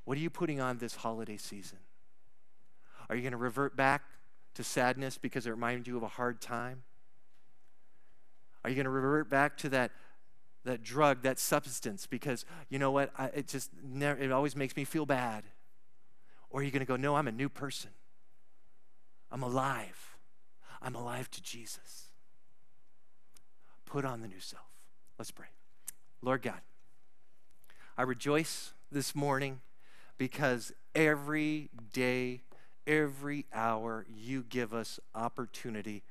What 0.05 0.19
are 0.19 0.21
you 0.21 0.31
putting 0.31 0.61
on 0.61 0.79
this 0.79 0.97
holiday 0.97 1.37
season? 1.37 1.79
Are 3.09 3.17
you 3.17 3.23
going 3.23 3.33
to 3.33 3.39
revert 3.39 3.77
back 3.77 4.03
to 4.55 4.65
sadness 4.65 5.19
because 5.19 5.47
it 5.47 5.51
reminds 5.51 5.87
you 5.87 5.97
of 5.97 6.03
a 6.03 6.09
hard 6.09 6.41
time? 6.41 6.83
Are 8.65 8.71
you 8.71 8.77
going 8.77 8.85
to 8.85 8.91
revert 8.91 9.31
back 9.31 9.57
to 9.59 9.69
that, 9.71 9.93
that 10.67 10.83
drug, 10.83 11.23
that 11.23 11.39
substance, 11.39 12.07
because 12.07 12.45
you 12.69 12.79
know 12.79 12.91
what? 12.91 13.11
I, 13.17 13.27
it 13.27 13.49
just 13.49 13.71
never, 13.83 14.21
it 14.21 14.31
always 14.31 14.55
makes 14.55 14.77
me 14.77 14.85
feel 14.85 15.07
bad. 15.07 15.45
Or 16.51 16.61
are 16.61 16.63
you 16.63 16.71
going 16.71 16.81
to 16.81 16.87
go, 16.87 16.97
no, 16.97 17.17
I'm 17.17 17.29
a 17.29 17.33
new 17.33 17.49
person. 17.49 17.91
I'm 19.31 19.43
alive. 19.43 20.17
I'm 20.83 20.95
alive 20.95 21.31
to 21.33 21.43
Jesus. 21.43 22.11
Put 23.85 24.05
on 24.05 24.21
the 24.21 24.29
new 24.29 24.41
self. 24.41 24.63
Let's 25.19 25.31
pray. 25.31 25.47
Lord 26.23 26.43
God, 26.43 26.61
I 27.97 28.03
rejoice 28.03 28.73
this 28.91 29.15
morning 29.15 29.61
because 30.19 30.73
every 30.95 31.71
day, 31.93 32.43
every 32.87 33.47
hour, 33.53 34.07
you 34.09 34.45
give 34.49 34.75
us 34.75 35.01
opportunity 35.15 36.03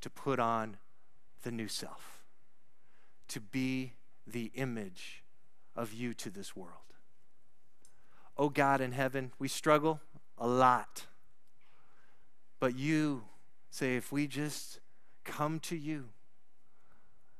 to 0.00 0.10
put 0.10 0.38
on 0.38 0.76
the 1.42 1.50
new 1.50 1.68
self, 1.68 2.15
to 3.28 3.40
be 3.40 3.92
the 4.26 4.50
image 4.54 5.22
of 5.74 5.92
you 5.92 6.14
to 6.14 6.30
this 6.30 6.56
world. 6.56 6.72
Oh 8.36 8.48
God 8.48 8.80
in 8.80 8.92
heaven, 8.92 9.32
we 9.38 9.48
struggle 9.48 10.00
a 10.38 10.46
lot. 10.46 11.06
But 12.58 12.76
you 12.76 13.24
say, 13.70 13.96
if 13.96 14.10
we 14.10 14.26
just 14.26 14.80
come 15.24 15.60
to 15.60 15.76
you, 15.76 16.08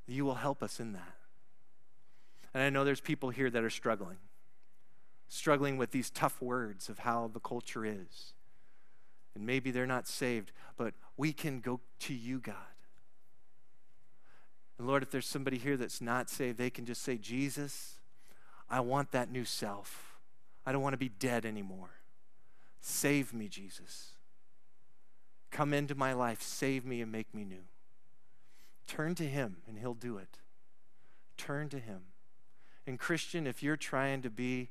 you 0.07 0.25
will 0.25 0.35
help 0.35 0.63
us 0.63 0.79
in 0.79 0.93
that. 0.93 1.15
And 2.53 2.63
I 2.63 2.69
know 2.69 2.83
there's 2.83 3.01
people 3.01 3.29
here 3.29 3.49
that 3.49 3.63
are 3.63 3.69
struggling, 3.69 4.17
struggling 5.27 5.77
with 5.77 5.91
these 5.91 6.09
tough 6.09 6.41
words 6.41 6.89
of 6.89 6.99
how 6.99 7.29
the 7.31 7.39
culture 7.39 7.85
is. 7.85 8.33
And 9.35 9.45
maybe 9.45 9.69
they're 9.69 9.85
not 9.85 10.07
saved, 10.07 10.51
but 10.77 10.93
we 11.17 11.33
can 11.33 11.59
go 11.59 11.81
to 11.99 12.13
you, 12.13 12.39
God. 12.39 12.55
And 14.77 14.87
Lord, 14.87 15.03
if 15.03 15.11
there's 15.11 15.25
somebody 15.25 15.57
here 15.57 15.77
that's 15.77 16.01
not 16.01 16.29
saved, 16.29 16.57
they 16.57 16.69
can 16.69 16.85
just 16.85 17.01
say, 17.01 17.17
Jesus, 17.17 17.95
I 18.69 18.79
want 18.79 19.11
that 19.11 19.31
new 19.31 19.45
self. 19.45 20.17
I 20.65 20.71
don't 20.71 20.81
want 20.81 20.93
to 20.93 20.97
be 20.97 21.09
dead 21.09 21.45
anymore. 21.45 21.89
Save 22.81 23.33
me, 23.33 23.47
Jesus. 23.47 24.11
Come 25.49 25.73
into 25.73 25.95
my 25.95 26.13
life, 26.13 26.41
save 26.41 26.85
me, 26.85 27.01
and 27.01 27.11
make 27.11 27.33
me 27.33 27.43
new. 27.43 27.63
Turn 28.85 29.15
to 29.15 29.23
Him, 29.23 29.57
and 29.67 29.79
He'll 29.79 29.93
do 29.93 30.17
it. 30.17 30.39
Turn 31.37 31.69
to 31.69 31.79
Him. 31.79 32.01
And, 32.85 32.99
Christian, 32.99 33.47
if 33.47 33.63
you're 33.63 33.77
trying 33.77 34.21
to 34.21 34.29
be 34.29 34.69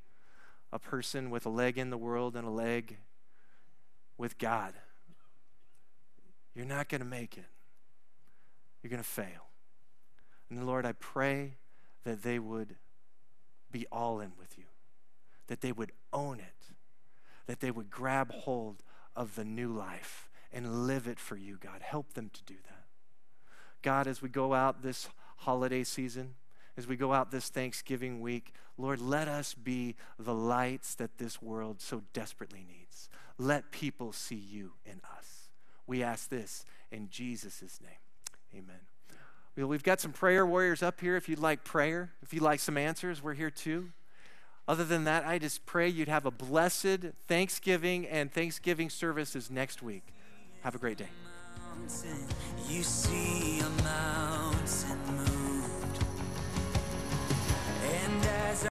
a 0.73 0.79
person 0.79 1.31
with 1.31 1.47
a 1.47 1.51
leg 1.51 1.79
in 1.79 1.91
the 1.91 1.99
world 1.99 2.37
and 2.37 2.47
a 2.47 2.51
leg 2.51 2.99
with 4.19 4.39
God, 4.39 4.75
you're 6.55 6.65
not 6.65 6.89
going 6.89 7.01
to 7.01 7.07
make 7.07 7.37
it. 7.37 7.45
You're 8.83 8.91
going 8.91 9.03
to 9.03 9.09
fail. 9.09 9.46
And 10.51 10.67
Lord, 10.67 10.87
I 10.87 10.93
pray 10.93 11.55
that 12.05 12.23
they 12.23 12.39
would 12.39 12.77
be 13.71 13.87
all 13.91 14.21
in 14.21 14.33
with 14.39 14.57
you, 14.57 14.65
that 15.49 15.61
they 15.61 15.73
would 15.73 15.93
own 16.13 16.39
it, 16.39 16.75
that 17.47 17.61
they 17.61 17.71
would 17.71 17.91
grab 17.91 18.31
hold 18.31 18.83
of 19.15 19.35
the 19.35 19.45
new 19.45 19.73
life 19.73 20.29
and 20.53 20.87
live 20.87 21.07
it 21.07 21.19
for 21.19 21.37
you, 21.37 21.57
God. 21.57 21.83
Help 21.83 22.15
them 22.15 22.31
to 22.33 22.43
do 22.45 22.55
that. 22.69 22.85
God, 23.83 24.07
as 24.07 24.23
we 24.23 24.29
go 24.29 24.55
out 24.55 24.83
this 24.83 25.09
holiday 25.39 25.85
season, 25.85 26.35
as 26.77 26.87
we 26.87 26.97
go 26.97 27.13
out 27.13 27.31
this 27.31 27.49
Thanksgiving 27.49 28.21
week, 28.21 28.53
Lord, 28.79 29.01
let 29.01 29.29
us 29.29 29.55
be 29.55 29.97
the 30.19 30.35
lights 30.35 30.95
that 30.97 31.19
this 31.19 31.41
world 31.41 31.81
so 31.81 32.03
desperately 32.13 32.65
needs. 32.69 33.09
Let 33.39 33.71
people 33.71 34.13
see 34.13 34.35
you 34.35 34.73
in 34.85 35.01
us. 35.17 35.51
We 35.87 36.03
ask 36.03 36.29
this 36.29 36.65
in 36.91 37.09
Jesus' 37.09 37.81
name. 37.81 38.63
Amen. 38.63 38.96
We've 39.57 39.83
got 39.83 40.01
some 40.01 40.13
prayer 40.13 40.45
warriors 40.45 40.83
up 40.83 41.01
here 41.01 41.17
if 41.17 41.31
you'd 41.31 41.39
like 41.39 41.65
prayer, 41.65 42.13
if 42.23 42.35
you'd 42.35 42.43
like 42.43 42.61
some 42.61 42.77
answers, 42.77 43.23
we're 43.23 43.33
here 43.33 43.51
too. 43.51 43.89
Other 44.69 44.85
than 44.85 45.05
that, 45.05 45.25
I 45.25 45.39
just 45.39 45.65
pray 45.65 45.89
you'd 45.89 46.09
have 46.09 46.27
a 46.27 46.31
blessed 46.31 47.13
Thanksgiving 47.27 48.07
and 48.07 48.31
Thanksgiving 48.31 48.91
services 48.91 49.51
next 49.51 49.83
week. 49.83 50.03
Have 50.61 50.75
a 50.75 50.79
great 50.79 50.99
day. 50.99 51.09
You 52.69 52.83
see 52.83 53.61
a 53.61 53.83
mountain 53.83 54.99
moved. 55.17 56.05
And 57.83 58.25
as 58.25 58.65